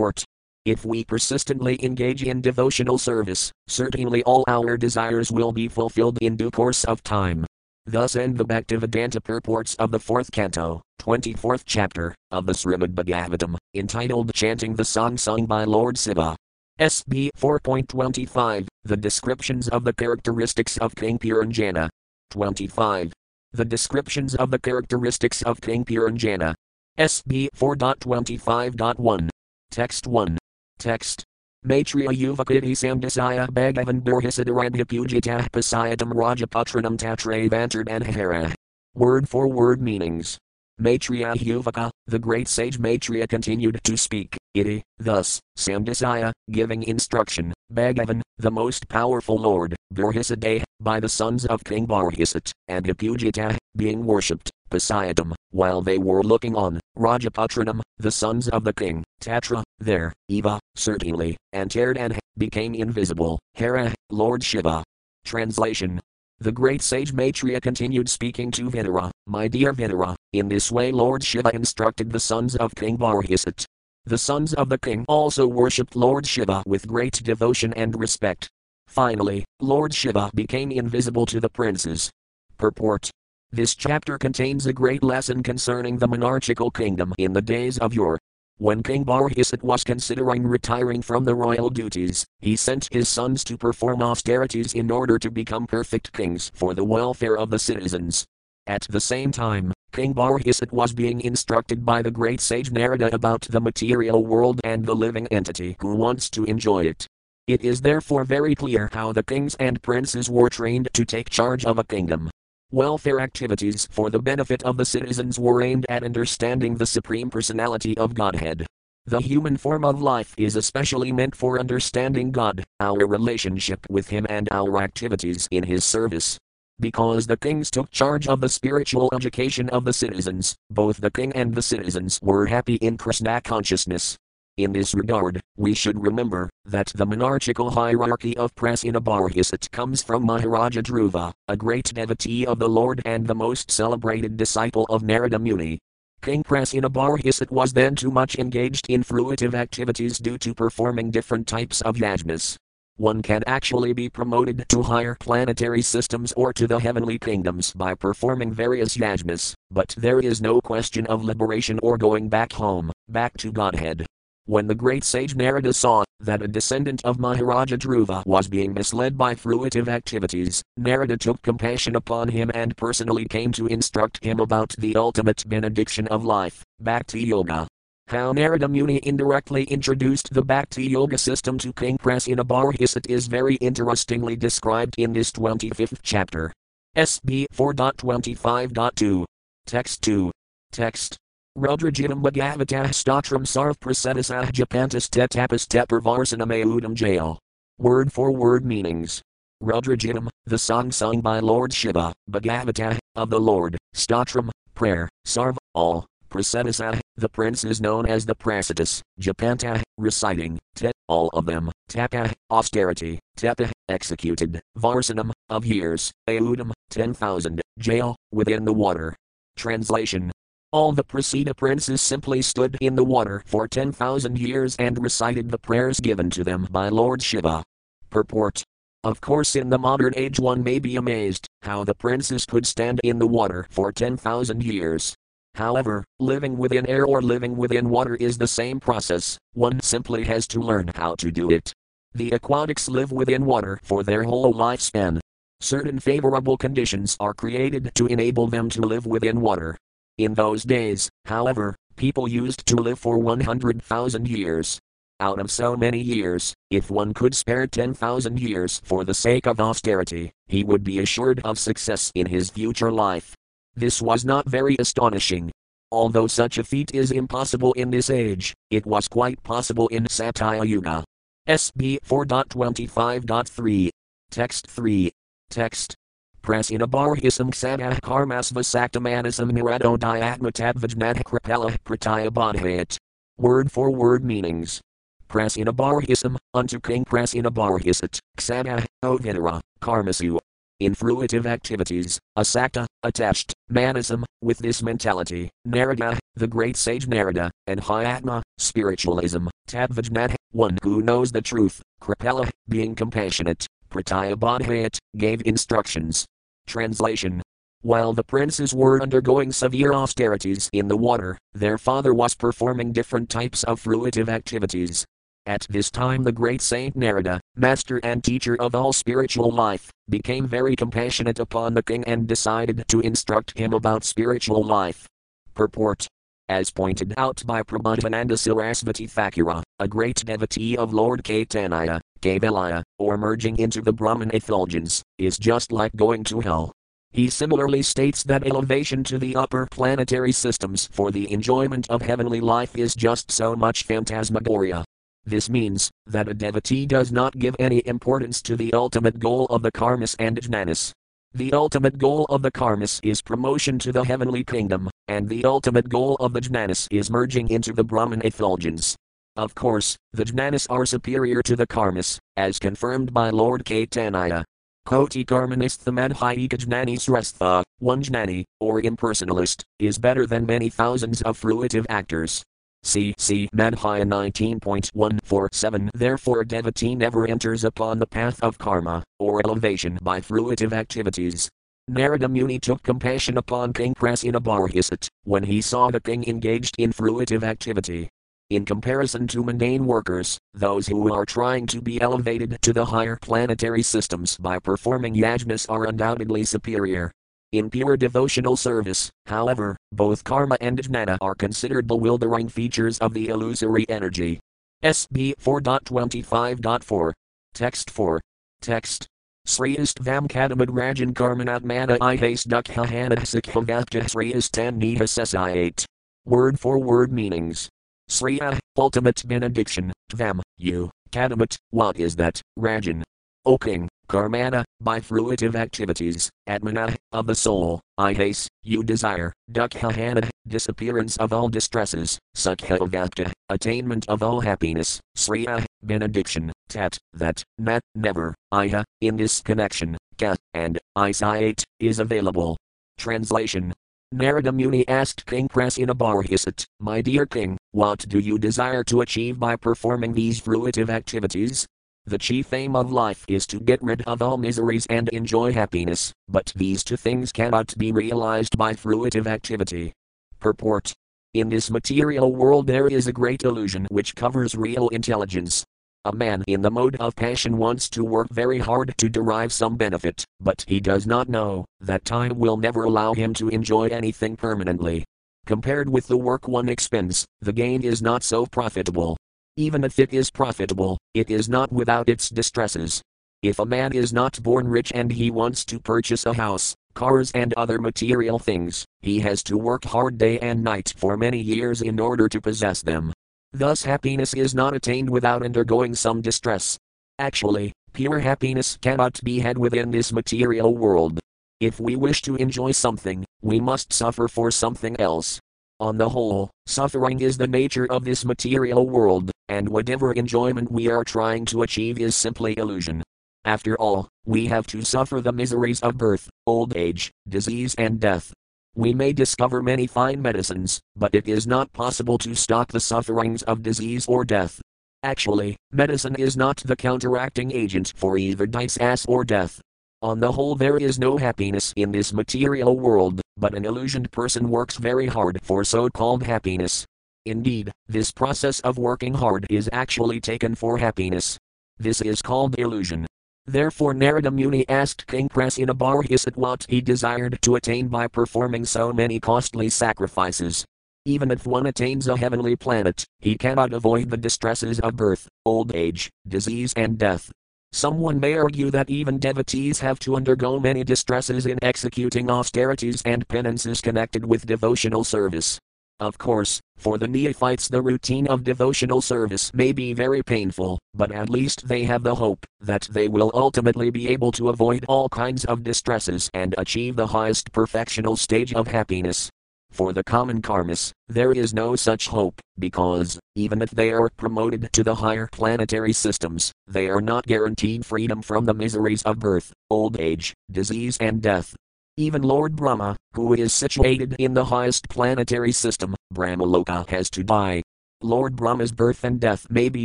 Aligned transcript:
Purport. 0.00 0.24
If 0.64 0.86
we 0.86 1.04
persistently 1.04 1.82
engage 1.84 2.22
in 2.22 2.40
devotional 2.40 2.96
service, 2.96 3.52
certainly 3.68 4.22
all 4.22 4.44
our 4.48 4.78
desires 4.78 5.30
will 5.30 5.52
be 5.52 5.68
fulfilled 5.68 6.16
in 6.22 6.36
due 6.36 6.50
course 6.50 6.84
of 6.84 7.02
time. 7.02 7.44
Thus 7.84 8.16
end 8.16 8.38
the 8.38 8.46
Bhaktivedanta 8.46 9.22
purports 9.22 9.74
of 9.74 9.90
the 9.90 9.98
fourth 9.98 10.32
canto, 10.32 10.80
24th 11.02 11.64
chapter, 11.66 12.14
of 12.30 12.46
the 12.46 12.54
Srimad 12.54 12.94
Bhagavatam, 12.94 13.56
entitled 13.74 14.32
Chanting 14.32 14.74
the 14.74 14.86
Song 14.86 15.18
Sung 15.18 15.44
by 15.44 15.64
Lord 15.64 15.98
Siva. 15.98 16.34
SB 16.78 17.28
4.25 17.38 18.68
The 18.84 18.96
descriptions 18.96 19.68
of 19.68 19.84
the 19.84 19.92
characteristics 19.92 20.78
of 20.78 20.94
King 20.94 21.18
Puranjana. 21.18 21.90
25. 22.30 23.12
The 23.52 23.64
descriptions 23.66 24.34
of 24.34 24.50
the 24.50 24.58
characteristics 24.58 25.42
of 25.42 25.60
King 25.60 25.84
Puranjana. 25.84 26.54
SB 26.98 27.48
4.25.1. 27.54 29.28
Text 29.70 30.08
1. 30.08 30.36
Text. 30.80 31.22
Maitreya 31.64 32.08
Yuvakiti 32.08 32.72
Samdasaya 32.72 33.48
Bhagavan 33.50 34.02
Burhisidarabhya 34.02 34.84
Pujitah 34.84 35.48
Pasayatam 35.50 36.12
Rajaputranam 36.12 36.98
Tatre 36.98 37.48
Vantardanhara. 37.48 38.52
Word 38.96 39.28
for 39.28 39.46
word 39.46 39.80
meanings. 39.80 40.38
Maitreya 40.80 41.34
Yuvaka, 41.36 41.90
the 42.06 42.18
great 42.18 42.48
sage 42.48 42.78
Maitreya 42.78 43.28
continued 43.28 43.78
to 43.84 43.96
speak, 43.96 44.36
iti, 44.54 44.82
thus, 44.98 45.38
Samdasaya, 45.56 46.32
giving 46.50 46.82
instruction, 46.84 47.52
Bhagavan, 47.72 48.22
the 48.38 48.50
most 48.50 48.88
powerful 48.88 49.36
Lord, 49.36 49.76
Burhisade, 49.94 50.64
by 50.80 50.98
the 50.98 51.08
sons 51.08 51.44
of 51.44 51.62
King 51.62 51.86
Barhisat, 51.86 52.50
and 52.66 52.86
Hipujita, 52.86 53.58
being 53.76 54.04
worshipped, 54.06 54.50
Pasayatam, 54.70 55.34
while 55.50 55.82
they 55.82 55.98
were 55.98 56.22
looking 56.22 56.56
on, 56.56 56.80
Rajaputranam, 56.96 57.82
the 57.98 58.10
sons 58.10 58.48
of 58.48 58.64
the 58.64 58.72
king, 58.72 59.04
Tatra, 59.20 59.62
there, 59.80 60.12
Eva, 60.28 60.60
certainly, 60.76 61.36
and 61.52 61.70
Terdan, 61.70 62.18
became 62.38 62.74
invisible, 62.74 63.38
Hera, 63.54 63.94
Lord 64.10 64.44
Shiva. 64.44 64.84
Translation 65.24 66.00
the 66.42 66.50
great 66.50 66.80
sage 66.80 67.12
Maitreya 67.12 67.60
continued 67.60 68.08
speaking 68.08 68.50
to 68.52 68.70
Vidura, 68.70 69.10
My 69.26 69.46
dear 69.46 69.74
Vidura, 69.74 70.14
in 70.32 70.48
this 70.48 70.72
way 70.72 70.90
Lord 70.90 71.22
Shiva 71.22 71.54
instructed 71.54 72.10
the 72.10 72.18
sons 72.18 72.56
of 72.56 72.74
King 72.74 72.96
Barhisat. 72.96 73.66
The 74.06 74.16
sons 74.16 74.54
of 74.54 74.70
the 74.70 74.78
king 74.78 75.04
also 75.06 75.46
worshipped 75.46 75.96
Lord 75.96 76.26
Shiva 76.26 76.62
with 76.64 76.88
great 76.88 77.22
devotion 77.22 77.74
and 77.74 77.94
respect. 77.94 78.48
Finally, 78.86 79.44
Lord 79.60 79.92
Shiva 79.92 80.30
became 80.34 80.72
invisible 80.72 81.26
to 81.26 81.40
the 81.40 81.50
princes. 81.50 82.10
Purport 82.56 83.10
This 83.52 83.74
chapter 83.74 84.16
contains 84.16 84.64
a 84.64 84.72
great 84.72 85.02
lesson 85.02 85.42
concerning 85.42 85.98
the 85.98 86.08
monarchical 86.08 86.70
kingdom 86.70 87.12
in 87.18 87.34
the 87.34 87.42
days 87.42 87.76
of 87.76 87.92
yore. 87.92 88.18
When 88.60 88.82
King 88.82 89.06
Barhisat 89.06 89.62
was 89.62 89.82
considering 89.84 90.46
retiring 90.46 91.00
from 91.00 91.24
the 91.24 91.34
royal 91.34 91.70
duties, 91.70 92.26
he 92.40 92.56
sent 92.56 92.92
his 92.92 93.08
sons 93.08 93.42
to 93.44 93.56
perform 93.56 94.02
austerities 94.02 94.74
in 94.74 94.90
order 94.90 95.18
to 95.18 95.30
become 95.30 95.66
perfect 95.66 96.12
kings 96.12 96.52
for 96.54 96.74
the 96.74 96.84
welfare 96.84 97.38
of 97.38 97.48
the 97.48 97.58
citizens. 97.58 98.26
At 98.66 98.82
the 98.82 99.00
same 99.00 99.32
time, 99.32 99.72
King 99.92 100.12
Barhisat 100.12 100.72
was 100.72 100.92
being 100.92 101.22
instructed 101.22 101.86
by 101.86 102.02
the 102.02 102.10
great 102.10 102.42
sage 102.42 102.70
Narada 102.70 103.14
about 103.14 103.40
the 103.48 103.62
material 103.62 104.26
world 104.26 104.60
and 104.62 104.84
the 104.84 104.94
living 104.94 105.26
entity 105.28 105.78
who 105.80 105.94
wants 105.96 106.28
to 106.28 106.44
enjoy 106.44 106.84
it. 106.84 107.06
It 107.46 107.64
is 107.64 107.80
therefore 107.80 108.24
very 108.24 108.54
clear 108.54 108.90
how 108.92 109.14
the 109.14 109.22
kings 109.22 109.54
and 109.54 109.80
princes 109.80 110.28
were 110.28 110.50
trained 110.50 110.90
to 110.92 111.06
take 111.06 111.30
charge 111.30 111.64
of 111.64 111.78
a 111.78 111.84
kingdom. 111.84 112.29
Welfare 112.72 113.18
activities 113.18 113.88
for 113.90 114.10
the 114.10 114.20
benefit 114.20 114.62
of 114.62 114.76
the 114.76 114.84
citizens 114.84 115.40
were 115.40 115.60
aimed 115.60 115.86
at 115.88 116.04
understanding 116.04 116.76
the 116.76 116.86
Supreme 116.86 117.28
Personality 117.28 117.98
of 117.98 118.14
Godhead. 118.14 118.64
The 119.06 119.20
human 119.20 119.56
form 119.56 119.84
of 119.84 120.00
life 120.00 120.32
is 120.36 120.54
especially 120.54 121.10
meant 121.10 121.34
for 121.34 121.58
understanding 121.58 122.30
God, 122.30 122.62
our 122.78 123.08
relationship 123.08 123.84
with 123.90 124.08
Him, 124.08 124.24
and 124.30 124.48
our 124.52 124.80
activities 124.80 125.48
in 125.50 125.64
His 125.64 125.84
service. 125.84 126.38
Because 126.78 127.26
the 127.26 127.36
kings 127.36 127.72
took 127.72 127.90
charge 127.90 128.28
of 128.28 128.40
the 128.40 128.48
spiritual 128.48 129.10
education 129.12 129.68
of 129.70 129.84
the 129.84 129.92
citizens, 129.92 130.54
both 130.70 130.98
the 130.98 131.10
king 131.10 131.32
and 131.32 131.52
the 131.52 131.62
citizens 131.62 132.20
were 132.22 132.46
happy 132.46 132.76
in 132.76 132.96
Krishna 132.96 133.40
consciousness. 133.40 134.16
In 134.60 134.72
this 134.72 134.94
regard, 134.94 135.40
we 135.56 135.72
should 135.72 136.04
remember 136.04 136.50
that 136.66 136.92
the 136.94 137.06
monarchical 137.06 137.70
hierarchy 137.70 138.36
of 138.36 138.54
Pracinabarhisat 138.54 139.70
comes 139.70 140.02
from 140.02 140.26
Maharaja 140.26 140.82
Dhruva, 140.82 141.32
a 141.48 141.56
great 141.56 141.94
devotee 141.94 142.44
of 142.44 142.58
the 142.58 142.68
Lord 142.68 143.00
and 143.06 143.26
the 143.26 143.34
most 143.34 143.70
celebrated 143.70 144.36
disciple 144.36 144.84
of 144.90 145.02
Narada 145.02 145.38
Muni. 145.38 145.78
King 146.20 146.42
Pracinabarhisat 146.42 147.50
was 147.50 147.72
then 147.72 147.94
too 147.94 148.10
much 148.10 148.38
engaged 148.38 148.90
in 148.90 149.02
fruitive 149.02 149.54
activities 149.54 150.18
due 150.18 150.36
to 150.36 150.54
performing 150.54 151.10
different 151.10 151.46
types 151.46 151.80
of 151.80 151.96
yajnas. 151.96 152.56
One 152.98 153.22
can 153.22 153.42
actually 153.46 153.94
be 153.94 154.10
promoted 154.10 154.66
to 154.68 154.82
higher 154.82 155.16
planetary 155.18 155.80
systems 155.80 156.34
or 156.36 156.52
to 156.52 156.66
the 156.66 156.80
heavenly 156.80 157.18
kingdoms 157.18 157.72
by 157.72 157.94
performing 157.94 158.52
various 158.52 158.98
yajnas, 158.98 159.54
but 159.70 159.94
there 159.96 160.20
is 160.20 160.42
no 160.42 160.60
question 160.60 161.06
of 161.06 161.24
liberation 161.24 161.80
or 161.82 161.96
going 161.96 162.28
back 162.28 162.52
home, 162.52 162.92
back 163.08 163.38
to 163.38 163.50
Godhead. 163.50 164.04
When 164.46 164.66
the 164.66 164.74
great 164.74 165.04
sage 165.04 165.34
Narada 165.34 165.72
saw 165.72 166.04
that 166.20 166.42
a 166.42 166.48
descendant 166.48 167.04
of 167.04 167.18
Maharaja 167.18 167.76
Dhruva 167.76 168.24
was 168.26 168.48
being 168.48 168.72
misled 168.72 169.16
by 169.16 169.34
fruitive 169.34 169.88
activities, 169.88 170.62
Narada 170.76 171.16
took 171.16 171.40
compassion 171.42 171.94
upon 171.94 172.28
him 172.28 172.50
and 172.54 172.76
personally 172.76 173.26
came 173.26 173.52
to 173.52 173.66
instruct 173.66 174.24
him 174.24 174.40
about 174.40 174.74
the 174.78 174.96
ultimate 174.96 175.44
benediction 175.46 176.08
of 176.08 176.24
life, 176.24 176.64
Bhakti 176.80 177.22
Yoga. 177.22 177.68
How 178.08 178.32
Narada 178.32 178.66
Muni 178.66 178.98
indirectly 179.04 179.62
introduced 179.64 180.34
the 180.34 180.42
Bhakti 180.42 180.84
Yoga 180.84 181.16
system 181.16 181.56
to 181.58 181.72
King 181.72 181.96
Pracinabarhisat 181.96 183.08
is 183.08 183.28
very 183.28 183.54
interestingly 183.56 184.34
described 184.34 184.96
in 184.98 185.12
this 185.12 185.30
25th 185.30 185.98
chapter. 186.02 186.52
SB 186.96 187.46
4.25.2. 187.54 189.24
Text 189.66 190.02
2. 190.02 190.32
Text. 190.72 191.16
Rudrajitam 191.60 192.22
Bhagavatah 192.22 192.88
Stotram 192.88 193.42
Sarv 193.42 193.76
Prasedasah 193.80 194.50
Japantas 194.50 195.10
Tetapas 195.10 195.68
Teparvarsanam 195.68 196.50
Audam 196.64 196.94
Jail. 196.94 197.38
Word 197.78 198.10
for 198.10 198.30
word 198.32 198.64
meanings. 198.64 199.20
Rudrajitam, 199.62 200.30
the 200.46 200.56
song 200.56 200.90
sung 200.90 201.20
by 201.20 201.38
Lord 201.38 201.74
Shiva, 201.74 202.14
Bhagavatah, 202.30 202.96
of 203.14 203.28
the 203.28 203.38
Lord, 203.38 203.76
Stotram, 203.94 204.48
prayer, 204.74 205.06
Sarv, 205.26 205.58
all, 205.74 206.06
Prasedasa, 206.30 206.98
the 207.16 207.28
prince 207.28 207.62
is 207.62 207.78
known 207.78 208.06
as 208.06 208.24
the 208.24 208.34
Pracetas, 208.34 209.02
Japanta, 209.20 209.82
reciting, 209.98 210.58
Tet, 210.76 210.94
all 211.08 211.28
of 211.34 211.44
them, 211.44 211.70
Tapa, 211.90 212.32
austerity, 212.50 213.18
Tepa, 213.36 213.70
executed, 213.90 214.62
Varsanam, 214.78 215.30
of 215.50 215.66
years, 215.66 216.10
Audam, 216.26 216.72
ten 216.88 217.12
thousand, 217.12 217.60
jail, 217.78 218.16
within 218.32 218.64
the 218.64 218.72
water. 218.72 219.14
Translation 219.56 220.32
all 220.72 220.92
the 220.92 221.02
Praceta 221.02 221.56
princes 221.56 222.00
simply 222.00 222.40
stood 222.42 222.78
in 222.80 222.94
the 222.94 223.02
water 223.02 223.42
for 223.46 223.66
10,000 223.66 224.38
years 224.38 224.76
and 224.76 225.02
recited 225.02 225.50
the 225.50 225.58
prayers 225.58 225.98
given 225.98 226.30
to 226.30 226.44
them 226.44 226.68
by 226.70 226.88
Lord 226.88 227.22
Shiva. 227.22 227.64
Purport 228.08 228.62
Of 229.02 229.20
course, 229.20 229.56
in 229.56 229.70
the 229.70 229.78
modern 229.78 230.12
age, 230.16 230.38
one 230.38 230.62
may 230.62 230.78
be 230.78 230.94
amazed 230.94 231.48
how 231.62 231.82
the 231.82 231.94
princes 231.94 232.46
could 232.46 232.66
stand 232.66 233.00
in 233.02 233.18
the 233.18 233.26
water 233.26 233.66
for 233.70 233.90
10,000 233.90 234.62
years. 234.62 235.14
However, 235.56 236.04
living 236.20 236.56
within 236.56 236.86
air 236.86 237.04
or 237.04 237.20
living 237.20 237.56
within 237.56 237.90
water 237.90 238.14
is 238.14 238.38
the 238.38 238.46
same 238.46 238.78
process, 238.78 239.38
one 239.54 239.80
simply 239.80 240.24
has 240.24 240.46
to 240.48 240.60
learn 240.60 240.92
how 240.94 241.16
to 241.16 241.32
do 241.32 241.50
it. 241.50 241.72
The 242.14 242.30
aquatics 242.30 242.88
live 242.88 243.10
within 243.10 243.44
water 243.44 243.80
for 243.82 244.04
their 244.04 244.22
whole 244.22 244.54
lifespan. 244.54 245.18
Certain 245.60 245.98
favorable 245.98 246.56
conditions 246.56 247.16
are 247.18 247.34
created 247.34 247.90
to 247.96 248.06
enable 248.06 248.46
them 248.46 248.70
to 248.70 248.82
live 248.82 249.04
within 249.06 249.40
water. 249.40 249.76
In 250.20 250.34
those 250.34 250.64
days, 250.64 251.08
however, 251.24 251.74
people 251.96 252.28
used 252.28 252.66
to 252.66 252.76
live 252.76 252.98
for 252.98 253.16
100,000 253.16 254.28
years. 254.28 254.78
Out 255.18 255.38
of 255.38 255.50
so 255.50 255.74
many 255.78 255.98
years, 255.98 256.52
if 256.68 256.90
one 256.90 257.14
could 257.14 257.34
spare 257.34 257.66
10,000 257.66 258.38
years 258.38 258.82
for 258.84 259.02
the 259.02 259.14
sake 259.14 259.46
of 259.46 259.58
austerity, 259.58 260.30
he 260.46 260.62
would 260.62 260.84
be 260.84 260.98
assured 260.98 261.40
of 261.42 261.58
success 261.58 262.12
in 262.14 262.26
his 262.26 262.50
future 262.50 262.92
life. 262.92 263.34
This 263.74 264.02
was 264.02 264.22
not 264.22 264.46
very 264.46 264.76
astonishing. 264.78 265.50
Although 265.90 266.26
such 266.26 266.58
a 266.58 266.64
feat 266.64 266.94
is 266.94 267.12
impossible 267.12 267.72
in 267.72 267.90
this 267.90 268.10
age, 268.10 268.52
it 268.68 268.84
was 268.84 269.08
quite 269.08 269.42
possible 269.42 269.88
in 269.88 270.06
Satya 270.06 270.62
Yuga. 270.64 271.02
SB 271.48 271.96
4.25.3. 272.06 273.88
Text 274.30 274.66
3. 274.66 275.10
Text. 275.48 275.94
Prasinabarhisam 276.42 277.52
sadah 277.52 278.00
karmas 278.00 278.50
vasaktamanasam 278.52 279.52
nirado 279.52 279.98
diatmatadvajnat 279.98 281.22
kripala 281.22 281.76
prataya 281.84 282.30
bodhayat. 282.30 282.96
Word 283.36 283.70
for 283.70 283.90
word 283.90 284.24
meanings. 284.24 284.80
Prasinabarhisam, 285.28 286.36
unto 286.54 286.80
King 286.80 287.04
Pracinabarhisat, 287.04 288.18
Ksana, 288.36 288.86
ah, 289.02 289.06
O 289.06 289.18
Vidura, 289.18 289.60
Karmasu. 289.80 290.38
in 290.80 290.94
fruitive 290.94 291.44
activities, 291.44 292.18
asakta, 292.36 292.86
attached, 293.02 293.52
manism, 293.70 294.24
with 294.40 294.58
this 294.58 294.82
mentality, 294.82 295.50
Narada, 295.66 296.18
the 296.34 296.46
great 296.46 296.76
sage 296.76 297.06
Narada, 297.06 297.50
and 297.66 297.82
Hyatma, 297.82 298.40
spiritualism, 298.56 299.48
Tatvajnat, 299.68 300.34
one 300.52 300.78
who 300.82 301.02
knows 301.02 301.32
the 301.32 301.42
truth, 301.42 301.82
Kripala, 302.02 302.48
being 302.66 302.94
compassionate, 302.94 303.66
Pratyabodhayat, 303.90 304.98
gave 305.16 305.42
instructions. 305.44 306.24
Translation 306.66 307.42
while 307.82 308.12
the 308.12 308.22
princes 308.22 308.74
were 308.74 309.00
undergoing 309.00 309.50
severe 309.52 309.94
austerities 309.94 310.68
in 310.74 310.88
the 310.88 310.98
water, 310.98 311.38
their 311.54 311.78
father 311.78 312.12
was 312.12 312.34
performing 312.34 312.92
different 312.92 313.30
types 313.30 313.64
of 313.64 313.82
fruitive 313.82 314.28
activities. 314.28 315.06
At 315.46 315.66
this 315.70 315.90
time, 315.90 316.22
the 316.22 316.30
great 316.30 316.60
Saint 316.60 316.94
Narada, 316.94 317.40
master 317.56 317.98
and 318.02 318.22
teacher 318.22 318.54
of 318.60 318.74
all 318.74 318.92
spiritual 318.92 319.50
life, 319.50 319.90
became 320.10 320.46
very 320.46 320.76
compassionate 320.76 321.38
upon 321.38 321.72
the 321.72 321.82
king 321.82 322.04
and 322.04 322.26
decided 322.26 322.84
to 322.88 323.00
instruct 323.00 323.56
him 323.56 323.72
about 323.72 324.04
spiritual 324.04 324.62
life. 324.62 325.06
Purport 325.54 326.06
as 326.50 326.68
pointed 326.68 327.14
out 327.16 327.40
by 327.46 327.62
Prabodhananda 327.62 328.32
Sarasvati 328.32 329.08
Thakura, 329.08 329.62
a 329.78 329.86
great 329.86 330.16
devotee 330.26 330.76
of 330.76 330.92
Lord 330.92 331.22
Caitanya, 331.22 332.00
Kaivalya, 332.20 332.82
or 332.98 333.16
merging 333.16 333.58
into 333.58 333.80
the 333.80 333.92
Brahman 333.92 334.30
effulgence, 334.32 335.02
is 335.18 335.38
just 335.38 335.72
like 335.72 335.94
going 335.96 336.24
to 336.24 336.40
hell. 336.40 336.72
He 337.12 337.28
similarly 337.28 337.82
states 337.82 338.22
that 338.24 338.46
elevation 338.46 339.02
to 339.04 339.18
the 339.18 339.34
upper 339.34 339.66
planetary 339.66 340.30
systems 340.30 340.88
for 340.92 341.10
the 341.10 341.32
enjoyment 341.32 341.90
of 341.90 342.02
heavenly 342.02 342.40
life 342.40 342.76
is 342.76 342.94
just 342.94 343.32
so 343.32 343.56
much 343.56 343.82
phantasmagoria. 343.82 344.84
This 345.24 345.50
means 345.50 345.90
that 346.06 346.28
a 346.28 346.34
devotee 346.34 346.86
does 346.86 347.10
not 347.10 347.38
give 347.38 347.56
any 347.58 347.82
importance 347.86 348.40
to 348.42 348.56
the 348.56 348.72
ultimate 348.72 349.18
goal 349.18 349.46
of 349.46 349.62
the 349.62 349.72
karmas 349.72 350.14
and 350.18 350.40
jnanas. 350.40 350.92
The 351.34 351.52
ultimate 351.52 351.98
goal 351.98 352.26
of 352.26 352.42
the 352.42 352.50
karmas 352.50 353.00
is 353.02 353.22
promotion 353.22 353.78
to 353.80 353.92
the 353.92 354.04
heavenly 354.04 354.44
kingdom, 354.44 354.88
and 355.08 355.28
the 355.28 355.44
ultimate 355.44 355.88
goal 355.88 356.16
of 356.16 356.32
the 356.32 356.40
jnanas 356.40 356.86
is 356.90 357.10
merging 357.10 357.48
into 357.50 357.72
the 357.72 357.84
Brahman 357.84 358.22
effulgence. 358.22 358.96
Of 359.40 359.54
course, 359.54 359.96
the 360.12 360.24
jnanas 360.24 360.66
are 360.68 360.84
superior 360.84 361.40
to 361.44 361.56
the 361.56 361.66
karmas, 361.66 362.18
as 362.36 362.58
confirmed 362.58 363.14
by 363.14 363.30
Lord 363.30 363.64
Caitanya. 363.64 364.44
Koti 364.84 365.24
Karmanisthamadhyika 365.24 366.58
Jnani 366.58 366.98
Srestha, 366.98 367.62
one 367.78 368.02
Jnani, 368.02 368.44
or 368.60 368.82
impersonalist, 368.82 369.62
is 369.78 369.96
better 369.96 370.26
than 370.26 370.44
many 370.44 370.68
thousands 370.68 371.22
of 371.22 371.40
fruitive 371.40 371.86
actors. 371.88 372.42
See 372.82 373.14
Madhya 373.18 374.04
19.147 374.04 375.88
Therefore 375.94 376.44
devotee 376.44 376.94
never 376.94 377.26
enters 377.26 377.64
upon 377.64 377.98
the 377.98 378.06
path 378.06 378.42
of 378.42 378.58
karma, 378.58 379.02
or 379.18 379.40
elevation 379.42 379.98
by 380.02 380.20
fruitive 380.20 380.74
activities. 380.74 381.48
Narada 381.88 382.28
Muni 382.28 382.58
took 382.58 382.82
compassion 382.82 383.38
upon 383.38 383.72
King 383.72 383.94
Pracinabarhisat, 383.94 385.08
when 385.24 385.44
he 385.44 385.62
saw 385.62 385.90
the 385.90 385.98
king 385.98 386.28
engaged 386.28 386.74
in 386.76 386.92
fruitive 386.92 387.42
activity. 387.42 388.10
In 388.50 388.64
comparison 388.64 389.28
to 389.28 389.44
mundane 389.44 389.86
workers, 389.86 390.36
those 390.54 390.88
who 390.88 391.14
are 391.14 391.24
trying 391.24 391.68
to 391.68 391.80
be 391.80 392.00
elevated 392.00 392.60
to 392.62 392.72
the 392.72 392.84
higher 392.84 393.14
planetary 393.14 393.80
systems 393.80 394.36
by 394.38 394.58
performing 394.58 395.14
yajnas 395.14 395.70
are 395.70 395.86
undoubtedly 395.86 396.44
superior. 396.44 397.12
In 397.52 397.70
pure 397.70 397.96
devotional 397.96 398.56
service, 398.56 399.08
however, 399.26 399.76
both 399.92 400.24
karma 400.24 400.56
and 400.60 400.82
jnana 400.82 401.16
are 401.20 401.36
considered 401.36 401.86
bewildering 401.86 402.48
features 402.48 402.98
of 402.98 403.14
the 403.14 403.28
illusory 403.28 403.88
energy. 403.88 404.40
SB 404.82 405.34
4.25.4. 405.36 407.12
Text 407.54 407.88
4. 407.88 408.20
Text. 408.60 409.06
Sriyast 409.46 410.00
Vamkadamad 410.00 410.70
Rajan 410.70 411.12
Karmanatmana 411.12 411.98
Ihas 411.98 412.48
Dukhahana 412.48 413.16
Sikhavakta 413.18 414.02
Sriyast 414.10 414.50
Tanniha 414.50 415.54
8. 415.54 415.86
Word 416.24 416.58
for 416.58 416.80
word 416.80 417.12
meanings. 417.12 417.70
Sriya, 418.10 418.58
ultimate 418.76 419.22
benediction, 419.24 419.92
Tvam, 420.12 420.40
you, 420.58 420.90
Kadamat, 421.12 421.56
what 421.70 421.96
is 421.96 422.16
that, 422.16 422.42
Rajan? 422.58 423.04
O 423.46 423.56
King, 423.56 423.88
Karmana, 424.08 424.64
by 424.80 424.98
fruitive 424.98 425.54
activities, 425.54 426.28
Atmana, 426.48 426.96
of 427.12 427.28
the 427.28 427.36
soul, 427.36 427.80
Ihas, 428.00 428.48
you 428.64 428.82
desire, 428.82 429.32
Dukhahana, 429.52 430.28
disappearance 430.48 431.16
of 431.18 431.32
all 431.32 431.48
distresses, 431.48 432.18
Sukhavakta, 432.36 433.30
attainment 433.48 434.08
of 434.08 434.24
all 434.24 434.40
happiness, 434.40 435.00
Sriya, 435.16 435.64
benediction, 435.84 436.50
Tat, 436.68 436.98
that, 437.12 437.44
Nat, 437.58 437.80
never, 437.94 438.34
Iha, 438.52 438.82
in 439.00 439.16
this 439.18 439.40
connection, 439.40 439.96
Ka, 440.18 440.34
and, 440.52 440.80
Isayat, 440.98 441.62
is 441.78 442.00
available. 442.00 442.56
Translation 442.98 443.72
Narada 444.12 444.50
Muni 444.50 444.86
asked 444.88 445.24
King 445.24 445.46
Pracinabarhisat, 445.46 446.64
My 446.80 447.00
dear 447.00 447.26
king, 447.26 447.56
what 447.72 448.08
do 448.08 448.18
you 448.18 448.36
desire 448.36 448.82
to 448.82 449.00
achieve 449.00 449.38
by 449.38 449.54
performing 449.54 450.12
these 450.12 450.40
fruitive 450.40 450.88
activities? 450.88 451.66
The 452.04 452.18
chief 452.18 452.52
aim 452.52 452.74
of 452.74 452.90
life 452.90 453.24
is 453.28 453.46
to 453.46 453.60
get 453.60 453.80
rid 453.80 454.02
of 454.02 454.22
all 454.22 454.36
miseries 454.36 454.86
and 454.90 455.08
enjoy 455.10 455.52
happiness, 455.52 456.12
but 456.28 456.52
these 456.56 456.82
two 456.82 456.96
things 456.96 457.30
cannot 457.30 457.78
be 457.78 457.92
realized 457.92 458.58
by 458.58 458.72
fruitive 458.72 459.28
activity. 459.28 459.92
Purport 460.40 460.92
In 461.32 461.48
this 461.48 461.70
material 461.70 462.34
world, 462.34 462.66
there 462.66 462.88
is 462.88 463.06
a 463.06 463.12
great 463.12 463.44
illusion 463.44 463.86
which 463.88 464.16
covers 464.16 464.56
real 464.56 464.88
intelligence, 464.88 465.64
a 466.06 466.12
man 466.12 466.42
in 466.46 466.62
the 466.62 466.70
mode 466.70 466.96
of 466.96 467.14
passion 467.14 467.58
wants 467.58 467.90
to 467.90 468.02
work 468.02 468.30
very 468.30 468.58
hard 468.58 468.94
to 468.96 469.08
derive 469.10 469.52
some 469.52 469.76
benefit, 469.76 470.24
but 470.40 470.64
he 470.66 470.80
does 470.80 471.06
not 471.06 471.28
know 471.28 471.66
that 471.78 472.06
time 472.06 472.38
will 472.38 472.56
never 472.56 472.84
allow 472.84 473.12
him 473.12 473.34
to 473.34 473.50
enjoy 473.50 473.86
anything 473.88 474.34
permanently. 474.34 475.04
Compared 475.50 475.88
with 475.90 476.06
the 476.06 476.16
work 476.16 476.46
one 476.46 476.68
expends, 476.68 477.26
the 477.40 477.52
gain 477.52 477.82
is 477.82 478.00
not 478.00 478.22
so 478.22 478.46
profitable. 478.46 479.16
Even 479.56 479.82
if 479.82 479.98
it 479.98 480.14
is 480.14 480.30
profitable, 480.30 480.96
it 481.12 481.28
is 481.28 481.48
not 481.48 481.72
without 481.72 482.08
its 482.08 482.28
distresses. 482.28 483.02
If 483.42 483.58
a 483.58 483.66
man 483.66 483.92
is 483.92 484.12
not 484.12 484.40
born 484.44 484.68
rich 484.68 484.92
and 484.94 485.10
he 485.10 485.32
wants 485.32 485.64
to 485.64 485.80
purchase 485.80 486.24
a 486.24 486.34
house, 486.34 486.76
cars, 486.94 487.32
and 487.32 487.52
other 487.54 487.80
material 487.80 488.38
things, 488.38 488.84
he 489.00 489.18
has 489.18 489.42
to 489.42 489.58
work 489.58 489.84
hard 489.84 490.18
day 490.18 490.38
and 490.38 490.62
night 490.62 490.94
for 490.96 491.16
many 491.16 491.40
years 491.40 491.82
in 491.82 491.98
order 491.98 492.28
to 492.28 492.40
possess 492.40 492.80
them. 492.80 493.12
Thus, 493.52 493.82
happiness 493.82 494.34
is 494.34 494.54
not 494.54 494.76
attained 494.76 495.10
without 495.10 495.44
undergoing 495.44 495.96
some 495.96 496.20
distress. 496.20 496.78
Actually, 497.18 497.72
pure 497.92 498.20
happiness 498.20 498.78
cannot 498.80 499.20
be 499.24 499.40
had 499.40 499.58
within 499.58 499.90
this 499.90 500.12
material 500.12 500.76
world. 500.76 501.18
If 501.58 501.80
we 501.80 501.96
wish 501.96 502.22
to 502.22 502.36
enjoy 502.36 502.70
something, 502.70 503.24
we 503.42 503.60
must 503.60 503.92
suffer 503.92 504.28
for 504.28 504.50
something 504.50 504.98
else. 505.00 505.40
On 505.80 505.96
the 505.96 506.08
whole, 506.08 506.50
suffering 506.66 507.20
is 507.20 507.38
the 507.38 507.46
nature 507.46 507.90
of 507.90 508.04
this 508.04 508.24
material 508.24 508.86
world, 508.86 509.30
and 509.48 509.68
whatever 509.68 510.12
enjoyment 510.12 510.70
we 510.70 510.88
are 510.88 511.04
trying 511.04 511.44
to 511.46 511.62
achieve 511.62 511.98
is 511.98 512.14
simply 512.14 512.56
illusion. 512.58 513.02
After 513.44 513.80
all, 513.80 514.08
we 514.26 514.46
have 514.46 514.66
to 514.68 514.82
suffer 514.82 515.20
the 515.20 515.32
miseries 515.32 515.80
of 515.80 515.96
birth, 515.96 516.28
old 516.46 516.76
age, 516.76 517.10
disease, 517.28 517.74
and 517.76 517.98
death. 517.98 518.32
We 518.76 518.92
may 518.92 519.12
discover 519.14 519.62
many 519.62 519.86
fine 519.86 520.20
medicines, 520.20 520.80
but 520.94 521.14
it 521.14 521.26
is 521.26 521.46
not 521.46 521.72
possible 521.72 522.18
to 522.18 522.34
stop 522.36 522.70
the 522.70 522.80
sufferings 522.80 523.42
of 523.44 523.62
disease 523.62 524.06
or 524.06 524.24
death. 524.24 524.60
Actually, 525.02 525.56
medicine 525.72 526.14
is 526.16 526.36
not 526.36 526.58
the 526.58 526.76
counteracting 526.76 527.50
agent 527.52 527.94
for 527.96 528.18
either 528.18 528.46
disease 528.46 529.06
or 529.08 529.24
death. 529.24 529.60
On 530.02 530.18
the 530.18 530.32
whole, 530.32 530.54
there 530.54 530.78
is 530.78 530.98
no 530.98 531.18
happiness 531.18 531.74
in 531.76 531.92
this 531.92 532.10
material 532.10 532.78
world, 532.78 533.20
but 533.36 533.54
an 533.54 533.66
illusioned 533.66 534.10
person 534.10 534.48
works 534.48 534.78
very 534.78 535.06
hard 535.06 535.38
for 535.42 535.62
so 535.62 535.90
called 535.90 536.22
happiness. 536.22 536.86
Indeed, 537.26 537.70
this 537.86 538.10
process 538.10 538.60
of 538.60 538.78
working 538.78 539.12
hard 539.12 539.46
is 539.50 539.68
actually 539.74 540.18
taken 540.18 540.54
for 540.54 540.78
happiness. 540.78 541.36
This 541.78 542.00
is 542.00 542.22
called 542.22 542.58
illusion. 542.58 543.06
Therefore 543.44 543.92
Narada 543.92 544.30
Muni 544.30 544.66
asked 544.70 545.06
King 545.06 545.28
Pracinabarhisat 545.28 546.34
what 546.34 546.64
he 546.70 546.80
desired 546.80 547.38
to 547.42 547.56
attain 547.56 547.88
by 547.88 548.06
performing 548.06 548.64
so 548.64 548.94
many 548.94 549.20
costly 549.20 549.68
sacrifices. 549.68 550.64
Even 551.04 551.30
if 551.30 551.46
one 551.46 551.66
attains 551.66 552.08
a 552.08 552.16
heavenly 552.16 552.56
planet, 552.56 553.04
he 553.18 553.36
cannot 553.36 553.74
avoid 553.74 554.08
the 554.08 554.16
distresses 554.16 554.80
of 554.80 554.96
birth, 554.96 555.28
old 555.44 555.74
age, 555.74 556.08
disease, 556.26 556.72
and 556.74 556.96
death. 556.96 557.30
Someone 557.72 558.18
may 558.18 558.34
argue 558.34 558.70
that 558.72 558.90
even 558.90 559.18
devotees 559.18 559.78
have 559.78 560.00
to 560.00 560.16
undergo 560.16 560.58
many 560.58 560.82
distresses 560.82 561.46
in 561.46 561.58
executing 561.62 562.28
austerities 562.28 563.00
and 563.04 563.26
penances 563.28 563.80
connected 563.80 564.24
with 564.24 564.44
devotional 564.44 565.04
service. 565.04 565.58
Of 566.00 566.18
course, 566.18 566.60
for 566.78 566.98
the 566.98 567.06
neophytes, 567.06 567.68
the 567.68 567.82
routine 567.82 568.26
of 568.26 568.42
devotional 568.42 569.00
service 569.00 569.54
may 569.54 569.70
be 569.70 569.92
very 569.92 570.22
painful, 570.22 570.78
but 570.94 571.12
at 571.12 571.30
least 571.30 571.68
they 571.68 571.84
have 571.84 572.02
the 572.02 572.14
hope 572.14 572.44
that 572.60 572.88
they 572.90 573.06
will 573.06 573.30
ultimately 573.34 573.90
be 573.90 574.08
able 574.08 574.32
to 574.32 574.48
avoid 574.48 574.84
all 574.88 575.08
kinds 575.08 575.44
of 575.44 575.62
distresses 575.62 576.28
and 576.34 576.54
achieve 576.58 576.96
the 576.96 577.06
highest 577.06 577.52
perfectional 577.52 578.18
stage 578.18 578.52
of 578.54 578.66
happiness. 578.66 579.30
For 579.70 579.92
the 579.92 580.02
common 580.02 580.42
karmas, 580.42 580.92
there 581.08 581.32
is 581.32 581.54
no 581.54 581.76
such 581.76 582.08
hope, 582.08 582.40
because, 582.58 583.18
even 583.36 583.62
if 583.62 583.70
they 583.70 583.90
are 583.90 584.10
promoted 584.16 584.72
to 584.72 584.82
the 584.82 584.96
higher 584.96 585.28
planetary 585.30 585.92
systems, 585.92 586.52
they 586.66 586.88
are 586.88 587.00
not 587.00 587.26
guaranteed 587.26 587.86
freedom 587.86 588.20
from 588.20 588.44
the 588.44 588.54
miseries 588.54 589.02
of 589.04 589.20
birth, 589.20 589.52
old 589.70 589.98
age, 589.98 590.34
disease, 590.50 590.98
and 590.98 591.22
death. 591.22 591.54
Even 591.96 592.22
Lord 592.22 592.56
Brahma, 592.56 592.96
who 593.14 593.32
is 593.34 593.52
situated 593.52 594.16
in 594.18 594.34
the 594.34 594.46
highest 594.46 594.88
planetary 594.88 595.52
system, 595.52 595.94
Brahmaloka, 596.12 596.88
has 596.88 597.08
to 597.10 597.22
die. 597.22 597.62
Lord 598.02 598.34
Brahma's 598.34 598.72
birth 598.72 599.04
and 599.04 599.20
death 599.20 599.46
may 599.50 599.68
be 599.68 599.84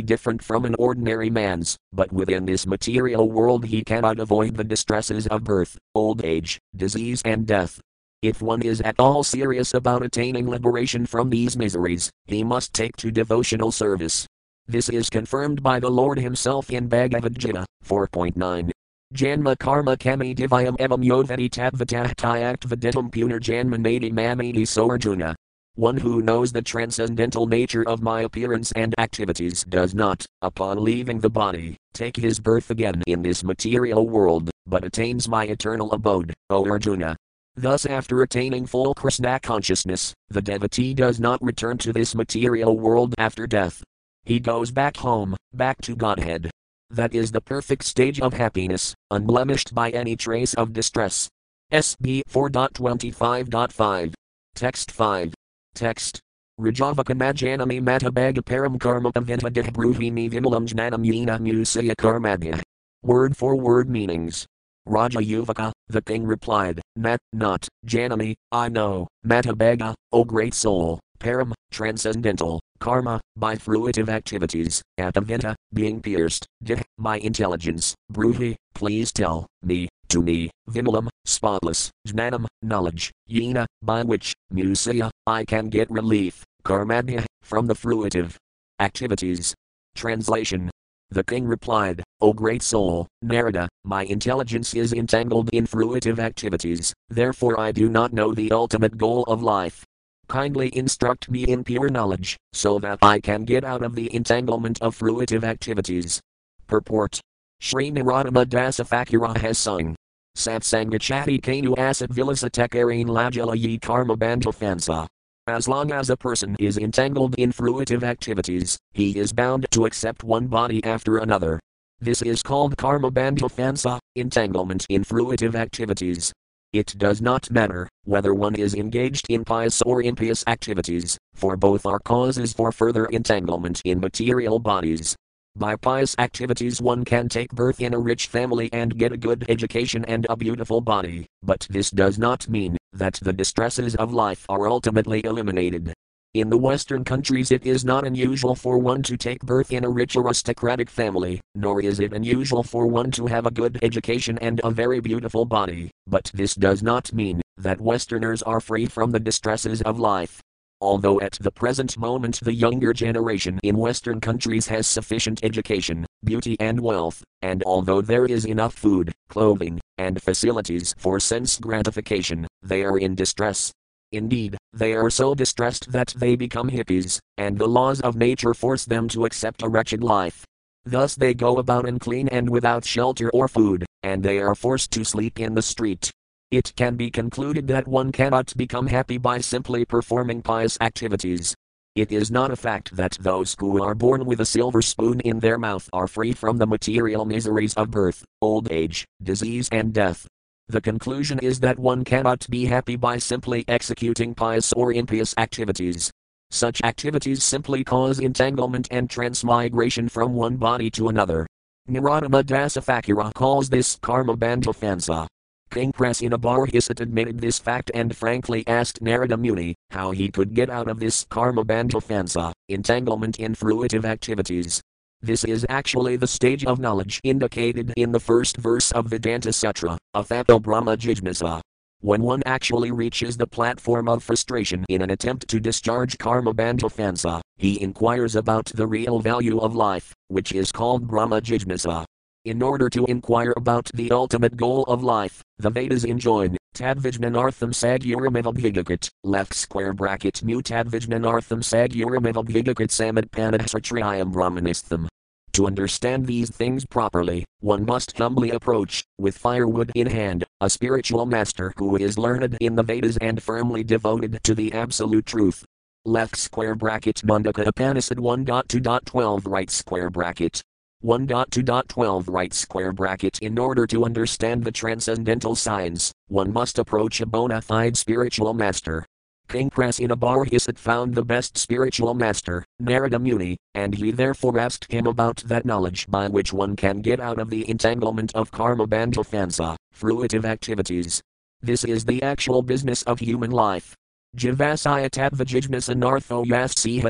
different 0.00 0.42
from 0.42 0.64
an 0.64 0.74
ordinary 0.78 1.28
man's, 1.28 1.76
but 1.92 2.12
within 2.12 2.46
this 2.46 2.66
material 2.66 3.30
world 3.30 3.66
he 3.66 3.84
cannot 3.84 4.18
avoid 4.18 4.56
the 4.56 4.64
distresses 4.64 5.26
of 5.26 5.44
birth, 5.44 5.76
old 5.94 6.24
age, 6.24 6.58
disease, 6.74 7.20
and 7.24 7.46
death. 7.46 7.78
If 8.26 8.42
one 8.42 8.60
is 8.62 8.80
at 8.80 8.96
all 8.98 9.22
serious 9.22 9.72
about 9.72 10.02
attaining 10.02 10.50
liberation 10.50 11.06
from 11.06 11.30
these 11.30 11.56
miseries, 11.56 12.10
he 12.24 12.42
must 12.42 12.74
take 12.74 12.96
to 12.96 13.12
devotional 13.12 13.70
service. 13.70 14.26
This 14.66 14.88
is 14.88 15.08
confirmed 15.08 15.62
by 15.62 15.78
the 15.78 15.88
Lord 15.88 16.18
Himself 16.18 16.68
in 16.70 16.88
Bhagavad 16.88 17.38
Gita 17.38 17.64
4.9. 17.84 18.72
Janma 19.14 19.56
karma 19.56 19.96
kami 19.96 20.34
divyam 20.34 20.76
evam 20.78 21.04
yodhati 21.04 21.48
tadvatah 21.48 22.16
tyact 22.16 22.66
viditam 22.66 23.12
punarjanma 23.12 23.78
nadi 23.78 24.10
mamadi 24.10 24.62
soarjuna. 24.62 25.36
One 25.76 25.96
who 25.96 26.20
knows 26.20 26.50
the 26.50 26.62
transcendental 26.62 27.46
nature 27.46 27.88
of 27.88 28.02
my 28.02 28.22
appearance 28.22 28.72
and 28.72 28.92
activities 28.98 29.62
does 29.68 29.94
not, 29.94 30.26
upon 30.42 30.82
leaving 30.82 31.20
the 31.20 31.30
body, 31.30 31.76
take 31.94 32.16
his 32.16 32.40
birth 32.40 32.72
again 32.72 33.04
in 33.06 33.22
this 33.22 33.44
material 33.44 34.08
world, 34.08 34.50
but 34.66 34.82
attains 34.82 35.28
my 35.28 35.44
eternal 35.44 35.92
abode, 35.92 36.34
O 36.50 36.68
Arjuna. 36.68 37.16
Thus, 37.56 37.86
after 37.86 38.20
attaining 38.20 38.66
full 38.66 38.92
Krishna 38.92 39.40
consciousness, 39.40 40.12
the 40.28 40.42
devotee 40.42 40.92
does 40.92 41.18
not 41.18 41.42
return 41.42 41.78
to 41.78 41.92
this 41.92 42.14
material 42.14 42.78
world 42.78 43.14
after 43.16 43.46
death. 43.46 43.82
He 44.24 44.40
goes 44.40 44.70
back 44.70 44.98
home, 44.98 45.34
back 45.54 45.80
to 45.82 45.96
Godhead. 45.96 46.50
That 46.90 47.14
is 47.14 47.32
the 47.32 47.40
perfect 47.40 47.84
stage 47.84 48.20
of 48.20 48.34
happiness, 48.34 48.94
unblemished 49.10 49.74
by 49.74 49.88
any 49.90 50.16
trace 50.16 50.52
of 50.54 50.74
distress. 50.74 51.28
SB 51.72 52.22
4.25.5. 52.28 54.12
Text 54.54 54.90
5. 54.90 55.34
Text. 55.74 56.20
Rajavakamajanami 56.60 57.82
matabagaparam 57.82 58.78
karma 58.78 59.12
avintadih 59.12 59.70
bruhini 59.72 60.30
vimalam 60.30 60.66
jnanam 60.66 61.04
yena 61.04 61.38
musaya 61.40 61.94
karmadya. 61.96 62.60
Word 63.02 63.36
for 63.36 63.56
word 63.56 63.88
meanings. 63.88 64.46
Raja 64.86 65.18
Yuvaka, 65.18 65.72
the 65.88 66.00
king 66.00 66.24
replied, 66.24 66.80
Nat, 66.94 67.18
not, 67.32 67.66
Janami, 67.86 68.34
I 68.52 68.68
know, 68.68 69.08
Matabhaga, 69.26 69.94
O 70.12 70.24
great 70.24 70.54
soul, 70.54 71.00
Param, 71.18 71.52
transcendental, 71.72 72.60
Karma, 72.78 73.20
by 73.36 73.56
fruitive 73.56 74.08
activities, 74.08 74.82
Atavinta, 74.98 75.56
being 75.74 76.00
pierced, 76.00 76.46
Dih, 76.64 76.82
my 76.98 77.18
intelligence, 77.18 77.94
Bruhi, 78.12 78.54
please 78.74 79.12
tell, 79.12 79.46
me, 79.62 79.88
to 80.08 80.22
me, 80.22 80.50
Vimalam, 80.70 81.08
spotless, 81.24 81.90
Jnanam, 82.06 82.46
knowledge, 82.62 83.10
Yena, 83.28 83.66
by 83.82 84.04
which, 84.04 84.34
Musaya, 84.52 85.10
I 85.26 85.44
can 85.44 85.68
get 85.68 85.90
relief, 85.90 86.44
Karmadya, 86.64 87.24
from 87.42 87.66
the 87.66 87.74
fruitive 87.74 88.36
activities. 88.78 89.54
Translation. 89.94 90.70
The 91.10 91.24
king 91.24 91.46
replied, 91.46 92.02
O 92.20 92.32
great 92.32 92.62
soul, 92.62 93.06
Narada, 93.22 93.68
my 93.86 94.02
intelligence 94.04 94.74
is 94.74 94.92
entangled 94.92 95.48
in 95.52 95.64
fruitive 95.64 96.18
activities, 96.18 96.92
therefore 97.08 97.58
I 97.58 97.70
do 97.70 97.88
not 97.88 98.12
know 98.12 98.34
the 98.34 98.50
ultimate 98.50 98.98
goal 98.98 99.22
of 99.24 99.44
life. 99.44 99.84
Kindly 100.28 100.76
instruct 100.76 101.30
me 101.30 101.44
in 101.44 101.62
pure 101.62 101.88
knowledge, 101.88 102.36
so 102.52 102.80
that 102.80 102.98
I 103.00 103.20
can 103.20 103.44
get 103.44 103.64
out 103.64 103.84
of 103.84 103.94
the 103.94 104.12
entanglement 104.12 104.82
of 104.82 104.98
fruitive 104.98 105.44
activities. 105.44 106.20
Purport 106.66 107.20
Sri 107.60 107.92
Narottama 107.92 108.44
dasa 108.44 108.84
Thakura 108.84 109.36
has 109.38 109.56
sung. 109.56 109.94
Satsangachati 110.36 111.40
Kanu 111.40 111.76
Asat 111.76 112.08
Vilasatekarine 112.08 113.06
Lajala 113.06 113.56
Yi 113.56 113.78
Karma 113.78 114.16
Bantafansa. 114.16 115.06
As 115.46 115.68
long 115.68 115.92
as 115.92 116.10
a 116.10 116.16
person 116.16 116.56
is 116.58 116.76
entangled 116.76 117.36
in 117.38 117.52
fruitive 117.52 118.02
activities, 118.02 118.76
he 118.92 119.16
is 119.16 119.32
bound 119.32 119.64
to 119.70 119.86
accept 119.86 120.24
one 120.24 120.48
body 120.48 120.82
after 120.82 121.18
another. 121.18 121.60
This 122.00 122.20
is 122.20 122.42
called 122.42 122.76
karma 122.76 123.10
bandhafansa, 123.10 123.98
entanglement 124.16 124.84
in 124.90 125.02
fruitive 125.02 125.54
activities. 125.54 126.30
It 126.74 126.94
does 126.98 127.22
not 127.22 127.50
matter 127.50 127.88
whether 128.04 128.34
one 128.34 128.54
is 128.54 128.74
engaged 128.74 129.26
in 129.30 129.46
pious 129.46 129.80
or 129.80 130.02
impious 130.02 130.44
activities, 130.46 131.16
for 131.34 131.56
both 131.56 131.86
are 131.86 131.98
causes 131.98 132.52
for 132.52 132.70
further 132.70 133.06
entanglement 133.06 133.80
in 133.86 133.98
material 133.98 134.58
bodies. 134.58 135.16
By 135.56 135.76
pious 135.76 136.14
activities, 136.18 136.82
one 136.82 137.02
can 137.02 137.30
take 137.30 137.50
birth 137.52 137.80
in 137.80 137.94
a 137.94 137.98
rich 137.98 138.26
family 138.26 138.68
and 138.74 138.98
get 138.98 139.12
a 139.12 139.16
good 139.16 139.46
education 139.48 140.04
and 140.04 140.26
a 140.28 140.36
beautiful 140.36 140.82
body, 140.82 141.24
but 141.42 141.66
this 141.70 141.90
does 141.90 142.18
not 142.18 142.46
mean 142.46 142.76
that 142.92 143.14
the 143.22 143.32
distresses 143.32 143.96
of 143.96 144.12
life 144.12 144.44
are 144.50 144.68
ultimately 144.68 145.24
eliminated. 145.24 145.94
In 146.36 146.50
the 146.50 146.58
Western 146.58 147.02
countries, 147.02 147.50
it 147.50 147.64
is 147.64 147.82
not 147.82 148.06
unusual 148.06 148.54
for 148.54 148.76
one 148.76 149.02
to 149.04 149.16
take 149.16 149.40
birth 149.40 149.72
in 149.72 149.84
a 149.84 149.88
rich 149.88 150.16
aristocratic 150.16 150.90
family, 150.90 151.40
nor 151.54 151.80
is 151.80 151.98
it 151.98 152.12
unusual 152.12 152.62
for 152.62 152.86
one 152.86 153.10
to 153.12 153.24
have 153.24 153.46
a 153.46 153.50
good 153.50 153.78
education 153.80 154.36
and 154.42 154.60
a 154.62 154.70
very 154.70 155.00
beautiful 155.00 155.46
body, 155.46 155.90
but 156.06 156.30
this 156.34 156.54
does 156.54 156.82
not 156.82 157.10
mean 157.14 157.40
that 157.56 157.80
Westerners 157.80 158.42
are 158.42 158.60
free 158.60 158.84
from 158.84 159.12
the 159.12 159.18
distresses 159.18 159.80
of 159.80 159.98
life. 159.98 160.42
Although 160.78 161.22
at 161.22 161.38
the 161.40 161.50
present 161.50 161.96
moment 161.96 162.40
the 162.42 162.52
younger 162.52 162.92
generation 162.92 163.58
in 163.62 163.78
Western 163.78 164.20
countries 164.20 164.66
has 164.66 164.86
sufficient 164.86 165.42
education, 165.42 166.04
beauty, 166.22 166.54
and 166.60 166.78
wealth, 166.78 167.24
and 167.40 167.62
although 167.64 168.02
there 168.02 168.26
is 168.26 168.44
enough 168.44 168.74
food, 168.74 169.10
clothing, 169.30 169.80
and 169.96 170.20
facilities 170.20 170.94
for 170.98 171.18
sense 171.18 171.58
gratification, 171.58 172.46
they 172.62 172.84
are 172.84 172.98
in 172.98 173.14
distress. 173.14 173.72
Indeed, 174.12 174.56
they 174.72 174.94
are 174.94 175.10
so 175.10 175.34
distressed 175.34 175.90
that 175.92 176.14
they 176.16 176.36
become 176.36 176.70
hippies, 176.70 177.18
and 177.36 177.58
the 177.58 177.66
laws 177.66 178.00
of 178.00 178.16
nature 178.16 178.54
force 178.54 178.84
them 178.84 179.08
to 179.08 179.24
accept 179.24 179.62
a 179.62 179.68
wretched 179.68 180.02
life. 180.02 180.44
Thus 180.84 181.16
they 181.16 181.34
go 181.34 181.58
about 181.58 181.88
unclean 181.88 182.28
and 182.28 182.48
without 182.48 182.84
shelter 182.84 183.30
or 183.30 183.48
food, 183.48 183.84
and 184.02 184.22
they 184.22 184.38
are 184.38 184.54
forced 184.54 184.92
to 184.92 185.04
sleep 185.04 185.40
in 185.40 185.54
the 185.54 185.62
street. 185.62 186.10
It 186.52 186.72
can 186.76 186.94
be 186.94 187.10
concluded 187.10 187.66
that 187.68 187.88
one 187.88 188.12
cannot 188.12 188.56
become 188.56 188.86
happy 188.86 189.18
by 189.18 189.40
simply 189.40 189.84
performing 189.84 190.42
pious 190.42 190.78
activities. 190.80 191.56
It 191.96 192.12
is 192.12 192.30
not 192.30 192.52
a 192.52 192.56
fact 192.56 192.94
that 192.94 193.18
those 193.20 193.56
who 193.58 193.82
are 193.82 193.94
born 193.96 194.24
with 194.26 194.40
a 194.40 194.44
silver 194.44 194.82
spoon 194.82 195.18
in 195.20 195.40
their 195.40 195.58
mouth 195.58 195.88
are 195.92 196.06
free 196.06 196.32
from 196.32 196.58
the 196.58 196.66
material 196.66 197.24
miseries 197.24 197.74
of 197.74 197.90
birth, 197.90 198.22
old 198.40 198.70
age, 198.70 199.04
disease, 199.22 199.68
and 199.72 199.92
death. 199.92 200.28
The 200.68 200.80
conclusion 200.80 201.38
is 201.38 201.60
that 201.60 201.78
one 201.78 202.02
cannot 202.02 202.44
be 202.50 202.64
happy 202.64 202.96
by 202.96 203.18
simply 203.18 203.64
executing 203.68 204.34
pious 204.34 204.72
or 204.72 204.92
impious 204.92 205.32
activities. 205.38 206.10
Such 206.50 206.82
activities 206.82 207.44
simply 207.44 207.84
cause 207.84 208.18
entanglement 208.18 208.88
and 208.90 209.08
transmigration 209.08 210.08
from 210.08 210.34
one 210.34 210.56
body 210.56 210.90
to 210.90 211.08
another. 211.08 211.46
Narottama 211.88 212.42
dasa 212.42 212.82
Thakura 212.84 213.32
calls 213.32 213.68
this 213.68 213.96
karma 214.02 214.36
bandhafansa. 214.36 215.28
King 215.70 215.92
Pracinabarhisat 215.92 217.00
admitted 217.00 217.38
this 217.40 217.60
fact 217.60 217.92
and 217.94 218.16
frankly 218.16 218.64
asked 218.66 219.00
Narada 219.00 219.36
Muni 219.36 219.76
how 219.90 220.10
he 220.10 220.30
could 220.30 220.52
get 220.52 220.68
out 220.68 220.88
of 220.88 220.98
this 220.98 221.26
karma 221.30 221.64
bandhafansa, 221.64 222.50
entanglement 222.68 223.38
in 223.38 223.54
fruitive 223.54 224.04
activities. 224.04 224.80
This 225.26 225.42
is 225.42 225.66
actually 225.68 226.14
the 226.14 226.28
stage 226.28 226.64
of 226.64 226.78
knowledge 226.78 227.20
indicated 227.24 227.92
in 227.96 228.12
the 228.12 228.20
first 228.20 228.58
verse 228.58 228.92
of 228.92 229.06
Vedanta 229.06 229.52
Sutra, 229.52 229.98
Athato 230.14 230.62
Brahma 230.62 230.96
Jignasa. 230.96 231.60
When 232.00 232.22
one 232.22 232.44
actually 232.46 232.92
reaches 232.92 233.36
the 233.36 233.48
platform 233.48 234.08
of 234.08 234.22
frustration 234.22 234.84
in 234.88 235.02
an 235.02 235.10
attempt 235.10 235.48
to 235.48 235.58
discharge 235.58 236.16
karma 236.18 236.54
bandhafansa, 236.54 237.40
he 237.56 237.82
inquires 237.82 238.36
about 238.36 238.66
the 238.66 238.86
real 238.86 239.18
value 239.18 239.58
of 239.58 239.74
life, 239.74 240.14
which 240.28 240.52
is 240.52 240.70
called 240.70 241.08
Brahma 241.08 241.40
Jignasa. 241.40 242.04
In 242.44 242.62
order 242.62 242.88
to 242.90 243.04
inquire 243.06 243.52
about 243.56 243.90
the 243.94 244.12
ultimate 244.12 244.56
goal 244.56 244.84
of 244.84 245.02
life, 245.02 245.42
the 245.58 245.70
Vedas 245.70 246.04
enjoin, 246.04 246.56
Tadvijnanartham 246.76 247.74
Sagyuramavabhigakit, 247.74 249.08
left 249.24 249.54
square 249.54 249.92
bracket 249.92 250.44
mu 250.44 250.62
Tadvijnanartham 250.62 251.64
Sagyuramavabhigakit 251.64 252.92
Samadpanadhasatriyam 252.94 254.30
Brahmanistham. 254.30 255.08
To 255.56 255.66
understand 255.66 256.26
these 256.26 256.50
things 256.50 256.84
properly, 256.84 257.46
one 257.60 257.86
must 257.86 258.18
humbly 258.18 258.50
approach, 258.50 259.02
with 259.16 259.38
firewood 259.38 259.90
in 259.94 260.06
hand, 260.06 260.44
a 260.60 260.68
spiritual 260.68 261.24
master 261.24 261.72
who 261.78 261.96
is 261.96 262.18
learned 262.18 262.58
in 262.60 262.76
the 262.76 262.82
Vedas 262.82 263.16
and 263.22 263.42
firmly 263.42 263.82
devoted 263.82 264.38
to 264.42 264.54
the 264.54 264.70
absolute 264.74 265.24
truth. 265.24 265.64
Left 266.04 266.36
square 266.36 266.74
bracket 266.74 267.22
Mundaka 267.24 267.66
Upanishad 267.66 268.18
1.2.12 268.18 269.46
right 269.46 269.70
square 269.70 270.10
bracket. 270.10 270.62
1.2.12 271.02 272.24
right 272.28 272.52
square 272.52 272.92
bracket 272.92 273.38
In 273.38 273.58
order 273.58 273.86
to 273.86 274.04
understand 274.04 274.62
the 274.62 274.70
transcendental 274.70 275.54
signs, 275.54 276.12
one 276.28 276.52
must 276.52 276.78
approach 276.78 277.22
a 277.22 277.26
bona 277.26 277.62
fide 277.62 277.96
spiritual 277.96 278.52
master. 278.52 279.06
King 279.48 279.70
Pracinabarhisat 279.70 280.76
found 280.76 281.14
the 281.14 281.24
best 281.24 281.56
spiritual 281.56 282.12
master, 282.12 282.65
Narada 282.78 283.18
Muni, 283.18 283.56
and 283.74 283.94
he 283.94 284.10
therefore 284.10 284.58
asked 284.58 284.92
him 284.92 285.06
about 285.06 285.38
that 285.46 285.64
knowledge 285.64 286.06
by 286.08 286.28
which 286.28 286.52
one 286.52 286.76
can 286.76 287.00
get 287.00 287.20
out 287.20 287.38
of 287.38 287.48
the 287.48 287.68
entanglement 287.70 288.34
of 288.34 288.50
karma 288.50 288.86
bandha 288.86 289.26
fansa, 289.26 289.76
fruitive 289.94 290.44
activities. 290.44 291.22
This 291.62 291.84
is 291.84 292.04
the 292.04 292.22
actual 292.22 292.60
business 292.60 293.02
of 293.04 293.18
human 293.18 293.50
life. 293.50 293.94
Jivasaya 294.36 295.08
Tatvajijnas 295.08 295.88
Anartho 295.88 296.44